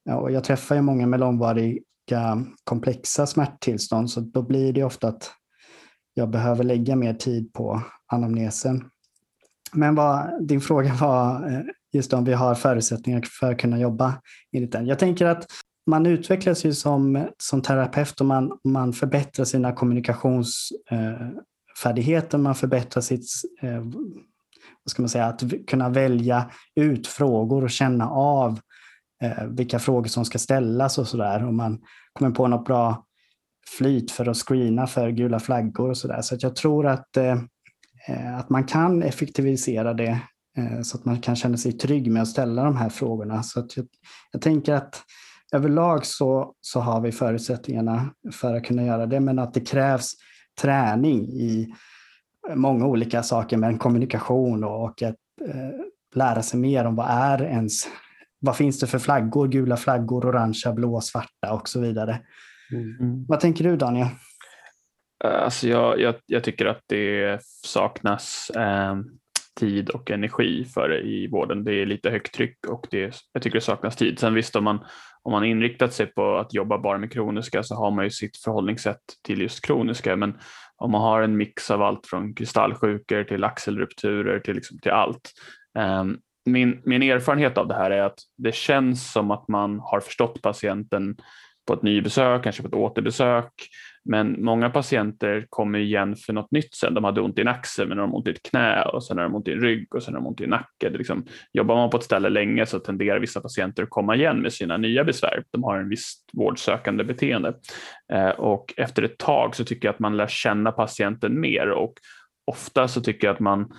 Ja, 0.04 0.16
och 0.16 0.30
jag 0.30 0.44
träffar 0.44 0.74
ju 0.74 0.82
många 0.82 1.06
med 1.06 1.20
långvariga 1.20 1.80
komplexa 2.64 3.26
smärttillstånd 3.26 4.10
så 4.10 4.20
då 4.20 4.42
blir 4.42 4.72
det 4.72 4.84
ofta 4.84 5.08
att 5.08 5.30
jag 6.14 6.30
behöver 6.30 6.64
lägga 6.64 6.96
mer 6.96 7.14
tid 7.14 7.52
på 7.52 7.82
anamnesen. 8.06 8.84
Men 9.74 9.94
vad, 9.94 10.46
din 10.48 10.60
fråga 10.60 10.94
var 10.94 11.52
eh, 11.52 11.60
just 11.92 12.12
om 12.12 12.24
vi 12.24 12.32
har 12.32 12.54
förutsättningar 12.54 13.24
för 13.40 13.52
att 13.52 13.58
kunna 13.58 13.78
jobba 13.78 14.14
enligt 14.52 14.72
den. 14.72 14.86
Jag 14.86 14.98
tänker 14.98 15.26
att 15.26 15.46
man 15.86 16.06
utvecklas 16.06 16.64
ju 16.64 16.74
som, 16.74 17.28
som 17.38 17.62
terapeut 17.62 18.20
och 18.20 18.26
man, 18.26 18.58
man 18.64 18.92
förbättrar 18.92 19.44
sina 19.44 19.72
kommunikationsfärdigheter, 19.72 22.38
eh, 22.38 22.42
man 22.42 22.54
förbättrar 22.54 23.00
sitt, 23.00 23.26
eh, 23.62 23.80
vad 24.84 24.90
ska 24.90 25.02
man 25.02 25.08
säga, 25.08 25.26
att 25.26 25.42
kunna 25.66 25.88
välja 25.88 26.50
ut 26.74 27.06
frågor 27.06 27.64
och 27.64 27.70
känna 27.70 28.10
av 28.10 28.60
vilka 29.48 29.78
frågor 29.78 30.08
som 30.08 30.24
ska 30.24 30.38
ställas 30.38 30.98
och 30.98 31.08
sådär. 31.08 31.46
Och 31.46 31.54
man 31.54 31.80
kommer 32.12 32.30
på 32.30 32.48
något 32.48 32.66
bra 32.66 33.04
flyt 33.78 34.10
för 34.10 34.28
att 34.28 34.36
screena 34.36 34.86
för 34.86 35.10
gula 35.10 35.40
flaggor 35.40 35.90
och 35.90 35.96
sådär. 35.96 36.20
Så 36.20 36.34
att 36.34 36.42
jag 36.42 36.56
tror 36.56 36.86
att 36.86 37.16
Eh, 37.16 37.36
att 38.38 38.50
man 38.50 38.64
kan 38.64 39.02
effektivisera 39.02 39.94
det 39.94 40.20
eh, 40.56 40.80
så 40.82 40.98
att 40.98 41.04
man 41.04 41.20
kan 41.20 41.36
känna 41.36 41.56
sig 41.56 41.72
trygg 41.72 42.10
med 42.10 42.22
att 42.22 42.28
ställa 42.28 42.64
de 42.64 42.76
här 42.76 42.88
frågorna. 42.88 43.42
Så 43.42 43.60
att 43.60 43.76
jag, 43.76 43.86
jag 44.32 44.42
tänker 44.42 44.74
att 44.74 45.02
överlag 45.52 46.06
så, 46.06 46.54
så 46.60 46.80
har 46.80 47.00
vi 47.00 47.12
förutsättningarna 47.12 48.10
för 48.32 48.54
att 48.54 48.64
kunna 48.64 48.84
göra 48.84 49.06
det, 49.06 49.20
men 49.20 49.38
att 49.38 49.54
det 49.54 49.60
krävs 49.60 50.12
träning 50.60 51.28
i 51.28 51.74
många 52.54 52.86
olika 52.86 53.22
saker 53.22 53.56
med 53.56 53.80
kommunikation 53.80 54.64
och, 54.64 54.84
och 54.84 55.02
att 55.02 55.16
eh, 55.48 55.70
lära 56.14 56.42
sig 56.42 56.60
mer 56.60 56.84
om 56.84 56.96
vad 56.96 57.06
är 57.10 57.42
ens, 57.42 57.84
vad 58.40 58.56
finns 58.56 58.80
det 58.80 58.86
för 58.86 58.98
flaggor, 58.98 59.48
gula 59.48 59.76
flaggor, 59.76 60.26
orangea, 60.26 60.72
blå, 60.72 61.00
svarta 61.00 61.52
och 61.52 61.68
så 61.68 61.80
vidare. 61.80 62.20
Mm. 62.72 63.24
Vad 63.28 63.40
tänker 63.40 63.64
du 63.64 63.76
Daniel? 63.76 64.06
Eh, 65.24 65.42
alltså 65.42 65.68
jag, 65.68 66.00
jag, 66.00 66.14
jag, 66.26 66.44
tycker 66.44 66.66
att 66.66 66.82
det 66.86 67.40
saknas 67.66 68.50
eh, 68.50 68.96
tid 69.60 69.90
och 69.90 70.10
energi 70.10 70.64
för 70.64 70.88
det 70.88 71.00
i 71.00 71.28
vården. 71.28 71.64
Det 71.64 71.74
är 71.74 71.86
lite 71.86 72.10
högt 72.10 72.34
tryck 72.34 72.66
och 72.68 72.86
det, 72.90 73.14
jag 73.32 73.42
tycker 73.42 73.56
det 73.56 73.64
saknas 73.64 73.96
tid. 73.96 74.18
Sen 74.18 74.34
visst 74.34 74.56
om 74.56 74.64
man, 74.64 74.84
om 75.22 75.32
man 75.32 75.44
inriktat 75.44 75.92
sig 75.92 76.06
på 76.06 76.36
att 76.36 76.54
jobba 76.54 76.78
bara 76.78 76.98
med 76.98 77.12
kroniska 77.12 77.62
så 77.62 77.74
har 77.74 77.90
man 77.90 78.04
ju 78.04 78.10
sitt 78.10 78.36
förhållningssätt 78.36 79.02
till 79.26 79.40
just 79.40 79.66
kroniska. 79.66 80.16
Men 80.16 80.38
om 80.76 80.90
man 80.90 81.00
har 81.00 81.22
en 81.22 81.36
mix 81.36 81.70
av 81.70 81.82
allt 81.82 82.06
från 82.06 82.34
kristallsjukor 82.34 83.24
till 83.24 83.44
axelrupturer 83.44 84.40
till, 84.40 84.54
liksom, 84.54 84.78
till 84.78 84.92
allt. 84.92 85.32
Eh, 85.78 86.04
min, 86.46 86.82
min 86.84 87.02
erfarenhet 87.02 87.58
av 87.58 87.68
det 87.68 87.74
här 87.74 87.90
är 87.90 88.02
att 88.02 88.18
det 88.36 88.54
känns 88.54 89.12
som 89.12 89.30
att 89.30 89.48
man 89.48 89.80
har 89.80 90.00
förstått 90.00 90.42
patienten 90.42 91.16
på 91.66 91.74
ett 91.74 91.82
nybesök, 91.82 92.42
kanske 92.42 92.62
på 92.62 92.68
ett 92.68 92.74
återbesök. 92.74 93.52
Men 94.04 94.44
många 94.44 94.70
patienter 94.70 95.46
kommer 95.50 95.78
igen 95.78 96.16
för 96.16 96.32
något 96.32 96.50
nytt 96.50 96.74
sen. 96.74 96.94
De 96.94 97.04
hade 97.04 97.20
ont 97.20 97.38
i 97.38 97.40
en 97.40 97.48
axel, 97.48 97.88
men 97.88 97.96
de 97.96 98.10
har 98.10 98.16
ont 98.16 98.28
i 98.28 98.30
ett 98.30 98.42
knä 98.42 98.82
och 98.82 99.04
sen 99.04 99.18
har 99.18 99.24
de 99.24 99.34
ont 99.34 99.48
i 99.48 99.52
en 99.52 99.60
rygg 99.60 99.94
och 99.94 100.02
sen 100.02 100.14
har 100.14 100.20
de 100.20 100.26
ont 100.26 100.40
i 100.40 100.44
en 100.44 100.50
nacke. 100.50 100.88
Det 100.90 100.98
liksom, 100.98 101.26
jobbar 101.52 101.76
man 101.76 101.90
på 101.90 101.96
ett 101.96 102.02
ställe 102.02 102.28
länge 102.28 102.66
så 102.66 102.78
tenderar 102.78 103.18
vissa 103.18 103.40
patienter 103.40 103.82
att 103.82 103.90
komma 103.90 104.16
igen 104.16 104.42
med 104.42 104.52
sina 104.52 104.76
nya 104.76 105.04
besvär. 105.04 105.44
De 105.50 105.62
har 105.62 105.78
en 105.78 105.88
viss 105.88 106.14
vårdsökande 106.32 107.04
beteende 107.04 107.54
eh, 108.12 108.28
och 108.28 108.74
efter 108.76 109.02
ett 109.02 109.18
tag 109.18 109.56
så 109.56 109.64
tycker 109.64 109.88
jag 109.88 109.92
att 109.92 110.00
man 110.00 110.16
lär 110.16 110.26
känna 110.26 110.72
patienten 110.72 111.40
mer 111.40 111.70
och 111.70 111.94
ofta 112.46 112.88
så 112.88 113.00
tycker 113.00 113.26
jag 113.26 113.34
att 113.34 113.40
man 113.40 113.72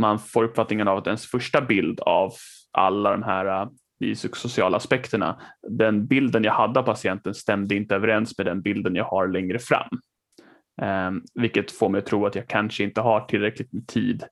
man 0.00 0.18
får 0.18 0.44
uppfattningen 0.44 0.88
av 0.88 0.98
att 0.98 1.06
ens 1.06 1.26
första 1.26 1.60
bild 1.60 2.00
av 2.00 2.32
alla 2.72 3.10
de 3.10 3.22
här 3.22 3.68
psykosociala 4.14 4.76
aspekterna, 4.76 5.40
den 5.68 6.06
bilden 6.06 6.44
jag 6.44 6.52
hade 6.52 6.80
av 6.80 6.84
patienten 6.84 7.34
stämde 7.34 7.74
inte 7.74 7.94
överens 7.94 8.38
med 8.38 8.46
den 8.46 8.62
bilden 8.62 8.94
jag 8.94 9.04
har 9.04 9.28
längre 9.28 9.58
fram. 9.58 10.00
Ehm, 10.82 11.22
vilket 11.34 11.72
får 11.72 11.88
mig 11.88 11.98
att 11.98 12.06
tro 12.06 12.26
att 12.26 12.34
jag 12.34 12.48
kanske 12.48 12.84
inte 12.84 13.00
har 13.00 13.20
tillräckligt 13.20 13.72
med 13.72 13.86
tid 13.86 14.24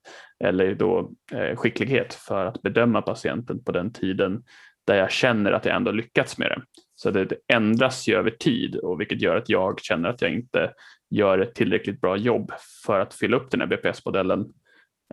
eller 0.43 0.75
då 0.75 1.11
eh, 1.31 1.55
skicklighet 1.55 2.13
för 2.13 2.45
att 2.45 2.61
bedöma 2.61 3.01
patienten 3.01 3.63
på 3.63 3.71
den 3.71 3.93
tiden 3.93 4.43
där 4.87 4.95
jag 4.95 5.11
känner 5.11 5.51
att 5.51 5.65
jag 5.65 5.75
ändå 5.75 5.91
lyckats 5.91 6.37
med 6.37 6.49
det. 6.49 6.61
Så 6.95 7.11
det, 7.11 7.25
det 7.25 7.35
ändras 7.53 8.07
ju 8.07 8.15
över 8.15 8.31
tid 8.31 8.75
och 8.75 8.99
vilket 8.99 9.21
gör 9.21 9.35
att 9.35 9.49
jag 9.49 9.79
känner 9.79 10.09
att 10.09 10.21
jag 10.21 10.33
inte 10.33 10.73
gör 11.09 11.39
ett 11.39 11.55
tillräckligt 11.55 12.01
bra 12.01 12.17
jobb 12.17 12.51
för 12.85 12.99
att 12.99 13.13
fylla 13.13 13.37
upp 13.37 13.51
den 13.51 13.61
här 13.61 13.67
BPS-modellen 13.67 14.53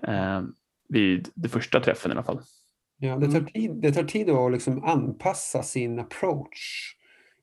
eh, 0.07 0.43
vid 0.89 1.29
den 1.35 1.51
första 1.51 1.81
träffen 1.81 2.11
i 2.11 2.15
alla 2.15 2.23
fall. 2.23 2.41
Ja, 3.01 3.17
det, 3.17 3.27
tar 3.27 3.39
mm. 3.39 3.47
tid, 3.47 3.71
det 3.75 3.93
tar 3.93 4.03
tid 4.03 4.31
att 4.31 4.53
liksom 4.53 4.85
anpassa 4.85 5.63
sin 5.63 5.99
approach. 5.99 6.95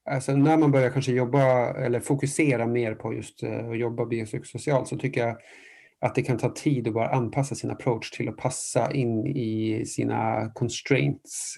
Alltså 0.10 0.36
när 0.36 0.58
man 0.58 0.72
börjar 0.72 0.90
kanske 0.90 1.12
jobba 1.12 1.74
eller 1.74 2.00
fokusera 2.00 2.68
mer 2.68 2.96
på 2.96 3.14
just 3.14 3.44
uh, 3.44 3.70
att 3.70 3.80
jobba 3.80 4.06
biopsykosocialt 4.06 4.88
så 4.88 4.98
tycker 4.98 5.28
jag 5.28 5.38
att 6.02 6.16
det 6.16 6.22
kan 6.22 6.38
ta 6.38 6.50
tid 6.50 6.88
att 6.88 6.94
bara 6.94 7.10
anpassa 7.10 7.56
sin 7.56 7.72
approach 7.72 8.12
till 8.12 8.30
att 8.30 8.38
passa 8.38 8.92
in 8.92 9.26
i 9.26 9.86
sina 9.86 10.52
constraints. 10.54 11.56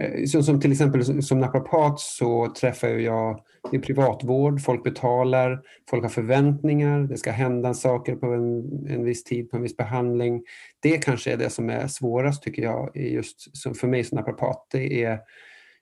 Eh, 0.00 0.24
som, 0.24 0.42
som 0.42 0.60
till 0.60 0.72
exempel 0.72 1.22
som 1.22 1.38
naprapat 1.38 2.00
så 2.00 2.52
träffar 2.60 2.88
jag 2.88 3.40
i 3.72 3.78
privatvård, 3.78 4.60
folk 4.60 4.84
betalar, 4.84 5.62
folk 5.90 6.02
har 6.02 6.10
förväntningar, 6.10 7.00
det 7.00 7.16
ska 7.16 7.30
hända 7.30 7.74
saker 7.74 8.16
på 8.16 8.26
en, 8.26 8.86
en 8.88 9.04
viss 9.04 9.24
tid, 9.24 9.50
på 9.50 9.56
en 9.56 9.62
viss 9.62 9.76
behandling. 9.76 10.42
Det 10.80 10.98
kanske 10.98 11.32
är 11.32 11.36
det 11.36 11.50
som 11.50 11.70
är 11.70 11.86
svårast 11.86 12.42
tycker 12.42 12.62
jag, 12.62 12.96
just 12.96 13.56
som 13.56 13.74
för 13.74 13.88
mig 13.88 14.04
som 14.04 14.16
naprapat. 14.16 14.66
Det 14.72 15.04
är 15.04 15.18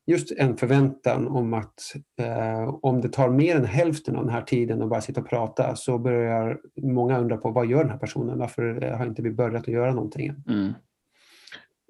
just 0.07 0.33
en 0.33 0.57
förväntan 0.57 1.29
om 1.29 1.55
att 1.55 1.95
eh, 2.21 2.75
om 2.83 3.01
det 3.01 3.09
tar 3.09 3.29
mer 3.29 3.57
än 3.57 3.65
hälften 3.65 4.17
av 4.17 4.25
den 4.25 4.35
här 4.35 4.43
tiden 4.43 4.83
att 4.83 4.89
bara 4.89 5.01
sitta 5.01 5.21
och 5.21 5.29
prata 5.29 5.77
så 5.77 5.99
börjar 5.99 6.59
många 6.83 7.19
undra 7.19 7.37
på 7.37 7.51
vad 7.51 7.67
gör 7.67 7.83
den 7.83 7.91
här 7.91 7.99
personen? 7.99 8.39
Varför 8.39 8.85
eh, 8.85 8.97
har 8.97 9.07
inte 9.07 9.23
vi 9.23 9.31
börjat 9.31 9.63
att 9.63 9.69
göra 9.69 9.95
någonting? 9.95 10.35
Mm. 10.49 10.73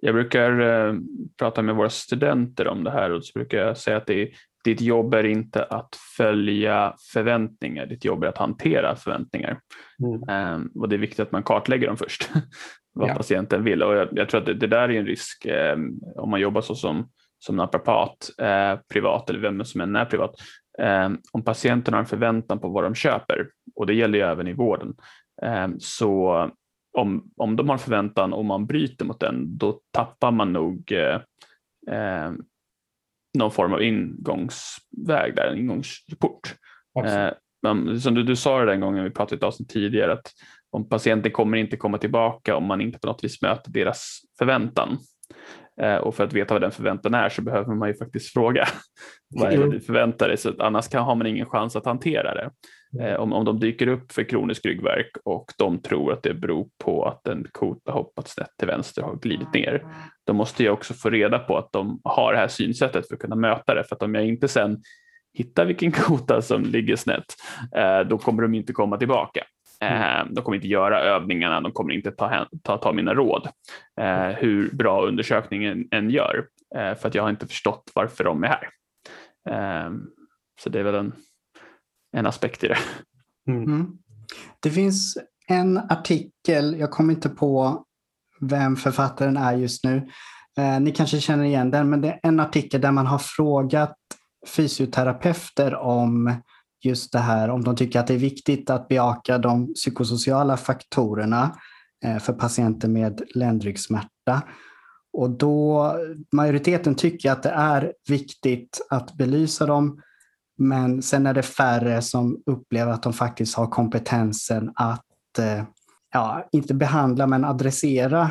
Jag 0.01 0.15
brukar 0.15 0.61
eh, 0.61 0.95
prata 1.39 1.63
med 1.63 1.75
våra 1.75 1.91
studenter 1.91 2.69
om 2.69 2.85
det 2.85 2.91
här 2.91 3.11
och 3.11 3.25
så 3.25 3.39
brukar 3.39 3.59
jag 3.59 3.77
säga 3.77 3.97
att 3.97 4.07
det 4.07 4.23
är, 4.23 4.29
ditt 4.65 4.81
jobb 4.81 5.15
är 5.15 5.27
inte 5.27 5.65
att 5.65 5.97
följa 6.17 6.95
förväntningar, 7.13 7.87
ditt 7.87 8.05
jobb 8.05 8.25
är 8.25 8.29
att 8.29 8.39
hantera 8.39 8.97
förväntningar. 8.97 9.61
Mm. 10.03 10.55
Um, 10.55 10.71
och 10.75 10.89
det 10.89 10.97
är 10.97 10.99
viktigt 10.99 11.21
att 11.21 11.33
man 11.33 11.43
kartlägger 11.43 11.87
dem 11.87 11.97
först, 11.97 12.31
vad 12.95 13.11
ja. 13.11 13.15
patienten 13.15 13.65
vill. 13.65 13.83
Och 13.83 13.97
jag, 13.97 14.09
jag 14.13 14.29
tror 14.29 14.41
att 14.41 14.47
det, 14.47 14.55
det, 14.55 14.67
där 14.67 14.89
är 14.89 14.99
en 14.99 15.07
risk 15.07 15.47
um, 15.75 16.01
om 16.17 16.31
man 16.31 16.41
jobbar 16.41 16.61
så 16.61 16.75
som, 16.75 17.09
som 17.39 17.57
naprapat, 17.57 18.31
uh, 18.43 18.81
privat 18.93 19.31
eller 19.31 19.41
vem 19.41 19.65
som 19.65 19.81
än 19.81 19.97
är 19.97 20.05
privat. 20.05 20.35
Um, 20.79 21.19
om 21.33 21.45
patienten 21.45 21.95
har 21.95 22.01
en 22.01 22.07
förväntan 22.07 22.59
på 22.59 22.69
vad 22.69 22.85
de 22.85 22.95
köper, 22.95 23.49
och 23.75 23.87
det 23.87 23.95
gäller 23.95 24.19
ju 24.19 24.25
även 24.25 24.49
i 24.49 24.53
vården, 24.53 24.95
så 25.79 26.51
om, 26.99 27.31
om 27.37 27.57
de 27.57 27.69
har 27.69 27.79
förväntan 27.79 28.33
och 28.33 28.45
man 28.45 28.67
bryter 28.67 29.05
mot 29.05 29.21
den, 29.21 29.59
då 29.59 29.81
tappar 29.91 30.31
man 30.31 30.53
nog 30.53 30.93
eh, 30.93 31.21
eh, 31.97 32.33
någon 33.39 33.51
form 33.51 33.73
av 33.73 33.83
ingångsväg 33.83 35.37
där, 35.37 35.53
en 35.53 35.59
ingångsport. 35.59 36.55
Eh, 37.05 37.31
men, 37.63 38.01
som 38.01 38.15
du, 38.15 38.23
du 38.23 38.37
sa 38.37 38.59
det 38.59 38.67
den 38.67 38.81
gången 38.81 39.05
vi 39.05 39.11
pratade 39.11 39.37
ett 39.37 39.43
avsnitt 39.43 39.69
tidigare, 39.69 40.13
att 40.13 40.33
om 40.71 40.89
patienten 40.89 41.33
kommer 41.33 41.57
inte 41.57 41.77
komma 41.77 41.99
tillbaka 41.99 42.57
om 42.57 42.65
man 42.65 42.81
inte 42.81 42.99
på 42.99 43.07
något 43.07 43.25
vis 43.25 43.43
möter 43.43 43.71
deras 43.71 44.21
förväntan. 44.39 44.99
Eh, 45.81 45.97
och 45.97 46.15
för 46.15 46.25
att 46.25 46.33
veta 46.33 46.55
vad 46.55 46.63
den 46.63 46.71
förväntan 46.71 47.15
är 47.15 47.29
så 47.29 47.43
behöver 47.43 47.75
man 47.75 47.89
ju 47.89 47.95
faktiskt 47.95 48.33
fråga 48.33 48.69
vad 49.37 49.53
är 49.53 49.59
det 49.59 49.71
du 49.71 49.81
förväntar 49.81 50.29
dig, 50.29 50.37
så 50.37 50.53
annars 50.59 50.89
kan, 50.89 51.05
har 51.05 51.15
man 51.15 51.27
ingen 51.27 51.47
chans 51.47 51.77
att 51.77 51.85
hantera 51.85 52.35
det. 52.35 52.51
Eh, 53.01 53.21
om, 53.21 53.33
om 53.33 53.45
de 53.45 53.61
dyker 53.61 53.87
upp 53.87 54.13
för 54.13 54.23
kronisk 54.23 54.67
ryggverk 54.67 55.11
och 55.25 55.53
de 55.59 55.83
tror 55.83 56.13
att 56.13 56.23
det 56.23 56.35
beror 56.35 56.69
på 56.85 57.05
att 57.05 57.29
en 57.29 57.47
kot 57.53 57.83
har 57.87 57.93
hoppat 57.93 58.29
snett 58.29 58.57
till 58.59 58.69
vänster 58.69 59.03
och 59.03 59.09
har 59.09 59.17
glidit 59.17 59.55
ner, 59.55 59.85
då 60.27 60.33
måste 60.33 60.65
jag 60.65 60.73
också 60.75 60.95
få 60.95 61.11
reda 61.11 61.39
på 61.39 61.59
att 61.59 61.73
de 61.73 62.01
har 62.05 62.33
det 62.33 62.39
här 62.39 62.49
synsättet 62.49 63.09
för 63.09 63.15
att 63.15 63.21
kunna 63.21 63.37
möta 63.37 63.75
det. 63.75 63.85
För 63.85 63.97
att 63.97 64.03
om 64.03 64.15
jag 64.15 64.27
inte 64.27 64.49
sen 64.49 64.83
hittar 65.35 65.65
vilken 65.65 65.93
kota 65.93 66.43
som 66.43 66.63
ligger 66.63 66.97
snett, 66.97 67.25
eh, 67.77 68.01
då 68.01 68.19
kommer 68.19 68.43
de 68.43 68.55
inte 68.55 68.73
komma 68.73 68.97
tillbaka. 68.97 69.45
Eh, 69.85 70.27
de 70.31 70.45
kommer 70.45 70.57
inte 70.57 70.69
göra 70.69 71.01
övningarna, 71.01 71.61
de 71.61 71.73
kommer 71.73 71.95
inte 71.95 72.11
ta, 72.11 72.47
ta, 72.63 72.79
ta 72.79 72.93
mina 72.93 73.15
råd, 73.15 73.49
hur 74.37 74.71
bra 74.77 75.07
undersökningen 75.07 75.89
än 75.91 76.11
gör, 76.11 76.47
för 76.75 77.07
att 77.09 77.15
jag 77.15 77.23
har 77.23 77.31
inte 77.31 77.47
förstått 77.47 77.91
varför 77.95 78.25
de 78.25 78.45
är 78.45 78.49
här. 78.49 78.69
Så 80.61 80.71
det 80.71 80.81
är 80.81 80.83
väl 80.83 80.95
en 80.95 81.13
en 82.13 82.27
aspekt 82.27 82.65
i 82.65 82.69
det. 82.69 82.79
Mm. 83.49 83.63
mm. 83.65 83.99
Det 84.61 84.71
finns 84.71 85.19
en 85.47 85.79
artikel, 85.79 86.77
jag 86.79 86.91
kommer 86.91 87.15
inte 87.15 87.29
på 87.29 87.85
vem 88.41 88.77
författaren 88.77 89.37
är 89.37 89.57
just 89.57 89.85
nu. 89.85 90.09
Eh, 90.59 90.81
ni 90.81 90.93
kanske 90.93 91.21
känner 91.21 91.45
igen 91.45 91.71
den, 91.71 91.91
men 91.91 92.01
det 92.01 92.09
är 92.09 92.21
en 92.23 92.41
artikel 92.41 92.81
där 92.81 92.93
man 92.93 93.07
har 93.07 93.19
frågat 93.19 93.97
fysioterapeuter 94.57 95.75
om 95.75 96.35
just 96.85 97.13
det 97.13 97.19
här, 97.19 97.51
om 97.51 97.65
de 97.65 97.77
tycker 97.77 98.01
att 98.01 98.07
det 98.07 98.15
är 98.15 98.19
viktigt 98.19 98.71
att 98.71 98.89
bejaka 98.89 99.39
de 99.39 99.75
psykosociala 99.75 100.57
faktorerna 100.57 101.57
eh, 102.05 102.19
för 102.19 102.33
patienter 102.33 102.89
med 102.89 103.23
ländryggsmärta. 103.35 104.43
Och 105.13 105.31
då 105.31 105.93
majoriteten 106.33 106.95
tycker 106.95 107.33
att 107.33 107.43
det 107.43 107.51
är 107.51 107.93
viktigt 108.09 108.87
att 108.91 109.15
belysa 109.15 109.67
dem 109.67 110.01
men 110.59 111.03
sen 111.03 111.27
är 111.27 111.35
det 111.35 111.43
färre 111.43 112.03
som 112.03 112.43
upplever 112.47 112.93
att 112.93 113.03
de 113.03 113.13
faktiskt 113.13 113.55
har 113.55 113.67
kompetensen 113.67 114.73
att, 114.75 115.39
eh, 115.39 115.65
ja, 116.13 116.49
inte 116.53 116.75
behandla 116.75 117.27
men 117.27 117.45
adressera, 117.45 118.31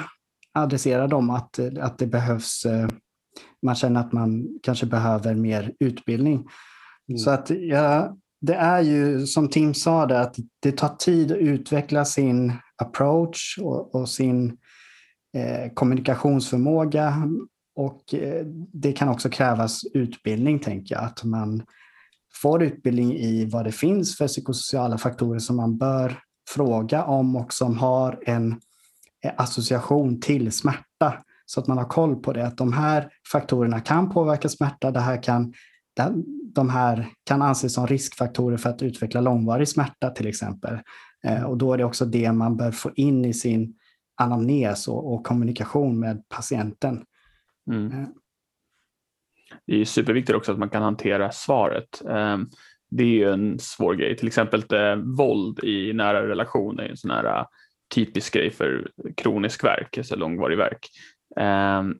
adressera 0.53 1.07
dem, 1.07 1.29
att, 1.29 1.59
att 1.79 1.97
det 1.97 2.07
behövs, 2.07 2.65
eh, 2.65 2.87
man 3.61 3.75
känner 3.75 3.99
att 3.99 4.13
man 4.13 4.47
kanske 4.63 4.85
behöver 4.85 5.35
mer 5.35 5.73
utbildning. 5.79 6.47
Mm. 7.09 7.19
Så 7.19 7.29
att 7.29 7.49
ja, 7.49 8.17
det 8.41 8.55
är 8.55 8.81
ju 8.81 9.27
som 9.27 9.49
Tim 9.49 9.73
sa, 9.73 10.05
det, 10.05 10.19
att 10.19 10.35
det 10.59 10.71
tar 10.71 10.95
tid 10.95 11.31
att 11.31 11.37
utveckla 11.37 12.05
sin 12.05 12.53
approach 12.75 13.57
och, 13.61 13.95
och 13.95 14.09
sin 14.09 14.57
eh, 15.37 15.73
kommunikationsförmåga 15.73 17.23
och 17.75 18.13
eh, 18.13 18.45
det 18.73 18.91
kan 18.91 19.09
också 19.09 19.29
krävas 19.29 19.81
utbildning, 19.93 20.59
tänker 20.59 20.95
jag. 20.95 21.03
Att 21.03 21.23
man 21.23 21.63
får 22.41 22.63
utbildning 22.63 23.13
i 23.13 23.45
vad 23.45 23.65
det 23.65 23.71
finns 23.71 24.17
för 24.17 24.27
psykosociala 24.27 24.97
faktorer 24.97 25.39
som 25.39 25.55
man 25.55 25.77
bör 25.77 26.19
fråga 26.49 27.03
om 27.03 27.35
och 27.35 27.53
som 27.53 27.77
har 27.77 28.19
en 28.25 28.51
eh, 29.25 29.31
association 29.37 30.21
till 30.21 30.51
smärta. 30.51 31.23
Så 31.45 31.59
att 31.59 31.67
man 31.67 31.77
har 31.77 31.85
koll 31.85 32.15
på 32.15 32.33
det, 32.33 32.47
att 32.47 32.57
de 32.57 32.73
här 32.73 33.09
faktorerna 33.31 33.79
kan 33.79 34.09
påverka 34.09 34.49
smärta. 34.49 34.91
Det 34.91 34.99
här 34.99 35.23
kan, 35.23 35.53
de 36.55 36.69
här 36.69 37.07
kan 37.23 37.41
anses 37.41 37.73
som 37.73 37.87
riskfaktorer 37.87 38.57
för 38.57 38.69
att 38.69 38.81
utveckla 38.81 39.21
långvarig 39.21 39.67
smärta 39.67 40.09
till 40.09 40.27
exempel. 40.27 40.79
Eh, 41.23 41.43
och 41.43 41.57
då 41.57 41.73
är 41.73 41.77
det 41.77 41.83
också 41.83 42.05
det 42.05 42.31
man 42.31 42.57
bör 42.57 42.71
få 42.71 42.91
in 42.95 43.25
i 43.25 43.33
sin 43.33 43.75
anamnes 44.15 44.87
och, 44.87 45.13
och 45.13 45.25
kommunikation 45.25 45.99
med 45.99 46.23
patienten. 46.29 47.05
Mm. 47.71 47.91
Eh, 47.91 48.07
det 49.65 49.81
är 49.81 49.85
superviktigt 49.85 50.37
också 50.37 50.51
att 50.51 50.59
man 50.59 50.69
kan 50.69 50.83
hantera 50.83 51.31
svaret. 51.31 52.01
Ehm, 52.09 52.49
det 52.89 53.03
är 53.03 53.07
ju 53.07 53.33
en 53.33 53.59
svår 53.59 53.93
grej, 53.93 54.17
till 54.17 54.27
exempel 54.27 54.63
eh, 54.73 54.95
våld 54.95 55.63
i 55.63 55.93
nära 55.93 56.27
relationer 56.27 56.83
är 56.83 56.89
en 56.89 56.97
sån 56.97 57.11
här 57.11 57.45
typisk 57.95 58.33
grej 58.33 58.51
för 58.51 58.91
kronisk 59.17 59.63
verk, 59.63 59.97
alltså 59.97 60.15
långvarig 60.15 60.57
verk. 60.57 60.89
Ehm, 61.39 61.99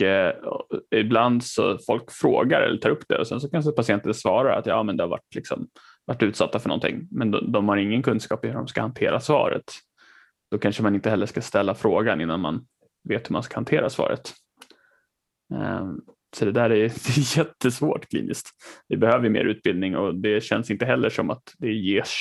och 0.00 0.72
eh, 0.92 1.00
ibland 1.00 1.44
så 1.44 1.78
folk 1.86 2.10
frågar 2.10 2.60
eller 2.60 2.78
tar 2.78 2.90
upp 2.90 3.04
det 3.08 3.18
och 3.18 3.26
sen 3.26 3.40
så 3.40 3.50
kanske 3.50 3.72
patienten 3.72 4.14
svarar 4.14 4.58
att 4.58 4.66
ja, 4.66 4.82
men 4.82 4.96
det 4.96 5.02
har 5.02 5.08
varit, 5.08 5.34
liksom, 5.34 5.68
varit 6.04 6.22
utsatta 6.22 6.58
för 6.58 6.68
någonting, 6.68 7.08
men 7.10 7.30
de, 7.30 7.52
de 7.52 7.68
har 7.68 7.76
ingen 7.76 8.02
kunskap 8.02 8.44
i 8.44 8.48
hur 8.48 8.54
de 8.54 8.68
ska 8.68 8.80
hantera 8.80 9.20
svaret. 9.20 9.64
Då 10.50 10.58
kanske 10.58 10.82
man 10.82 10.94
inte 10.94 11.10
heller 11.10 11.26
ska 11.26 11.40
ställa 11.40 11.74
frågan 11.74 12.20
innan 12.20 12.40
man 12.40 12.66
vet 13.08 13.30
hur 13.30 13.32
man 13.32 13.42
ska 13.42 13.54
hantera 13.54 13.90
svaret. 13.90 14.34
Eh, 15.54 15.92
så 16.36 16.44
det 16.44 16.52
där 16.52 16.70
är, 16.70 16.88
det 16.88 17.18
är 17.18 17.38
jättesvårt 17.38 18.08
kliniskt. 18.08 18.48
Vi 18.88 18.96
behöver 18.96 19.28
mer 19.28 19.44
utbildning 19.44 19.96
och 19.96 20.14
det 20.14 20.44
känns 20.44 20.70
inte 20.70 20.86
heller 20.86 21.10
som 21.10 21.30
att 21.30 21.54
det 21.58 21.72
ges 21.72 22.14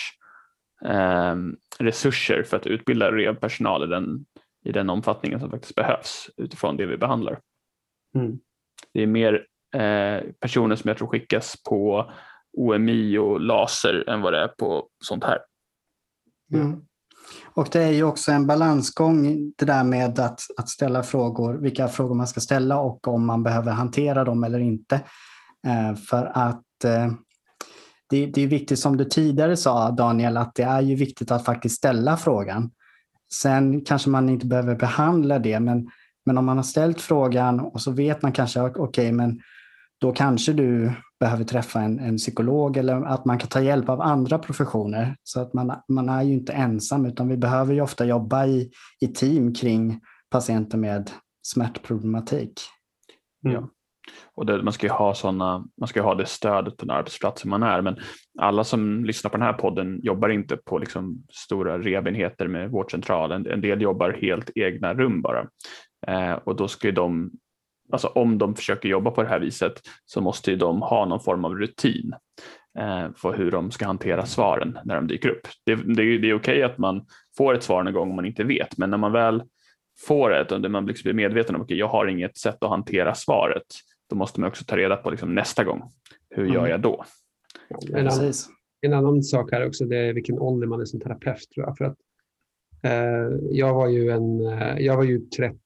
eh, 0.86 1.36
resurser 1.80 2.44
för 2.44 2.58
att 2.58 2.68
utbilda 2.68 3.12
revpersonal 3.12 3.84
i 3.84 3.88
den, 3.88 4.26
i 4.66 4.72
den 4.72 4.90
omfattningen 4.90 5.40
som 5.40 5.52
faktiskt 5.52 5.76
behövs 5.76 6.30
utifrån 6.38 6.78
det 6.78 6.86
vi 6.86 6.98
behandlar. 6.98 7.40
Mm. 8.16 8.40
Det 8.94 9.04
är 9.04 9.08
mer 9.08 9.46
eh, 9.76 10.32
personer 10.40 10.76
som 10.76 10.88
jag 10.88 10.98
tror 10.98 11.08
skickas 11.08 11.56
på 11.70 12.12
OMI 12.58 13.18
och 13.18 13.42
laser 13.42 14.10
än 14.10 14.22
vad 14.22 14.34
det 14.34 14.40
är 14.40 14.48
på 14.48 14.88
sånt 15.04 15.24
här. 15.24 15.40
Mm. 16.54 16.82
Och 17.46 17.68
det 17.72 17.84
är 17.84 17.92
ju 17.92 18.04
också 18.04 18.32
en 18.32 18.48
balansgång 18.48 19.52
det 19.58 19.66
där 19.66 19.84
med 19.84 20.20
att, 20.20 20.42
att 20.58 20.70
ställa 20.70 21.04
frågor, 21.04 21.54
vilka 21.54 21.88
frågor 21.88 22.16
man 22.16 22.28
ska 22.28 22.40
ställa 22.40 22.80
och 22.80 23.08
om 23.08 23.26
man 23.26 23.44
behöver 23.44 23.72
hantera 23.72 24.24
dem 24.24 24.44
eller 24.44 24.60
inte. 24.60 24.96
Eh, 25.68 25.96
för 25.96 26.32
att 26.34 26.84
eh, 26.84 27.12
det, 28.10 28.26
det, 28.26 28.42
är 28.42 28.48
viktigt 28.48 28.80
som 28.80 28.98
du 28.98 29.06
tidigare 29.06 29.58
sa 29.58 29.92
Daniel, 29.92 30.38
att 30.38 30.56
det 30.56 30.64
är 30.64 30.82
ju 30.82 30.96
viktigt 30.96 31.32
att 31.32 31.46
faktiskt 31.46 31.76
ställa 31.76 32.18
frågan. 32.18 32.72
Sen 33.34 33.86
kanske 33.86 34.10
man 34.10 34.30
inte 34.30 34.46
behöver 34.46 34.76
behandla 34.76 35.40
det, 35.40 35.60
men, 35.60 35.90
men 36.28 36.38
om 36.38 36.46
man 36.46 36.58
har 36.58 36.64
ställt 36.64 37.02
frågan 37.02 37.60
och 37.60 37.82
så 37.82 37.92
vet 37.92 38.22
man 38.22 38.32
kanske, 38.32 38.62
okej, 38.62 38.82
okay, 38.82 39.12
men 39.12 39.42
då 40.02 40.12
kanske 40.12 40.54
du 40.54 40.92
behöver 41.20 41.44
träffa 41.44 41.82
en, 41.82 42.00
en, 42.00 42.18
psykolog 42.18 42.78
eller 42.78 43.02
att 43.06 43.26
man 43.26 43.38
kan 43.40 43.50
ta 43.50 43.62
hjälp 43.62 43.90
av 43.90 44.02
andra 44.02 44.40
professioner. 44.40 45.16
Så 45.24 45.42
att 45.42 45.54
man, 45.54 45.74
man 45.88 46.10
är 46.10 46.24
ju 46.24 46.34
inte 46.34 46.54
ensam 46.54 47.06
utan 47.06 47.28
vi 47.28 47.38
behöver 47.38 47.74
ju 47.74 47.82
ofta 47.82 48.06
jobba 48.06 48.46
i, 48.46 48.72
i 49.02 49.08
team 49.08 49.54
kring 49.54 50.00
patienter 50.30 50.78
med 50.78 51.12
smärtproblematik. 51.48 52.62
Mm. 53.46 53.56
Ja. 53.56 53.70
Och 54.36 54.46
det, 54.46 54.64
man 54.64 54.74
ska 54.74 54.86
ju 54.88 54.94
ha 54.94 55.14
såna, 55.14 55.66
man 55.80 55.88
ska 55.88 56.02
ha 56.02 56.16
det 56.16 56.26
stödet 56.26 56.78
på 56.78 56.86
den 56.86 56.96
arbetsplatsen 56.96 57.50
man 57.50 57.64
är 57.64 57.82
men 57.82 57.96
alla 58.40 58.64
som 58.64 59.06
lyssnar 59.06 59.32
på 59.32 59.38
den 59.38 59.46
här 59.46 59.54
podden 59.54 60.00
jobbar 60.04 60.30
inte 60.30 60.58
på 60.58 60.78
liksom 60.78 61.24
stora 61.32 61.80
revenheter 61.80 62.48
med 62.48 62.72
vårdcentralen. 62.72 63.48
En 63.48 63.62
del 63.62 63.82
jobbar 63.82 64.18
helt 64.22 64.50
egna 64.56 64.94
rum 64.94 65.22
bara 65.22 65.48
eh, 66.08 66.32
och 66.32 66.56
då 66.56 66.68
ska 66.68 66.88
ju 66.88 66.94
de 66.94 67.32
alltså 67.92 68.08
om 68.08 68.38
de 68.38 68.56
försöker 68.56 68.90
jobba 68.90 69.12
på 69.12 69.24
det 69.24 69.30
här 69.30 69.40
viset 69.40 69.74
så 70.06 70.22
måste 70.22 70.52
ju 70.52 70.58
de 70.58 70.82
ha 70.82 71.06
någon 71.06 71.20
form 71.20 71.46
av 71.46 71.56
rutin 71.56 72.14
eh, 72.80 73.08
för 73.16 73.38
hur 73.38 73.52
de 73.52 73.72
ska 73.72 73.86
hantera 73.86 74.26
svaren 74.26 74.80
när 74.86 74.96
de 74.96 75.08
dyker 75.08 75.30
upp. 75.30 75.48
Det, 75.66 75.76
det, 75.76 76.18
det 76.18 76.30
är 76.30 76.34
okej 76.34 76.64
att 76.64 76.78
man 76.78 77.06
får 77.38 77.54
ett 77.54 77.64
svar 77.64 77.84
någon 77.84 77.94
gång 77.94 78.10
om 78.10 78.16
man 78.16 78.26
inte 78.26 78.44
vet, 78.44 78.78
men 78.78 78.90
när 78.90 78.98
man 78.98 79.12
väl 79.12 79.44
får 80.08 80.36
ett 80.36 80.52
och 80.52 80.72
man 80.72 80.86
blir 80.86 81.14
medveten 81.14 81.56
om 81.56 81.62
att 81.62 81.66
okay, 81.66 81.78
jag 81.78 81.88
har 81.88 82.08
inget 82.08 82.38
sätt 82.38 82.64
att 82.64 82.70
hantera 82.70 83.16
svaret, 83.16 83.66
då 84.10 84.16
måste 84.16 84.40
man 84.40 84.48
också 84.50 84.66
ta 84.66 84.78
reda 84.78 84.96
på 84.96 85.10
liksom, 85.10 85.36
nästa 85.36 85.64
gång, 85.64 85.82
hur 86.30 86.44
mm. 86.44 86.56
gör 86.56 86.68
jag 86.68 86.82
då? 86.82 87.06
En 87.94 88.08
annan, 88.08 88.34
en 88.82 88.94
annan 88.94 89.24
sak 89.24 89.52
här 89.52 89.68
också, 89.68 89.86
det 89.86 89.98
är 89.98 90.14
vilken 90.14 90.40
ålder 90.40 90.68
man 90.68 90.82
är 90.82 90.86
som 90.86 91.00
terapeut 91.00 91.50
tror 91.56 91.66
jag. 91.66 91.78
För 91.78 91.86
att, 91.86 91.98
Eh, 92.84 93.38
jag 93.52 93.74
var 93.74 93.88
ju 93.88 94.10
en, 94.10 94.48
eh, 94.48 94.80
jag 94.80 94.98
var 94.98 95.04
ju 95.04 95.20
30, 95.20 95.58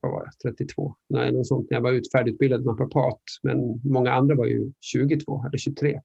vad 0.00 0.12
var 0.12 0.24
jag, 0.24 0.52
32, 0.52 0.94
nej, 1.08 1.32
något 1.32 1.46
sånt, 1.46 1.70
när 1.70 1.76
jag 1.76 1.82
var 1.82 1.92
ut, 1.92 2.12
färdigutbildad 2.12 2.64
naprapat. 2.64 3.20
Men 3.42 3.80
många 3.84 4.12
andra 4.12 4.34
var 4.34 4.46
ju 4.46 4.72
22 4.80 5.44
eller 5.48 5.58
23. 5.58 6.00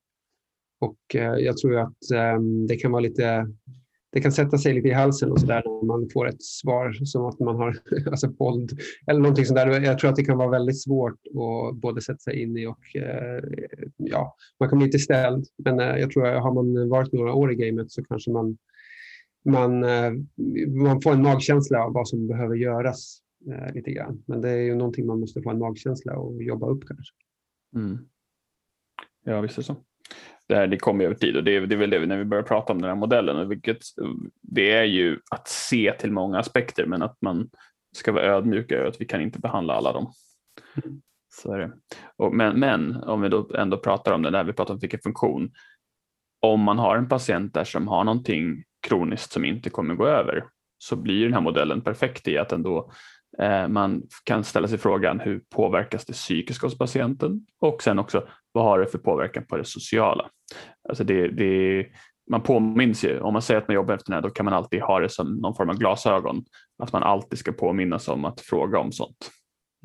Och 0.79 1.15
eh, 1.15 1.33
jag 1.33 1.57
tror 1.57 1.79
att 1.79 2.11
ehm, 2.13 2.67
det 2.67 2.75
kan 2.75 2.91
vara 2.91 3.01
lite 3.01 3.47
det 4.13 4.21
kan 4.21 4.31
sätta 4.31 4.57
sig 4.57 4.73
lite 4.73 4.87
i 4.87 4.93
halsen 4.93 5.31
och 5.31 5.39
så 5.39 5.45
där 5.45 5.63
när 5.65 5.85
man 5.85 6.09
får 6.13 6.27
ett 6.27 6.43
svar 6.43 6.91
som 7.05 7.25
att 7.25 7.39
man 7.39 7.55
har 7.55 7.77
alltså 8.11 8.27
våld 8.39 8.79
eller 9.07 9.19
någonting 9.19 9.45
sånt 9.45 9.57
där. 9.57 9.81
Jag 9.81 9.99
tror 9.99 10.09
att 10.09 10.15
det 10.15 10.23
kan 10.23 10.37
vara 10.37 10.49
väldigt 10.49 10.83
svårt 10.83 11.19
att 11.27 11.75
både 11.75 12.01
sätta 12.01 12.17
sig 12.17 12.41
in 12.41 12.57
i 12.57 12.67
och 12.67 12.79
ja, 13.97 14.35
man 14.59 14.69
kan 14.69 14.77
bli 14.77 14.85
lite 14.85 14.99
ställd. 14.99 15.45
Men 15.57 15.77
jag 15.77 16.11
tror 16.11 16.27
att 16.27 16.43
har 16.43 16.53
man 16.53 16.89
varit 16.89 17.11
några 17.11 17.33
år 17.33 17.51
i 17.51 17.55
gamet 17.55 17.91
så 17.91 18.03
kanske 18.03 18.31
man, 18.31 18.57
man, 19.45 19.83
eh, 19.83 20.11
man 20.83 21.01
får 21.01 21.11
en 21.11 21.21
magkänsla 21.21 21.83
av 21.83 21.93
vad 21.93 22.07
som 22.07 22.27
behöver 22.27 22.55
göras 22.55 23.21
eh, 23.47 23.73
lite 23.73 23.91
grann. 23.91 24.23
Men 24.27 24.41
det 24.41 24.49
är 24.49 24.61
ju 24.61 24.75
någonting 24.75 25.05
man 25.05 25.19
måste 25.19 25.41
få 25.41 25.49
en 25.49 25.59
magkänsla 25.59 26.17
och 26.17 26.43
jobba 26.43 26.67
upp 26.67 26.87
kanske. 26.87 27.13
Mm. 27.75 27.97
Ja, 29.23 29.41
visst 29.41 29.57
är 29.57 29.61
det 29.61 29.65
så 29.65 29.83
det, 30.51 30.57
här, 30.57 30.67
det 30.67 30.77
kommer 30.77 31.05
över 31.05 31.15
tid 31.15 31.35
och 31.35 31.43
det 31.43 31.55
är, 31.55 31.61
det 31.61 31.75
är 31.75 31.77
väl 31.77 31.89
det 31.89 32.05
när 32.05 32.17
vi 32.17 32.25
börjar 32.25 32.43
prata 32.43 32.73
om 32.73 32.81
den 32.81 32.89
här 32.89 32.95
modellen. 32.95 33.49
Vilket, 33.49 33.77
det 34.41 34.71
är 34.71 34.83
ju 34.83 35.19
att 35.31 35.47
se 35.47 35.93
till 35.99 36.11
många 36.11 36.39
aspekter 36.39 36.85
men 36.85 37.01
att 37.01 37.17
man 37.21 37.49
ska 37.95 38.11
vara 38.11 38.23
ödmjuk 38.23 38.71
över 38.71 38.85
att 38.85 39.01
vi 39.01 39.05
kan 39.05 39.21
inte 39.21 39.39
behandla 39.39 39.73
alla 39.73 39.93
dem. 39.93 40.13
Så 41.29 41.53
är 41.53 41.59
det. 41.59 41.71
Och, 42.17 42.35
men, 42.35 42.59
men 42.59 42.95
om 42.95 43.21
vi 43.21 43.29
då 43.29 43.49
ändå 43.55 43.77
pratar 43.77 44.11
om 44.11 44.21
det 44.21 44.31
när 44.31 44.43
vi 44.43 44.53
pratar 44.53 44.73
om 44.73 44.79
vilken 44.79 44.99
funktion. 44.99 45.51
Om 46.41 46.61
man 46.61 46.79
har 46.79 46.97
en 46.97 47.09
patient 47.09 47.53
där 47.53 47.63
som 47.63 47.87
har 47.87 48.03
någonting 48.03 48.63
kroniskt 48.81 49.31
som 49.31 49.45
inte 49.45 49.69
kommer 49.69 49.95
gå 49.95 50.07
över 50.07 50.43
så 50.77 50.95
blir 50.95 51.23
den 51.23 51.33
här 51.33 51.41
modellen 51.41 51.81
perfekt 51.81 52.27
i 52.27 52.37
att 52.37 52.51
ändå 52.51 52.91
eh, 53.39 53.67
man 53.67 54.03
kan 54.23 54.43
ställa 54.43 54.67
sig 54.67 54.77
frågan 54.77 55.19
hur 55.19 55.41
påverkas 55.55 56.05
det 56.05 56.13
psykiska 56.13 56.67
hos 56.67 56.77
patienten 56.77 57.45
och 57.59 57.83
sen 57.83 57.99
också 57.99 58.27
vad 58.51 58.63
har 58.63 58.79
det 58.79 58.85
för 58.85 58.97
påverkan 58.97 59.45
på 59.45 59.57
det 59.57 59.65
sociala? 59.65 60.29
Alltså 60.89 61.03
det, 61.03 61.27
det, 61.27 61.85
man 62.31 62.41
påminns 62.41 63.03
ju, 63.03 63.19
om 63.19 63.33
man 63.33 63.41
säger 63.41 63.61
att 63.61 63.67
man 63.67 63.75
jobbar 63.75 63.93
efter 63.93 64.11
det 64.11 64.15
här, 64.15 64.21
då 64.21 64.29
kan 64.29 64.45
man 64.45 64.53
alltid 64.53 64.81
ha 64.81 64.99
det 64.99 65.09
som 65.09 65.35
någon 65.35 65.55
form 65.55 65.69
av 65.69 65.77
glasögon. 65.77 66.45
Att 66.83 66.93
man 66.93 67.03
alltid 67.03 67.39
ska 67.39 67.51
påminnas 67.51 68.07
om 68.07 68.25
att 68.25 68.41
fråga 68.41 68.79
om 68.79 68.91
sånt. 68.91 69.31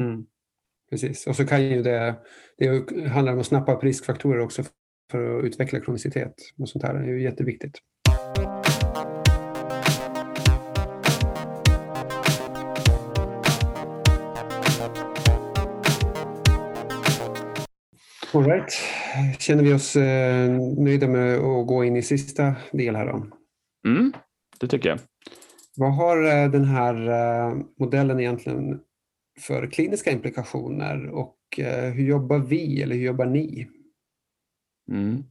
Mm. 0.01 0.27
Precis, 0.91 1.27
och 1.27 1.37
så 1.37 1.47
kan 1.47 1.65
ju 1.65 1.83
det, 1.83 2.15
det 2.59 3.09
handlar 3.09 3.33
om 3.33 3.41
att 3.41 3.47
snappa 3.47 3.75
upp 3.75 3.85
riskfaktorer 3.85 4.41
också 4.41 4.63
för 5.11 5.39
att 5.39 5.45
utveckla 5.45 5.81
kronicitet 5.81 6.35
och 6.59 6.69
sånt 6.69 6.85
här. 6.85 6.95
Det 6.95 7.01
är 7.01 7.09
ju 7.09 7.23
jätteviktigt. 7.23 7.79
All 18.37 18.45
right. 18.45 18.73
Känner 19.39 19.63
vi 19.63 19.73
oss 19.73 19.97
eh, 19.97 20.51
nöjda 20.79 21.09
med 21.09 21.35
att 21.35 21.67
gå 21.67 21.85
in 21.85 21.97
i 21.97 22.03
sista 22.03 22.55
del 22.73 22.97
här 22.97 23.07
då? 23.07 23.27
Mm, 23.89 24.13
det 24.61 24.69
tycker 24.69 24.89
jag. 24.89 24.99
Vad 25.77 25.95
har 25.95 26.25
eh, 26.25 26.51
den 26.51 26.65
här 26.65 27.09
eh, 27.09 27.57
modellen 27.81 28.21
egentligen 28.21 28.81
för 29.41 29.67
kliniska 29.67 30.11
implikationer 30.11 31.09
och 31.09 31.37
hur 31.95 32.09
jobbar 32.09 32.39
vi 32.39 32.83
eller 32.83 32.95
hur 32.95 33.03
jobbar 33.03 33.27
ni? 33.27 33.69
Mm. 34.91 35.23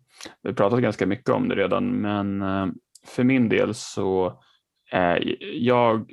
Vi 0.41 0.49
har 0.49 0.56
pratat 0.56 0.82
ganska 0.82 1.06
mycket 1.06 1.30
om 1.30 1.49
det 1.49 1.56
redan 1.56 1.88
men 1.88 2.43
för 3.08 3.24
min 3.24 3.49
del 3.49 3.74
så 3.74 4.41
är 4.91 5.36
jag 5.53 6.12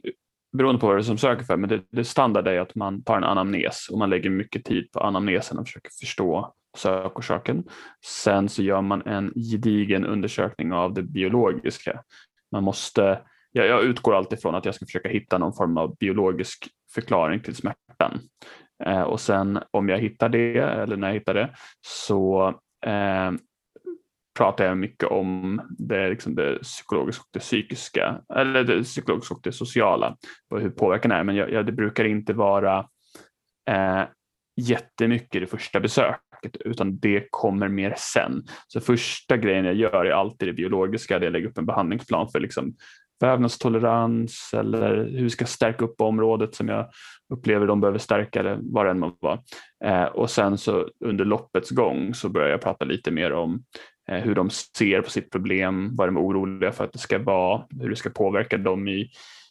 beroende 0.57 0.81
på 0.81 0.87
vad 0.87 0.97
det 0.97 1.01
är 1.01 1.03
som 1.03 1.19
söker 1.19 1.45
för, 1.45 1.57
men 1.57 1.69
det, 1.69 1.83
det 1.91 2.05
standard 2.05 2.47
är 2.47 2.61
att 2.61 2.75
man 2.75 3.03
tar 3.03 3.17
en 3.17 3.25
anamnes 3.25 3.89
och 3.91 3.99
man 3.99 4.11
lägger 4.11 4.31
mycket 4.31 4.65
tid 4.65 4.93
på 4.93 5.01
anamnesen 5.01 5.59
och 5.59 5.67
försöker 5.67 5.91
förstå 6.01 6.55
sökorsaken. 6.77 7.65
Sen 8.05 8.49
så 8.49 8.63
gör 8.63 8.81
man 8.81 9.03
en 9.07 9.33
gedigen 9.35 10.07
undersökning 10.07 10.73
av 10.73 10.95
det 10.95 11.03
biologiska. 11.03 12.03
Man 12.53 12.65
måste, 12.65 13.21
jag, 13.53 13.67
jag 13.67 13.85
utgår 13.85 14.15
alltid 14.15 14.43
från 14.43 14.55
att 14.55 14.65
jag 14.65 14.75
ska 14.75 14.87
försöka 14.87 15.09
hitta 15.09 15.39
någon 15.39 15.55
form 15.55 15.77
av 15.77 15.97
biologisk 15.97 16.69
förklaring 16.95 17.41
till 17.41 17.57
smärtan. 17.57 18.21
Eh, 18.85 19.03
och 19.03 19.21
sen 19.21 19.59
om 19.71 19.89
jag 19.89 19.99
hittar 19.99 20.29
det, 20.29 20.59
eller 20.59 20.97
när 20.97 21.09
jag 21.09 21.15
hittar 21.15 21.35
det, 21.35 21.55
så 21.87 22.49
eh, 22.87 23.33
pratar 24.39 24.65
jag 24.65 24.79
mycket 24.79 25.09
om 25.09 25.61
det, 25.79 26.09
liksom 26.09 26.35
det 26.35 26.59
psykologiska 26.63 27.23
och 27.23 27.31
det 27.33 27.41
psykiska, 27.41 28.21
eller 28.35 28.65
det 28.65 28.83
psykologiska 28.83 29.35
och 29.35 29.41
det 29.43 29.53
sociala, 29.53 30.17
och 30.51 30.61
hur 30.61 30.71
påverkan 30.71 31.13
är. 31.13 31.25
Men 31.25 31.37
jag, 31.37 31.53
jag, 31.53 31.67
det 31.67 31.73
brukar 31.73 32.05
inte 32.05 32.33
vara 32.33 32.79
eh, 33.71 34.03
jättemycket 34.57 35.41
det 35.41 35.47
första 35.47 35.81
besöket 35.81 36.32
utan 36.65 36.99
det 36.99 37.27
kommer 37.31 37.69
mer 37.69 37.95
sen. 37.97 38.43
Så 38.69 38.81
första 38.81 39.37
grejen 39.37 39.65
jag 39.65 39.75
gör 39.75 40.05
är 40.05 40.11
alltid 40.11 40.49
det 40.49 40.53
biologiska, 40.53 41.19
det 41.19 41.25
jag 41.25 41.33
lägger 41.33 41.49
upp 41.49 41.59
en 41.59 41.67
behandlingsplan 41.67 42.29
för 42.29 42.41
liksom 42.41 42.75
vävnadstolerans 43.23 44.51
eller 44.55 44.97
hur 44.97 45.23
vi 45.23 45.31
ska 45.31 45.47
stärka 45.47 45.85
upp 45.85 46.01
området 46.01 46.55
som 46.55 46.69
jag 46.69 46.91
upplever 47.33 47.67
de 47.67 47.81
behöver 47.81 47.99
stärka 47.99 48.43
det, 48.43 48.59
vad 48.63 48.87
det 48.87 48.91
än 48.91 48.99
må 48.99 49.17
vara. 49.21 49.39
Eh, 49.85 50.05
och 50.05 50.31
sen 50.31 50.59
så 50.59 50.89
under 51.05 51.25
loppets 51.25 51.71
gång 51.71 52.15
så 52.15 52.29
börjar 52.29 52.49
jag 52.49 52.61
prata 52.61 52.85
lite 52.85 53.11
mer 53.11 53.33
om 53.33 53.65
eh, 54.11 54.19
hur 54.19 54.35
de 54.35 54.51
ser 54.51 55.01
på 55.01 55.11
sitt 55.11 55.31
problem, 55.31 55.97
vad 55.97 56.09
de 56.09 56.17
är 56.17 56.21
oroliga 56.21 56.73
för 56.73 56.85
att 56.85 56.93
det 56.93 56.99
ska 56.99 57.19
vara, 57.19 57.67
hur 57.81 57.91
det 57.91 57.97
ska 57.97 58.11
påverka 58.11 58.59
dem 58.59 58.89
i, 58.89 59.11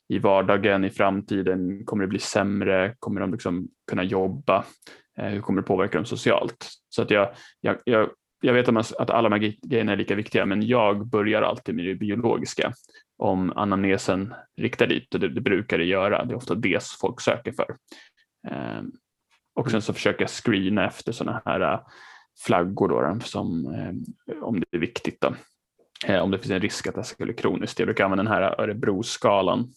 i 0.09 0.19
vardagen, 0.19 0.85
i 0.85 0.89
framtiden? 0.89 1.85
Kommer 1.85 2.03
det 2.03 2.07
bli 2.07 2.19
sämre? 2.19 2.95
Kommer 2.99 3.21
de 3.21 3.31
liksom 3.31 3.67
kunna 3.89 4.03
jobba? 4.03 4.65
Eh, 5.17 5.25
hur 5.25 5.41
kommer 5.41 5.61
det 5.61 5.67
påverka 5.67 5.97
dem 5.97 6.05
socialt? 6.05 6.69
Så 6.89 7.01
att 7.01 7.11
jag, 7.11 7.33
jag, 7.61 7.77
jag, 7.83 8.09
jag 8.41 8.53
vet 8.53 8.67
att 8.67 9.09
alla 9.09 9.29
de 9.29 9.41
här 9.41 9.53
grejerna 9.61 9.91
är 9.91 9.97
lika 9.97 10.15
viktiga, 10.15 10.45
men 10.45 10.67
jag 10.67 11.07
börjar 11.07 11.41
alltid 11.41 11.75
med 11.75 11.85
det 11.85 11.95
biologiska. 11.95 12.73
Om 13.17 13.53
anamnesen 13.55 14.33
riktar 14.57 14.87
dit, 14.87 15.13
och 15.13 15.19
det, 15.19 15.29
det 15.29 15.41
brukar 15.41 15.77
det 15.77 15.85
göra, 15.85 16.25
det 16.25 16.33
är 16.33 16.37
ofta 16.37 16.55
det 16.55 16.83
folk 17.01 17.21
söker 17.21 17.51
för. 17.51 17.75
Ehm, 18.47 18.91
och 19.55 19.71
sen 19.71 19.81
så 19.81 19.93
försöker 19.93 20.21
jag 20.21 20.29
screena 20.29 20.87
efter 20.87 21.11
sådana 21.11 21.41
här 21.45 21.73
äh, 21.73 21.79
flaggor 22.45 22.89
då, 22.89 23.19
som, 23.25 23.65
eh, 23.65 24.43
om 24.43 24.59
det 24.59 24.77
är 24.77 24.79
viktigt. 24.79 25.21
Då. 25.21 25.35
Eh, 26.07 26.21
om 26.21 26.31
det 26.31 26.39
finns 26.39 26.51
en 26.51 26.61
risk 26.61 26.87
att 26.87 26.95
det 26.95 27.03
ska 27.03 27.25
bli 27.25 27.33
kroniskt. 27.33 27.79
Jag 27.79 27.87
brukar 27.87 28.03
använda 28.03 28.23
den 28.23 28.33
här 28.33 28.61
Örebroskalan 28.61 29.73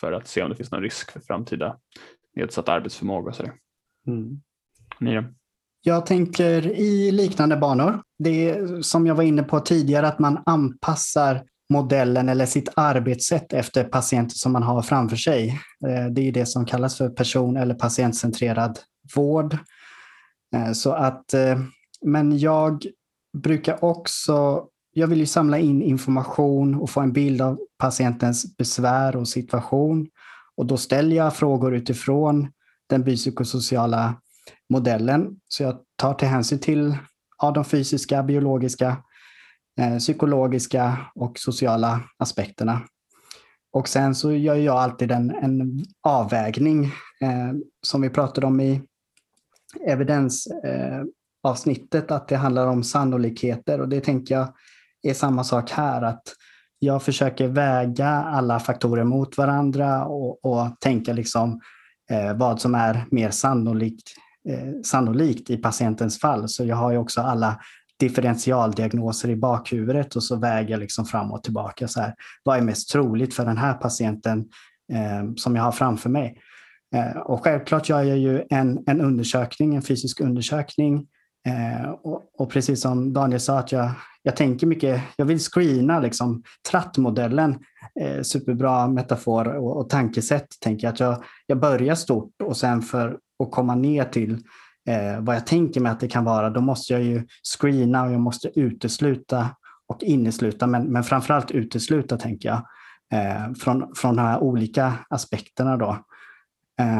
för 0.00 0.12
att 0.12 0.28
se 0.28 0.42
om 0.42 0.50
det 0.50 0.56
finns 0.56 0.70
någon 0.70 0.82
risk 0.82 1.12
för 1.12 1.20
framtida 1.20 1.78
nedsatt 2.34 2.68
arbetsförmåga. 2.68 3.28
Och 3.28 3.36
så 3.36 3.42
mm. 4.06 4.42
Ni 5.02 5.22
Jag 5.82 6.06
tänker 6.06 6.66
i 6.66 7.10
liknande 7.10 7.56
banor. 7.56 8.02
Det 8.18 8.50
är 8.50 8.82
som 8.82 9.06
jag 9.06 9.14
var 9.14 9.22
inne 9.22 9.42
på 9.42 9.60
tidigare 9.60 10.08
att 10.08 10.18
man 10.18 10.42
anpassar 10.46 11.42
modellen 11.72 12.28
eller 12.28 12.46
sitt 12.46 12.68
arbetssätt 12.76 13.52
efter 13.52 13.84
patienter 13.84 14.34
som 14.34 14.52
man 14.52 14.62
har 14.62 14.82
framför 14.82 15.16
sig. 15.16 15.48
Eh, 15.86 16.06
det 16.12 16.28
är 16.28 16.32
det 16.32 16.46
som 16.46 16.66
kallas 16.66 16.98
för 16.98 17.08
person 17.08 17.56
eller 17.56 17.74
patientcentrerad 17.74 18.78
vård. 19.14 19.56
Eh, 20.56 20.72
så 20.72 20.92
att, 20.92 21.34
eh, 21.34 21.58
men 22.04 22.38
jag 22.38 22.86
brukar 23.38 23.84
också 23.84 24.66
jag 24.94 25.06
vill 25.06 25.18
ju 25.18 25.26
samla 25.26 25.58
in 25.58 25.82
information 25.82 26.74
och 26.74 26.90
få 26.90 27.00
en 27.00 27.12
bild 27.12 27.42
av 27.42 27.60
patientens 27.78 28.56
besvär 28.56 29.16
och 29.16 29.28
situation. 29.28 30.08
Och 30.56 30.66
då 30.66 30.76
ställer 30.76 31.16
jag 31.16 31.36
frågor 31.36 31.74
utifrån 31.74 32.48
den 32.88 33.04
biopsykosociala 33.04 34.14
modellen. 34.68 35.40
Så 35.48 35.62
jag 35.62 35.78
tar 35.96 36.14
till 36.14 36.28
hänsyn 36.28 36.58
till 36.58 36.96
ja, 37.38 37.50
de 37.50 37.64
fysiska, 37.64 38.22
biologiska, 38.22 38.96
eh, 39.80 39.98
psykologiska 39.98 40.96
och 41.14 41.38
sociala 41.38 42.00
aspekterna. 42.18 42.82
Och 43.72 43.88
sen 43.88 44.14
så 44.14 44.32
gör 44.32 44.54
jag 44.54 44.76
alltid 44.76 45.12
en, 45.12 45.30
en 45.30 45.84
avvägning 46.02 46.84
eh, 47.20 47.52
som 47.82 48.02
vi 48.02 48.10
pratade 48.10 48.46
om 48.46 48.60
i 48.60 48.82
evidensavsnittet, 49.86 52.10
eh, 52.10 52.16
att 52.16 52.28
det 52.28 52.36
handlar 52.36 52.66
om 52.66 52.82
sannolikheter 52.82 53.80
och 53.80 53.88
det 53.88 54.00
tänker 54.00 54.34
jag 54.34 54.54
är 55.02 55.14
samma 55.14 55.44
sak 55.44 55.70
här. 55.70 56.02
att 56.02 56.22
Jag 56.78 57.02
försöker 57.02 57.48
väga 57.48 58.08
alla 58.08 58.60
faktorer 58.60 59.04
mot 59.04 59.38
varandra 59.38 60.04
och, 60.04 60.44
och 60.44 60.80
tänka 60.80 61.12
liksom 61.12 61.60
eh, 62.10 62.36
vad 62.36 62.60
som 62.60 62.74
är 62.74 63.04
mer 63.10 63.30
sannolikt, 63.30 64.14
eh, 64.48 64.82
sannolikt 64.84 65.50
i 65.50 65.56
patientens 65.56 66.20
fall. 66.20 66.48
Så 66.48 66.64
jag 66.64 66.76
har 66.76 66.92
ju 66.92 66.98
också 66.98 67.20
alla 67.20 67.60
differentialdiagnoser 68.00 69.28
i 69.28 69.36
bakhuvudet 69.36 70.16
och 70.16 70.24
så 70.24 70.36
väger 70.36 70.70
jag 70.70 70.80
liksom 70.80 71.04
fram 71.04 71.32
och 71.32 71.42
tillbaka. 71.42 71.88
Så 71.88 72.00
här, 72.00 72.14
vad 72.42 72.58
är 72.58 72.62
mest 72.62 72.90
troligt 72.90 73.34
för 73.34 73.44
den 73.44 73.56
här 73.56 73.74
patienten 73.74 74.38
eh, 74.92 75.34
som 75.36 75.56
jag 75.56 75.62
har 75.62 75.72
framför 75.72 76.10
mig? 76.10 76.38
Eh, 76.94 77.16
och 77.16 77.44
självklart 77.44 77.88
gör 77.88 78.02
jag 78.02 78.18
ju 78.18 78.42
en, 78.50 78.84
en 78.86 79.00
undersökning, 79.00 79.74
en 79.74 79.82
fysisk 79.82 80.20
undersökning. 80.20 81.06
Eh, 81.48 81.90
och, 81.90 82.22
och, 82.38 82.50
precis 82.50 82.80
som 82.80 83.12
Daniel 83.12 83.40
sa, 83.40 83.58
att 83.58 83.72
jag, 83.72 83.90
jag 84.22 84.36
tänker 84.36 84.66
mycket, 84.66 85.02
jag 85.16 85.24
vill 85.24 85.38
screena 85.38 86.00
liksom 86.00 86.42
trattmodellen, 86.70 87.58
eh, 88.00 88.22
superbra 88.22 88.88
metafor 88.88 89.48
och, 89.48 89.76
och 89.76 89.88
tankesätt. 89.88 90.46
Tänker 90.60 90.86
jag, 90.86 90.92
att 90.92 91.00
jag, 91.00 91.24
jag 91.46 91.60
börjar 91.60 91.94
stort 91.94 92.42
och 92.42 92.56
sen 92.56 92.82
för 92.82 93.18
och 93.42 93.50
komma 93.50 93.74
ner 93.74 94.04
till 94.04 94.32
eh, 94.88 95.20
vad 95.20 95.36
jag 95.36 95.46
tänker 95.46 95.80
mig 95.80 95.92
att 95.92 96.00
det 96.00 96.08
kan 96.08 96.24
vara, 96.24 96.50
då 96.50 96.60
måste 96.60 96.92
jag 96.92 97.02
ju 97.02 97.26
screena 97.42 98.04
och 98.04 98.12
jag 98.12 98.20
måste 98.20 98.60
utesluta 98.60 99.48
och 99.88 100.02
innesluta, 100.02 100.66
men, 100.66 100.84
men 100.84 101.04
framförallt 101.04 101.50
utesluta 101.50 102.16
tänker 102.16 102.48
jag, 102.48 102.66
eh, 103.12 103.52
från, 103.52 103.94
från 103.94 104.16
de 104.16 104.22
här 104.22 104.40
olika 104.40 104.92
aspekterna 105.10 105.76
då. 105.76 106.04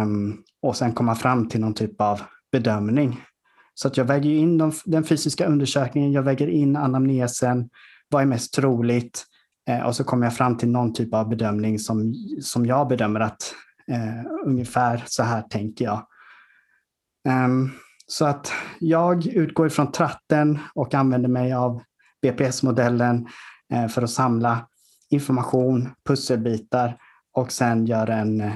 Um, 0.03 0.43
och 0.63 0.77
sen 0.77 0.93
komma 0.93 1.15
fram 1.15 1.49
till 1.49 1.61
någon 1.61 1.75
typ 1.75 2.01
av 2.01 2.21
bedömning. 2.53 3.21
Så 3.75 3.89
att 3.89 3.97
jag 3.97 4.05
väger 4.05 4.31
in 4.31 4.59
de, 4.59 4.73
den 4.85 5.05
fysiska 5.05 5.47
undersökningen, 5.47 6.13
jag 6.13 6.23
väger 6.23 6.47
in 6.47 6.77
anamnesen, 6.77 7.69
vad 8.09 8.23
är 8.23 8.27
mest 8.27 8.55
troligt? 8.55 9.25
Eh, 9.69 9.81
och 9.81 9.97
så 9.97 10.05
kommer 10.05 10.27
jag 10.27 10.37
fram 10.37 10.57
till 10.57 10.69
någon 10.69 10.93
typ 10.93 11.15
av 11.15 11.29
bedömning 11.29 11.79
som, 11.79 12.15
som 12.41 12.67
jag 12.67 12.89
bedömer 12.89 13.21
att 13.21 13.55
eh, 13.91 14.47
ungefär 14.47 15.03
så 15.07 15.23
här 15.23 15.43
tänker 15.43 15.85
jag. 15.85 16.07
Um, 17.29 17.71
så 18.07 18.27
att 18.27 18.53
jag 18.79 19.27
utgår 19.27 19.67
ifrån 19.67 19.93
tratten 19.93 20.59
och 20.75 20.95
använder 20.95 21.29
mig 21.29 21.53
av 21.53 21.83
BPS-modellen 22.23 23.29
eh, 23.73 23.89
för 23.89 24.03
att 24.03 24.11
samla 24.11 24.69
information, 25.11 25.91
pusselbitar 26.07 26.97
och 27.33 27.53
sen 27.53 27.87
gör 27.87 28.11
en 28.11 28.53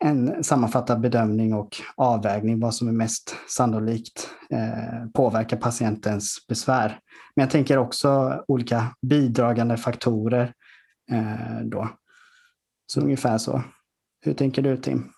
en 0.00 0.44
sammanfattad 0.44 1.00
bedömning 1.00 1.54
och 1.54 1.76
avvägning 1.94 2.60
vad 2.60 2.74
som 2.74 2.88
är 2.88 2.92
mest 2.92 3.36
sannolikt 3.48 4.30
eh, 4.50 5.06
påverkar 5.14 5.56
patientens 5.56 6.46
besvär. 6.48 6.98
Men 7.36 7.42
jag 7.42 7.50
tänker 7.50 7.78
också 7.78 8.42
olika 8.48 8.94
bidragande 9.02 9.76
faktorer 9.76 10.52
eh, 11.10 11.60
då. 11.64 11.88
Så 12.86 13.00
ungefär 13.00 13.38
så. 13.38 13.62
Hur 14.20 14.34
tänker 14.34 14.62
du 14.62 14.76
Tim? 14.76 15.12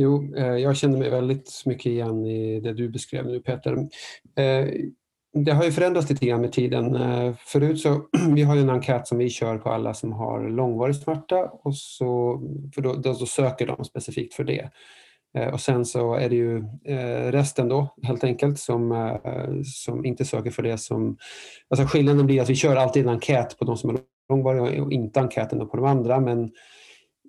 Jo, 0.00 0.34
eh, 0.36 0.56
jag 0.56 0.76
känner 0.76 0.98
mig 0.98 1.10
väldigt 1.10 1.62
mycket 1.66 1.86
igen 1.86 2.26
i 2.26 2.60
det 2.60 2.72
du 2.72 2.88
beskrev 2.88 3.26
nu 3.26 3.40
Peter. 3.40 3.72
Eh, 4.36 4.68
det 5.32 5.52
har 5.52 5.64
ju 5.64 5.72
förändrats 5.72 6.10
lite 6.10 6.26
grann 6.26 6.40
med 6.40 6.52
tiden. 6.52 6.96
Eh, 6.96 7.34
förut 7.38 7.80
så, 7.80 8.02
vi 8.34 8.42
har 8.42 8.54
ju 8.54 8.60
en 8.60 8.70
enkät 8.70 9.08
som 9.08 9.18
vi 9.18 9.30
kör 9.30 9.58
på 9.58 9.70
alla 9.70 9.94
som 9.94 10.12
har 10.12 10.48
långvarig 10.48 10.96
smärta 10.96 11.44
och 11.44 11.76
så, 11.76 12.40
för 12.74 12.82
då, 12.82 12.94
då, 12.94 13.14
söker 13.14 13.66
de 13.66 13.84
specifikt 13.84 14.34
för 14.34 14.44
det. 14.44 14.70
Och 15.52 15.60
sen 15.60 15.84
så 15.84 16.14
är 16.14 16.28
det 16.28 16.36
ju 16.36 16.64
resten 17.30 17.68
då 17.68 17.94
helt 18.02 18.24
enkelt 18.24 18.58
som, 18.58 19.18
som 19.64 20.04
inte 20.04 20.24
söker 20.24 20.50
för 20.50 20.62
det. 20.62 20.78
Som, 20.78 21.16
alltså 21.68 21.86
skillnaden 21.86 22.26
blir 22.26 22.42
att 22.42 22.50
vi 22.50 22.54
kör 22.54 22.76
alltid 22.76 23.02
en 23.02 23.08
enkät 23.08 23.58
på 23.58 23.64
de 23.64 23.76
som 23.76 23.90
är 23.90 23.98
långvariga 24.28 24.82
och 24.82 24.92
inte 24.92 25.20
enkäten 25.20 25.68
på 25.68 25.76
de 25.76 25.86
andra 25.86 26.20
men 26.20 26.50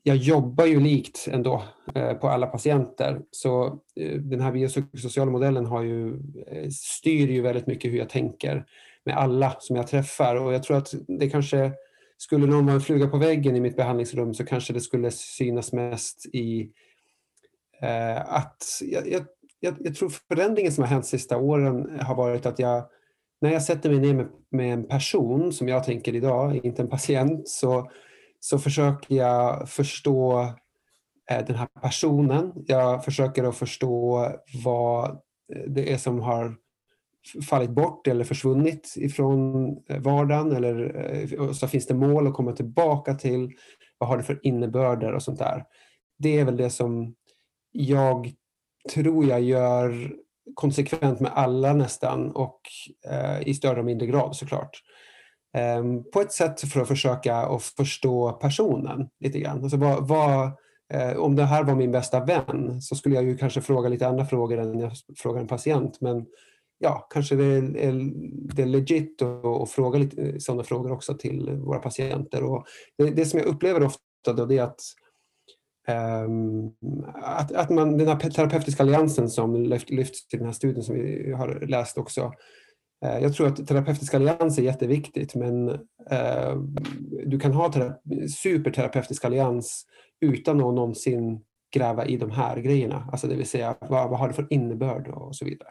jag 0.04 0.18
jobbar 0.18 0.66
ju 0.66 0.80
likt 0.80 1.28
ändå 1.32 1.64
eh, 1.96 2.14
på 2.14 2.30
alla 2.30 2.48
patienter. 2.48 3.22
Så 3.32 3.66
eh, 3.96 4.18
den 4.20 4.42
här 4.42 4.52
biopsykosociala 4.52 5.32
modellen 5.32 5.66
har 5.66 5.84
ju, 5.84 6.14
eh, 6.48 6.70
styr 6.70 7.28
ju 7.28 7.42
väldigt 7.42 7.68
mycket 7.68 7.92
hur 7.92 7.98
jag 7.98 8.10
tänker 8.10 8.66
med 9.06 9.18
alla 9.18 9.56
som 9.60 9.76
jag 9.76 9.88
träffar. 9.88 10.36
Och 10.36 10.54
jag 10.54 10.64
tror 10.64 10.78
att 10.78 10.94
det 11.08 11.30
kanske, 11.30 11.72
skulle 12.22 12.46
någon 12.46 12.66
vara 12.66 12.76
en 12.76 12.82
fluga 12.82 13.08
på 13.08 13.18
väggen 13.18 13.56
i 13.56 13.60
mitt 13.60 13.76
behandlingsrum 13.76 14.34
så 14.34 14.46
kanske 14.46 14.74
det 14.74 14.82
skulle 14.82 15.12
synas 15.12 15.74
mest 15.74 16.26
i 16.26 16.70
eh, 17.82 18.34
att 18.34 18.64
jag, 18.82 19.08
jag, 19.08 19.26
jag, 19.80 19.96
tror 19.96 20.10
förändringen 20.10 20.72
som 20.72 20.84
har 20.84 20.90
hänt 20.90 21.04
de 21.04 21.10
sista 21.10 21.38
åren 21.38 22.00
har 22.00 22.16
varit 22.16 22.46
att 22.46 22.60
jag 22.60 22.90
när 23.42 23.52
jag 23.52 23.64
sätter 23.64 23.90
mig 23.90 24.00
ner 24.00 24.14
med, 24.14 24.28
med 24.52 24.74
en 24.74 24.88
person 24.88 25.54
som 25.54 25.68
jag 25.68 25.84
tänker 25.84 26.16
idag, 26.16 26.60
inte 26.66 26.82
en 26.82 26.90
patient, 26.90 27.50
så 27.50 27.92
så 28.44 28.60
försöker 28.60 29.16
jag 29.16 29.70
förstå 29.70 30.42
eh, 31.32 31.46
den 31.48 31.56
här 31.56 31.68
personen. 31.82 32.54
Jag 32.68 33.06
försöker 33.06 33.44
att 33.44 33.56
förstå 33.56 34.28
vad 34.64 35.10
eh, 35.56 35.64
det 35.68 35.94
är 35.94 35.98
som 35.98 36.20
har 36.20 36.56
fallit 37.50 37.70
bort 37.70 38.08
eller 38.08 38.24
försvunnit 38.24 38.94
ifrån 38.98 39.68
eh, 39.90 40.00
vardagen 40.00 40.52
eller 40.52 41.06
eh, 41.14 41.52
så 41.52 41.68
finns 41.68 41.88
det 41.88 41.94
mål 41.94 42.28
att 42.28 42.34
komma 42.34 42.52
tillbaka 42.52 43.14
till. 43.14 43.52
Vad 43.98 44.10
har 44.10 44.18
det 44.18 44.24
för 44.24 44.40
innebörder 44.44 45.14
och 45.14 45.24
sånt 45.24 45.40
där. 45.40 45.66
Det 46.20 46.40
är 46.40 46.46
väl 46.46 46.58
det 46.58 46.70
som 46.70 47.16
jag 47.72 48.32
tror 48.94 49.26
jag 49.26 49.42
gör 49.42 50.14
konsekvent 50.54 51.20
med 51.20 51.32
alla 51.36 51.74
nästan 51.74 52.32
och 52.32 52.62
eh, 53.10 53.48
i 53.48 53.54
större 53.54 53.80
och 53.80 53.86
mindre 53.86 54.08
grad 54.08 54.36
såklart. 54.36 54.82
Ehm, 55.54 56.04
på 56.04 56.22
ett 56.22 56.32
sätt 56.32 56.62
för 56.62 56.82
att 56.82 56.88
försöka 56.88 57.36
att 57.36 57.64
förstå 57.64 58.32
personen 58.32 59.10
lite 59.20 59.40
grann. 59.40 59.64
Alltså 59.64 59.78
vad, 59.78 60.08
vad, 60.08 60.52
eh, 60.94 61.18
om 61.18 61.36
det 61.36 61.44
här 61.44 61.64
var 61.64 61.76
min 61.76 61.92
bästa 61.92 62.26
vän 62.26 62.82
så 62.82 62.96
skulle 62.96 63.16
jag 63.16 63.24
ju 63.24 63.38
kanske 63.38 63.62
fråga 63.62 63.90
lite 63.90 64.08
andra 64.08 64.26
frågor 64.26 64.58
än 64.58 64.80
jag 64.80 64.92
frågar 65.18 65.42
en 65.42 65.48
patient. 65.48 66.02
Men 66.02 66.26
ja, 66.80 67.08
kanske 67.10 67.36
det 67.36 67.46
är, 67.46 67.62
det 68.56 68.62
är 68.62 68.66
legit 68.66 69.22
att, 69.22 69.72
fråga 69.72 70.00
lite 70.00 70.22
eh, 70.22 70.38
sådana 70.38 70.64
frågor 70.64 70.92
också 70.92 71.14
till 71.14 71.50
våra 71.50 71.80
patienter. 71.80 72.44
Och 72.44 72.66
det, 72.98 73.10
det 73.10 73.26
som 73.26 73.40
jag 73.40 73.48
upplever 73.48 73.84
ofta 73.84 74.34
då 74.36 74.46
det 74.46 74.58
är 74.58 74.64
att 74.64 74.82
Um, 75.88 76.74
att, 77.14 77.52
att 77.52 77.70
man, 77.70 77.98
den 77.98 78.08
här 78.08 78.30
terapeutiska 78.30 78.84
alliansen 78.84 79.30
som 79.30 79.56
lyfts 79.88 80.34
i 80.34 80.38
den 80.38 80.46
här 80.46 80.54
studien 80.54 80.84
som 80.84 80.96
vi 80.96 81.32
har 81.32 81.66
läst 81.68 81.98
också, 81.98 82.34
Eh, 83.06 83.20
jag 83.20 83.34
tror 83.34 83.48
att 83.48 83.68
terapeutisk 83.68 84.14
allians 84.14 84.58
är 84.58 84.64
jätteviktigt 84.64 85.36
men 85.36 85.70
eh, 86.10 86.56
du 87.26 87.40
kan 87.40 87.54
ha 87.54 87.72
superterapeutisk 88.38 89.26
allians 89.26 89.86
utan 90.22 90.58
att 90.58 90.74
någonsin 90.74 91.42
gräva 91.74 92.06
i 92.06 92.18
de 92.18 92.32
här 92.32 92.58
grejerna. 92.58 93.10
Alltså 93.12 93.28
det 93.28 93.36
vill 93.36 93.50
säga 93.50 93.76
vad, 93.80 94.10
vad 94.10 94.20
har 94.20 94.28
det 94.28 94.34
för 94.34 94.48
innebörd 94.50 95.08
och 95.08 95.36
så 95.36 95.46
vidare. 95.46 95.70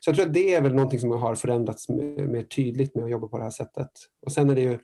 Så 0.00 0.10
jag 0.10 0.16
tror 0.16 0.26
att 0.26 0.34
det 0.34 0.54
är 0.54 0.60
väl 0.60 0.74
någonting 0.74 1.00
som 1.00 1.10
har 1.10 1.34
förändrats 1.34 1.88
mer 1.88 2.42
tydligt 2.42 2.94
med 2.94 3.04
att 3.04 3.10
jobba 3.10 3.28
på 3.28 3.36
det 3.38 3.42
här 3.42 3.50
sättet. 3.50 3.90
Och 4.26 4.32
sen 4.32 4.50
är 4.50 4.54
det 4.54 4.60
ju 4.60 4.78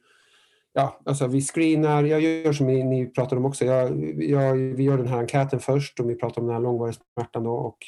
Ja, 0.75 1.01
alltså 1.05 1.27
vi 1.27 1.41
screenar, 1.41 2.05
jag 2.05 2.21
gör 2.21 2.53
som 2.53 2.67
ni, 2.67 2.85
ni 2.85 3.07
pratar 3.07 3.37
om 3.37 3.45
också. 3.45 3.65
Jag, 3.65 4.15
jag, 4.23 4.55
vi 4.55 4.83
gör 4.83 4.97
den 4.97 5.07
här 5.07 5.19
enkäten 5.19 5.61
först 5.61 6.01
och 6.01 6.11
vi 6.11 6.15
pratar 6.15 6.41
om 6.41 6.47
den 6.47 6.57
här 6.57 6.63
långvariga 6.63 6.97
smärtan 7.15 7.45
då, 7.45 7.53
och 7.53 7.79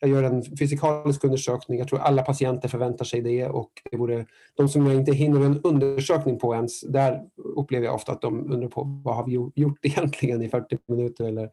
jag 0.00 0.10
gör 0.10 0.22
en 0.22 0.56
fysikalisk 0.58 1.24
undersökning. 1.24 1.78
Jag 1.78 1.88
tror 1.88 1.98
alla 1.98 2.22
patienter 2.22 2.68
förväntar 2.68 3.04
sig 3.04 3.20
det 3.20 3.46
och 3.46 3.70
det 3.90 3.96
vore, 3.96 4.26
de 4.56 4.68
som 4.68 4.86
jag 4.86 4.94
inte 4.94 5.12
hinner 5.12 5.40
en 5.40 5.60
undersökning 5.62 6.38
på 6.38 6.54
ens, 6.54 6.80
där 6.80 7.22
upplever 7.56 7.86
jag 7.86 7.94
ofta 7.94 8.12
att 8.12 8.20
de 8.20 8.52
undrar 8.52 8.68
på 8.68 9.00
vad 9.04 9.16
har 9.16 9.26
vi 9.26 9.32
gjort 9.62 9.78
egentligen 9.82 10.42
i 10.42 10.48
40 10.48 10.78
minuter 10.88 11.24
eller 11.24 11.50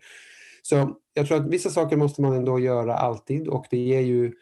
så 0.61 0.95
jag 1.13 1.27
tror 1.27 1.37
att 1.37 1.47
vissa 1.47 1.69
saker 1.69 1.97
måste 1.97 2.21
man 2.21 2.33
ändå 2.33 2.59
göra 2.59 2.95
alltid 2.95 3.47
och 3.47 3.65
det 3.69 3.77
ger 3.77 3.99
ju 3.99 4.33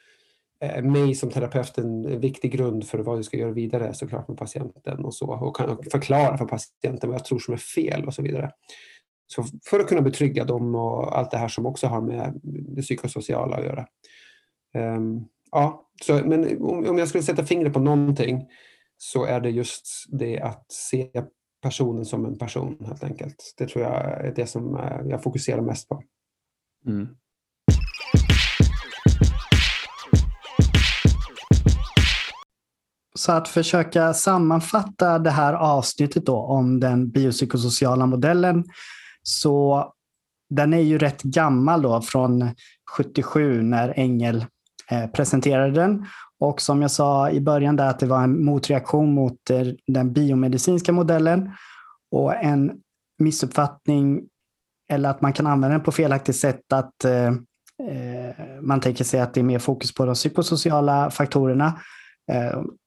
eh, 0.64 0.84
mig 0.84 1.16
som 1.16 1.30
terapeut 1.30 1.78
en 1.78 2.20
viktig 2.20 2.52
grund 2.52 2.88
för 2.88 3.00
vad 3.00 3.18
vi 3.18 3.24
ska 3.24 3.38
göra 3.38 3.52
vidare 3.52 3.94
såklart 3.94 4.28
med 4.28 4.38
patienten 4.38 5.06
och 5.06 5.14
så 5.14 5.28
och 5.28 5.56
kan 5.56 5.78
förklara 5.92 6.38
för 6.38 6.46
patienten 6.46 7.10
vad 7.10 7.20
jag 7.20 7.26
tror 7.26 7.40
som 7.40 7.54
är 7.54 7.58
fel 7.58 8.06
och 8.06 8.14
så 8.14 8.22
vidare. 8.22 8.52
Så 9.34 9.46
för 9.66 9.80
att 9.80 9.88
kunna 9.88 10.02
betrygga 10.02 10.44
dem 10.44 10.76
och 10.76 11.18
allt 11.18 11.32
det 11.32 11.38
här 11.38 11.48
som 11.48 11.66
också 11.66 11.88
har 11.88 12.02
med 12.02 12.40
det 12.44 12.82
psykosociala 12.82 13.58
att 13.58 13.66
göra. 13.66 13.86
Um, 14.98 15.26
ja, 15.52 15.90
så, 16.04 16.14
men 16.14 16.62
om, 16.62 16.90
om 16.90 16.98
jag 16.98 17.08
skulle 17.08 17.24
sätta 17.24 17.46
fingret 17.46 17.74
på 17.74 17.80
någonting 17.80 18.48
så 18.98 19.26
är 19.26 19.40
det 19.40 19.50
just 19.50 19.86
det 20.10 20.40
att 20.40 20.72
se 20.72 21.10
personen 21.62 22.06
som 22.06 22.26
en 22.26 22.38
person 22.38 22.78
helt 22.86 23.04
enkelt. 23.04 23.54
Det 23.58 23.68
tror 23.68 23.86
jag 23.86 23.94
är 23.96 24.34
det 24.36 24.48
som 24.48 24.76
eh, 24.76 25.02
jag 25.06 25.24
fokuserar 25.24 25.62
mest 25.62 25.90
på. 25.90 26.04
Mm. 26.88 27.08
Så 33.16 33.32
att 33.32 33.48
försöka 33.48 34.14
sammanfatta 34.14 35.20
det 35.20 35.30
här 35.30 35.54
avsnittet 35.54 36.26
då 36.26 36.38
om 36.38 36.80
den 36.80 37.10
biopsykosociala 37.10 38.06
modellen 38.06 38.64
så 39.24 39.86
den 40.52 40.74
är 40.74 40.82
ju 40.82 40.98
rätt 40.98 41.22
gammal 41.22 41.82
då, 41.82 42.02
från 42.02 42.50
77 42.98 43.62
när 43.62 43.94
Engel 44.00 44.46
eh, 44.90 45.08
presenterade 45.08 45.72
den. 45.72 46.06
Och 46.40 46.62
som 46.62 46.82
jag 46.82 46.92
sa 46.92 47.32
i 47.32 47.42
början 47.42 47.76
där 47.76 47.90
att 47.90 48.00
det 48.00 48.06
var 48.06 48.24
en 48.24 48.46
motreaktion 48.46 49.14
mot 49.14 49.50
eh, 49.50 49.68
den 49.88 50.14
biomedicinska 50.14 50.92
modellen 50.92 51.52
och 52.12 52.36
en 52.36 52.72
missuppfattning 53.20 54.22
eller 54.92 55.10
att 55.10 55.22
man 55.22 55.34
kan 55.34 55.48
använda 55.48 55.78
den 55.78 55.84
på 55.84 55.92
felaktigt 55.92 56.36
sätt. 56.36 56.74
Att 56.74 57.06
eh, 57.06 57.28
eh 57.28 58.36
man 58.62 58.80
tänker 58.80 59.04
sig 59.04 59.20
att 59.20 59.34
det 59.34 59.42
är 59.42 59.44
mer 59.44 59.60
fokus 59.60 59.94
på 59.94 60.06
de 60.06 60.16
psykosociala 60.16 61.12
faktorerna. 61.12 61.80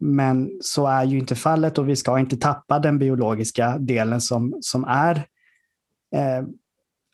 Men 0.00 0.50
så 0.60 0.86
är 0.86 1.04
ju 1.04 1.18
inte 1.18 1.34
fallet 1.34 1.78
och 1.78 1.88
vi 1.88 1.96
ska 1.96 2.18
inte 2.18 2.36
tappa 2.36 2.78
den 2.78 2.98
biologiska 2.98 3.78
delen 3.78 4.20
som, 4.20 4.58
som 4.60 4.84
är 4.84 5.26
Eh, 6.14 6.44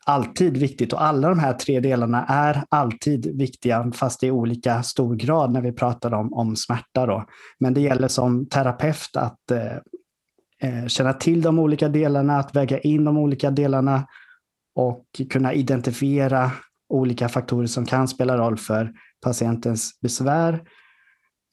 alltid 0.05 0.57
viktigt 0.57 0.93
och 0.93 1.03
alla 1.03 1.29
de 1.29 1.39
här 1.39 1.53
tre 1.53 1.79
delarna 1.79 2.25
är 2.25 2.63
alltid 2.69 3.37
viktiga 3.37 3.91
fast 3.91 4.23
i 4.23 4.31
olika 4.31 4.83
stor 4.83 5.15
grad 5.15 5.51
när 5.51 5.61
vi 5.61 5.71
pratar 5.71 6.13
om, 6.13 6.33
om 6.33 6.55
smärta. 6.55 7.05
Då. 7.05 7.25
Men 7.59 7.73
det 7.73 7.81
gäller 7.81 8.07
som 8.07 8.45
terapeut 8.45 9.15
att 9.15 9.51
eh, 9.51 9.75
eh 10.63 10.87
känna 10.87 11.13
till 11.13 11.41
de 11.41 11.59
olika 11.59 11.89
delarna, 11.89 12.39
att 12.39 12.55
väga 12.55 12.79
in 12.79 13.05
de 13.05 13.17
olika 13.17 13.51
delarna 13.51 14.07
och 14.75 15.05
kunna 15.29 15.53
identifiera 15.53 16.51
olika 16.89 17.29
faktorer 17.29 17.67
som 17.67 17.85
kan 17.85 18.07
spela 18.07 18.37
roll 18.37 18.57
för 18.57 18.93
patientens 19.21 19.99
besvär. 20.01 20.63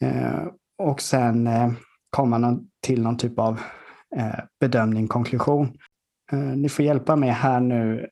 Eh, 0.04 0.46
och 0.78 1.00
sen 1.00 1.46
eh, 1.46 1.72
komma 2.10 2.60
till 2.82 3.02
någon 3.02 3.16
typ 3.16 3.38
av 3.38 3.60
eh, 4.16 4.38
bedömning, 4.60 5.08
konklusion. 5.08 5.78
Eh, 6.32 6.38
ni 6.38 6.68
får 6.68 6.84
hjälpa 6.84 7.16
mig 7.16 7.30
här 7.30 7.60
nu 7.60 8.08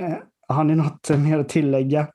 Eh, 0.00 0.18
har 0.48 0.64
ni 0.64 0.74
något 0.74 1.10
mer 1.10 1.38
att 1.38 1.48
tillägga? 1.48 2.08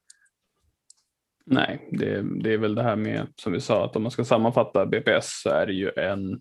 Nej, 1.46 1.90
det, 1.92 2.42
det, 2.44 2.54
är 2.54 2.58
väl 2.58 2.76
det 2.76 2.84
här 2.84 2.96
med 2.96 3.28
som 3.36 3.54
vi 3.54 3.62
sa 3.62 3.86
att 3.86 3.96
om 3.96 4.02
man 4.02 4.12
ska 4.12 4.26
sammanfatta 4.26 4.86
BPS 4.86 5.42
så 5.44 5.50
är 5.50 5.66
det 5.66 5.74
ju 5.74 5.92
en 5.98 6.34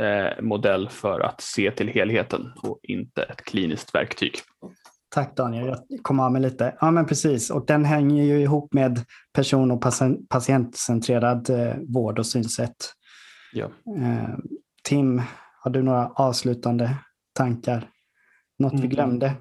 eh, 0.00 0.42
modell 0.42 0.88
för 0.88 1.20
att 1.20 1.40
se 1.40 1.70
till 1.70 1.88
helheten 1.88 2.52
och 2.62 2.80
inte 2.82 3.22
ett 3.22 3.44
kliniskt 3.44 3.94
verktyg. 3.94 4.32
Tack 5.08 5.36
Daniel, 5.36 5.66
jag 5.66 6.02
kom 6.02 6.20
av 6.20 6.32
mig 6.32 6.42
lite. 6.42 6.76
Ja 6.80 6.90
men 6.90 7.06
precis, 7.06 7.50
och 7.50 7.66
den 7.66 7.84
hänger 7.84 8.24
ju 8.24 8.40
ihop 8.40 8.74
med 8.74 9.04
person 9.32 9.70
och 9.70 9.84
patientcentrerad 10.28 11.50
eh, 11.50 11.74
vård 11.88 12.18
och 12.18 12.26
synsätt. 12.26 12.76
Ja. 13.52 13.64
Eh, 13.98 14.38
Tim, 14.82 15.22
har 15.60 15.70
du 15.70 15.82
några 15.82 16.08
avslutande 16.08 16.96
tankar? 17.32 17.88
Något 18.64 18.72
vi 18.72 18.78
mm. 18.78 18.90
glömde? 18.90 19.32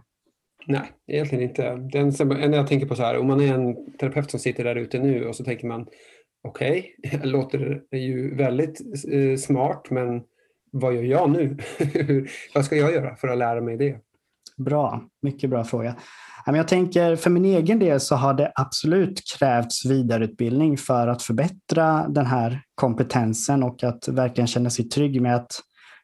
Nej, 0.67 0.91
egentligen 1.07 1.43
inte. 1.43 1.75
Den 1.75 2.13
när 2.29 2.57
jag 2.57 2.67
tänker 2.67 2.87
på 2.87 2.95
så 2.95 3.03
här, 3.03 3.17
om 3.17 3.27
man 3.27 3.41
är 3.41 3.53
en 3.53 3.97
terapeut 3.97 4.31
som 4.31 4.39
sitter 4.39 4.63
där 4.63 4.75
ute 4.75 4.99
nu 4.99 5.25
och 5.27 5.35
så 5.35 5.43
tänker 5.43 5.67
man 5.67 5.87
okej, 6.47 6.95
okay, 7.07 7.19
det 7.19 7.27
låter 7.27 7.81
ju 7.91 8.35
väldigt 8.35 8.81
eh, 9.11 9.37
smart 9.37 9.87
men 9.89 10.21
vad 10.71 10.95
gör 10.95 11.03
jag 11.03 11.29
nu? 11.29 11.57
vad 12.53 12.65
ska 12.65 12.75
jag 12.75 12.93
göra 12.93 13.15
för 13.15 13.27
att 13.27 13.37
lära 13.37 13.61
mig 13.61 13.77
det? 13.77 13.97
Bra, 14.57 15.03
mycket 15.21 15.49
bra 15.49 15.63
fråga. 15.63 15.95
Jag 16.45 16.67
tänker 16.67 17.15
för 17.15 17.29
min 17.29 17.45
egen 17.45 17.79
del 17.79 17.99
så 17.99 18.15
har 18.15 18.33
det 18.33 18.51
absolut 18.55 19.21
krävts 19.37 19.85
vidareutbildning 19.85 20.77
för 20.77 21.07
att 21.07 21.21
förbättra 21.21 22.07
den 22.07 22.25
här 22.25 22.61
kompetensen 22.75 23.63
och 23.63 23.83
att 23.83 24.07
verkligen 24.07 24.47
känna 24.47 24.69
sig 24.69 24.89
trygg 24.89 25.21
med 25.21 25.35
att 25.35 25.51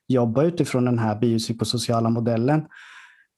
jobba 0.08 0.44
utifrån 0.44 0.86
den 0.86 1.00
här 1.00 1.20
biopsykosociala 1.20 2.10
modellen. 2.10 2.66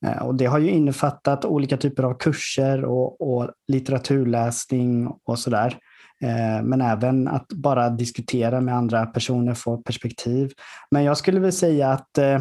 Eh, 0.06 0.24
och 0.24 0.36
det 0.36 0.46
har 0.46 0.60
ju 0.60 0.70
innefattat 0.70 1.46
olika 1.46 1.78
typer 1.78 2.04
av 2.04 2.14
kurser 2.14 2.86
och, 2.86 3.22
och 3.22 3.50
litteraturläsning 3.68 5.08
och 5.26 5.40
sådär. 5.40 5.78
Eh, 6.24 6.64
men 6.64 6.82
även 6.82 7.28
att 7.28 7.48
bara 7.48 7.90
diskutera 7.90 8.62
med 8.62 8.76
andra 8.76 9.06
personer, 9.06 9.54
få 9.54 9.78
perspektiv. 9.78 10.52
Men 10.92 11.04
jag 11.04 11.18
skulle 11.18 11.40
vilja 11.40 11.52
säga 11.52 11.90
att 11.90 12.18
eh, 12.18 12.40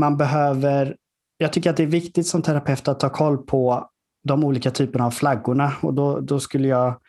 man 0.00 0.16
behöver, 0.16 0.96
jag 1.38 1.52
tycker 1.52 1.70
att 1.70 1.76
det 1.76 1.82
är 1.82 1.86
viktigt 1.86 2.26
som 2.26 2.42
terapeut 2.42 2.88
att 2.88 3.00
ta 3.00 3.08
koll 3.08 3.38
på 3.38 3.90
de 4.24 4.44
olika 4.44 4.70
typerna 4.70 5.06
av 5.06 5.10
flaggorna 5.10 5.72
och 5.80 5.94
då, 5.94 6.20
då 6.20 6.40
skulle 6.40 6.68
jag 6.68 7.00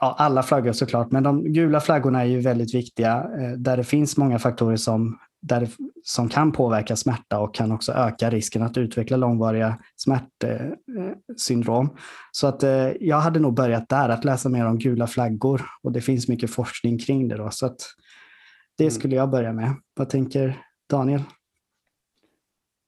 Ja, 0.00 0.14
alla 0.18 0.42
flaggor 0.42 0.72
såklart, 0.72 1.10
men 1.10 1.22
de 1.22 1.52
gula 1.52 1.80
flaggorna 1.80 2.20
är 2.20 2.26
ju 2.26 2.40
väldigt 2.40 2.74
viktiga 2.74 3.26
där 3.56 3.76
det 3.76 3.84
finns 3.84 4.16
många 4.16 4.38
faktorer 4.38 4.76
som 4.76 5.18
där 5.40 5.60
det, 5.60 5.70
som 6.04 6.28
kan 6.28 6.52
påverka 6.52 6.96
smärta 6.96 7.38
och 7.38 7.54
kan 7.54 7.72
också 7.72 7.92
öka 7.92 8.30
risken 8.30 8.62
att 8.62 8.76
utveckla 8.76 9.16
långvariga 9.16 9.78
smärtsyndrom. 9.96 11.96
Så 12.32 12.46
att, 12.46 12.62
eh, 12.62 12.90
jag 13.00 13.20
hade 13.20 13.40
nog 13.40 13.54
börjat 13.54 13.88
där, 13.88 14.08
att 14.08 14.24
läsa 14.24 14.48
mer 14.48 14.66
om 14.66 14.78
gula 14.78 15.06
flaggor 15.06 15.62
och 15.82 15.92
det 15.92 16.00
finns 16.00 16.28
mycket 16.28 16.50
forskning 16.50 16.98
kring 16.98 17.28
det. 17.28 17.36
Då, 17.36 17.50
så 17.50 17.66
att 17.66 17.80
det 18.78 18.84
mm. 18.84 18.90
skulle 18.90 19.16
jag 19.16 19.30
börja 19.30 19.52
med. 19.52 19.74
Vad 19.94 20.08
tänker 20.08 20.58
Daniel? 20.90 21.22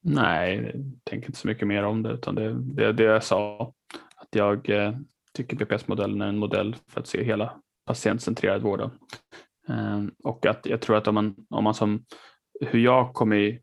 Nej, 0.03 0.73
jag 0.75 0.85
tänker 1.05 1.27
inte 1.27 1.39
så 1.39 1.49
mycket 1.49 1.69
mer 1.69 1.83
om 1.83 2.03
det 2.03 2.11
utan 2.11 2.35
det, 2.35 2.63
det, 2.63 2.93
det 2.93 3.03
jag 3.03 3.25
sa. 3.25 3.73
Att 4.17 4.29
jag 4.31 4.71
eh, 4.71 4.95
tycker 5.35 5.57
BPS-modellen 5.57 6.21
är 6.21 6.29
en 6.29 6.39
modell 6.39 6.77
för 6.89 7.01
att 7.01 7.07
se 7.07 7.25
hela 7.25 7.55
patientcentrerad 7.87 8.63
vården. 8.63 8.91
Ehm, 9.69 10.11
och 10.25 10.47
att 10.47 10.67
jag 10.67 10.81
tror 10.81 10.97
att 10.97 11.09
om 11.09 11.15
man, 11.15 11.35
om 11.51 11.65
man 11.65 11.75
som 11.75 12.05
hur 12.61 12.79
jag 12.79 13.15
kom 13.15 13.33
i 13.33 13.61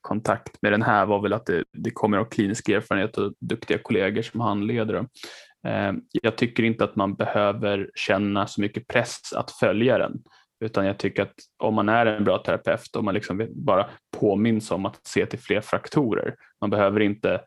kontakt 0.00 0.62
med 0.62 0.72
den 0.72 0.82
här 0.82 1.06
var 1.06 1.22
väl 1.22 1.32
att 1.32 1.46
det, 1.46 1.64
det 1.72 1.90
kommer 1.90 2.18
av 2.18 2.24
klinisk 2.24 2.68
erfarenhet 2.68 3.18
och 3.18 3.34
duktiga 3.40 3.78
kollegor 3.78 4.22
som 4.22 4.40
handleder. 4.40 5.06
Ehm, 5.66 6.00
jag 6.22 6.36
tycker 6.36 6.62
inte 6.62 6.84
att 6.84 6.96
man 6.96 7.14
behöver 7.14 7.90
känna 7.94 8.46
så 8.46 8.60
mycket 8.60 8.86
press 8.86 9.32
att 9.36 9.50
följa 9.50 9.98
den, 9.98 10.22
utan 10.64 10.86
jag 10.86 10.98
tycker 10.98 11.22
att 11.22 11.34
om 11.58 11.74
man 11.74 11.88
är 11.88 12.06
en 12.06 12.24
bra 12.24 12.38
terapeut 12.38 12.96
och 12.96 13.04
man 13.04 13.14
liksom 13.14 13.48
bara 13.54 13.90
påminns 14.16 14.70
om 14.70 14.86
att 14.86 15.06
se 15.06 15.26
till 15.26 15.38
fler 15.38 15.60
fraktorer, 15.60 16.34
man 16.60 16.70
behöver 16.70 17.00
inte 17.00 17.40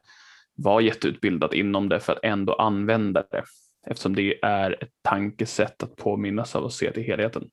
vara 0.56 0.82
jätteutbildad 0.82 1.54
inom 1.54 1.90
det 1.90 2.00
för 2.00 2.14
att 2.14 2.20
ändå 2.24 2.54
använda 2.54 3.24
det 3.32 3.44
eftersom 3.88 4.16
det 4.16 4.40
är 4.42 4.84
ett 4.84 4.90
tankesätt 5.02 5.84
att 5.84 5.96
påminnas 5.96 6.56
av 6.56 6.64
och 6.64 6.74
se 6.74 6.92
till 6.92 7.04
helheten. 7.04 7.50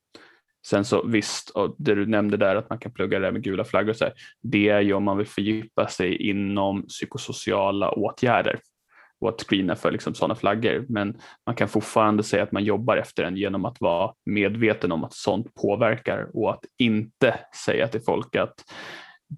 Sen 0.67 0.85
så 0.85 1.07
visst, 1.07 1.51
och 1.51 1.75
det 1.79 1.95
du 1.95 2.07
nämnde 2.07 2.37
där 2.37 2.57
att 2.57 2.71
man 2.71 2.79
kan 2.79 2.93
plugga 2.93 3.19
det 3.19 3.33
med 3.33 3.43
gula 3.43 3.65
flaggor, 3.65 3.93
så 3.93 4.05
här, 4.05 4.15
det 4.43 4.69
är 4.69 4.81
ju 4.81 4.93
om 4.93 5.05
man 5.05 5.17
vill 5.17 5.27
fördjupa 5.27 5.89
sig 5.89 6.17
inom 6.17 6.87
psykosociala 6.87 7.91
åtgärder 7.91 8.61
och 9.21 9.29
att 9.29 9.41
screena 9.41 9.77
för 9.77 9.91
liksom 9.91 10.15
sådana 10.15 10.35
flaggor. 10.35 10.87
Men 10.89 11.19
man 11.47 11.55
kan 11.55 11.69
fortfarande 11.69 12.23
säga 12.23 12.43
att 12.43 12.53
man 12.53 12.65
jobbar 12.65 12.97
efter 12.97 13.23
den 13.23 13.37
genom 13.37 13.65
att 13.65 13.81
vara 13.81 14.13
medveten 14.27 14.93
om 14.93 15.05
att 15.05 15.13
sånt 15.13 15.55
påverkar 15.55 16.31
och 16.35 16.51
att 16.51 16.65
inte 16.79 17.39
säga 17.65 17.89
till 17.89 18.01
folk 18.01 18.37
att 18.37 18.65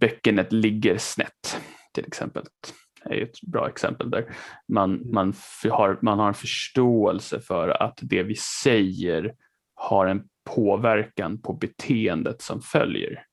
bäckenet 0.01 0.53
ligger 0.53 0.99
snett 0.99 1.61
till 1.95 2.07
exempel. 2.07 2.45
Är 3.05 3.23
ett 3.23 3.41
bra 3.41 3.69
exempel 3.69 4.11
där 4.11 4.25
man, 4.69 5.11
man, 5.13 5.35
har, 5.71 5.99
man 6.03 6.19
har 6.19 6.29
en 6.29 6.35
förståelse 6.35 7.41
för 7.41 7.83
att 7.83 7.99
det 8.03 8.23
vi 8.23 8.35
säger 8.37 9.35
har 9.75 10.07
en 10.07 10.23
påverkan 10.51 11.43
på 11.43 11.53
beteendet 11.53 12.43
som 12.43 12.61
följer. 12.61 13.25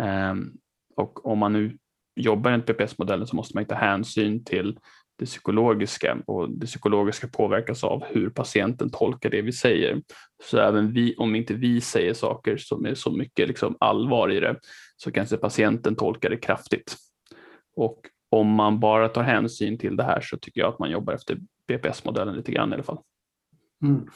Ehm, 0.00 0.52
och 0.96 1.26
om 1.26 1.38
man 1.38 1.52
nu 1.52 1.78
jobbar 2.16 2.50
enligt 2.50 2.66
PPS-modellen 2.66 3.26
så 3.26 3.36
måste 3.36 3.56
man 3.56 3.64
ta 3.64 3.74
hänsyn 3.74 4.44
till 4.44 4.78
det 5.18 5.26
psykologiska 5.26 6.18
och 6.26 6.50
det 6.50 6.66
psykologiska 6.66 7.28
påverkas 7.28 7.84
av 7.84 8.04
hur 8.04 8.30
patienten 8.30 8.90
tolkar 8.90 9.30
det 9.30 9.42
vi 9.42 9.52
säger. 9.52 10.02
Så 10.44 10.58
även 10.58 10.92
vi, 10.92 11.16
om 11.16 11.34
inte 11.34 11.54
vi 11.54 11.80
säger 11.80 12.14
saker 12.14 12.56
som 12.56 12.86
är 12.86 12.94
så 12.94 13.10
mycket 13.10 13.48
liksom 13.48 13.76
allvar 13.80 14.32
i 14.32 14.40
det 14.40 14.56
så 14.96 15.12
kanske 15.12 15.36
patienten 15.36 15.96
tolkar 15.96 16.30
det 16.30 16.36
kraftigt. 16.36 16.96
Och 17.76 18.00
om 18.34 18.46
man 18.46 18.80
bara 18.80 19.08
tar 19.08 19.22
hänsyn 19.22 19.78
till 19.78 19.96
det 19.96 20.04
här 20.04 20.20
så 20.20 20.36
tycker 20.36 20.60
jag 20.60 20.68
att 20.68 20.78
man 20.78 20.90
jobbar 20.90 21.12
efter 21.12 21.38
BPS-modellen 21.68 22.36
lite 22.36 22.52
grann 22.52 22.70
i 22.70 22.74
alla 22.74 22.82
fall. 22.82 22.98
Mm. 23.82 24.06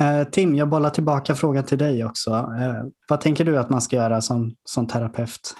Eh, 0.00 0.28
Tim, 0.28 0.54
jag 0.54 0.68
bollar 0.68 0.90
tillbaka 0.90 1.34
frågan 1.34 1.64
till 1.64 1.78
dig 1.78 2.04
också. 2.04 2.30
Eh, 2.30 2.84
vad 3.08 3.20
tänker 3.20 3.44
du 3.44 3.58
att 3.58 3.70
man 3.70 3.80
ska 3.80 3.96
göra 3.96 4.20
som, 4.20 4.54
som 4.64 4.86
terapeut? 4.86 5.56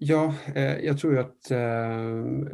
Ja, 0.00 0.34
eh, 0.54 0.78
jag 0.78 0.98
tror 0.98 1.18
att 1.18 1.48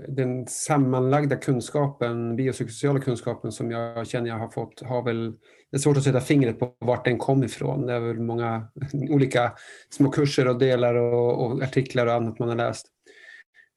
den 0.09 0.47
sammanlagda 0.47 1.37
kunskapen, 1.37 2.37
biopsykosociala 2.37 3.01
kunskapen 3.01 3.53
som 3.53 3.71
jag 3.71 4.07
känner 4.07 4.29
jag 4.29 4.39
har 4.39 4.49
fått 4.49 4.83
har 4.83 5.05
väl, 5.05 5.31
det 5.71 5.77
är 5.77 5.79
svårt 5.79 5.97
att 5.97 6.03
sätta 6.03 6.21
fingret 6.21 6.59
på 6.59 6.75
vart 6.81 7.05
den 7.05 7.19
kom 7.19 7.45
ifrån. 7.45 7.87
Det 7.87 7.93
är 7.93 8.01
väl 8.01 8.21
många 8.21 8.69
olika 9.11 9.53
små 9.91 10.11
kurser 10.11 10.49
och 10.49 10.59
delar 10.59 10.95
och, 10.95 11.47
och 11.47 11.63
artiklar 11.63 12.07
och 12.07 12.13
annat 12.13 12.39
man 12.39 12.49
har 12.49 12.57
läst. 12.57 12.94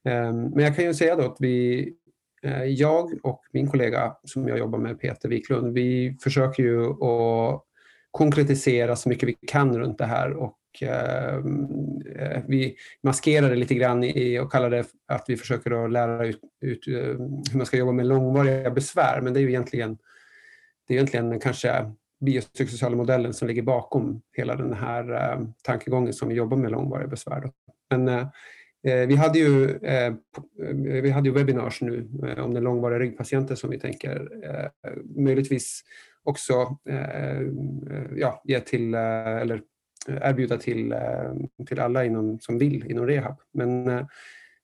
Ehm, 0.08 0.41
men 0.41 0.64
jag 0.64 0.76
kan 0.76 0.86
ju 0.86 0.93
säga 0.93 1.16
då 1.16 1.26
att 1.26 1.38
vi 1.39 1.89
eh, 2.43 2.64
jag 2.64 3.20
och 3.24 3.41
min 3.51 3.68
kollega 3.68 4.16
som 4.24 4.47
jag 4.47 4.58
jobbar 4.58 4.80
med, 4.80 4.99
Peter 4.99 5.30
Wiklund, 5.30 5.74
vi 5.74 6.18
försöker 6.22 6.64
ju 6.64 6.89
att 6.89 7.64
konkretisera 8.12 8.95
så 8.95 9.10
mycket 9.10 9.30
vi 9.30 9.34
kan 9.47 9.80
runt 9.80 9.97
det 9.97 10.05
här 10.05 10.34
och 10.34 10.58
ehm, 10.82 12.01
eh, 12.16 12.41
vi 12.47 12.76
maskerar 13.03 13.49
det 13.49 13.55
lite 13.55 13.76
grann 13.76 14.03
i 14.03 14.39
och 14.39 14.51
kallar 14.51 14.70
det 14.70 14.86
att 15.08 15.26
vi 15.28 15.38
försöker 15.38 15.86
att 15.86 15.91
lära 15.91 16.26
ut, 16.26 16.41
ut 16.62 16.88
ehm, 16.88 17.20
hur 17.51 17.58
man 17.58 17.66
ska 17.66 17.78
jobba 17.78 17.91
med 17.91 18.05
långvariga 18.05 18.72
besvär. 18.72 19.22
Men 19.22 19.34
det 19.34 19.39
är 19.39 19.41
ju 19.41 19.49
egentligen, 19.49 19.97
det 20.88 20.93
är 20.93 20.95
egentligen 20.95 21.39
kanske 21.39 21.91
biopsykosociala 22.26 22.95
modellen 22.95 23.34
som 23.34 23.47
ligger 23.47 23.62
bakom 23.62 24.22
hela 24.38 24.55
den 24.55 24.74
här 24.74 25.38
tankegången 25.64 26.14
som 26.14 26.30
vi 26.30 26.36
jobbar 26.36 26.58
med 26.58 26.72
långvariga 26.72 27.08
besvär. 27.08 27.51
Men 27.89 28.08
eh, 28.08 28.28
Eh, 28.88 29.08
vi, 29.08 29.16
hade 29.16 29.40
ju, 29.40 29.78
eh, 29.78 30.06
eh, 30.06 30.14
vi 31.02 31.10
hade 31.10 31.30
ju 31.30 31.36
webinars 31.36 31.82
nu 31.82 32.08
om 32.38 32.54
den 32.54 32.64
långvariga 32.64 33.00
ryggpatienten 33.00 33.58
som 33.58 33.70
vi 33.70 33.80
tänker 33.80 34.30
möjligtvis 35.16 35.84
också 36.24 36.78
ja, 38.16 38.42
ge 38.44 38.60
till, 38.60 38.94
eller 38.94 39.62
erbjuda 40.08 40.58
till, 40.58 40.96
till 41.68 41.80
alla 41.80 42.06
inom, 42.06 42.40
som 42.40 42.58
vill 42.58 42.92
inom 42.92 43.08
rehab. 43.08 43.36
Men 43.54 44.06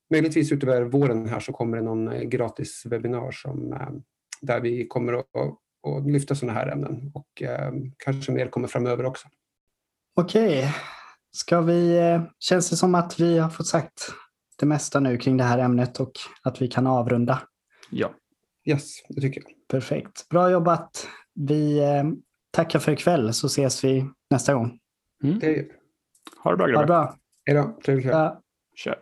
möjligtvis 0.10 0.52
utöver 0.52 0.82
våren 0.82 1.28
här 1.28 1.40
så 1.40 1.54
kommer 1.54 1.78
det 1.78 1.84
någon 1.84 2.30
gratis 2.30 2.84
webbinar 2.86 3.32
som, 3.32 3.76
där 4.42 4.60
vi 4.62 4.88
kommer 4.88 5.14
att, 5.14 5.26
att 5.88 6.12
lyfta 6.12 6.36
sådana 6.36 6.60
här 6.60 6.68
ämnen 6.68 7.12
och 7.14 7.44
kanske 7.98 8.32
mer 8.32 8.48
kommer 8.48 8.68
framöver 8.68 9.06
också. 9.06 9.28
Okej, 10.16 10.74
ska 11.36 11.62
vi, 11.62 12.00
känns 12.40 12.70
det 12.70 12.76
som 12.76 12.96
att 12.96 13.20
vi 13.20 13.38
har 13.38 13.50
fått 13.50 13.68
sagt 13.68 14.14
det 14.60 14.66
mesta 14.66 15.00
nu 15.00 15.18
kring 15.18 15.38
det 15.38 15.44
här 15.44 15.58
ämnet 15.58 16.00
och 16.00 16.12
att 16.44 16.62
vi 16.62 16.68
kan 16.68 16.88
avrunda? 16.88 17.42
Ja. 17.90 18.14
Yes, 18.66 18.84
det 19.10 19.22
tycker 19.22 19.42
jag. 19.42 19.52
Perfekt. 19.68 20.30
Bra 20.30 20.52
jobbat. 20.52 21.08
Vi 21.36 21.82
tackar 22.52 22.80
för 22.80 22.92
ikväll 22.92 23.34
så 23.34 23.48
ses 23.48 23.84
vi 23.84 24.06
nästa 24.30 24.54
gång. 24.54 24.80
Mm. 25.24 25.40
Det 25.40 25.68
Ha 26.44 26.52
det 26.52 26.58
bra 26.58 26.66
Ha 26.66 26.68
det 26.68 26.74
grabbar. 26.74 26.86
bra. 26.86 27.18
Hej 27.46 27.56
då. 27.56 27.80
Trevlig 27.86 28.06
kväll. 28.06 28.16
Ja. 28.16 28.42
Kör. 28.76 29.00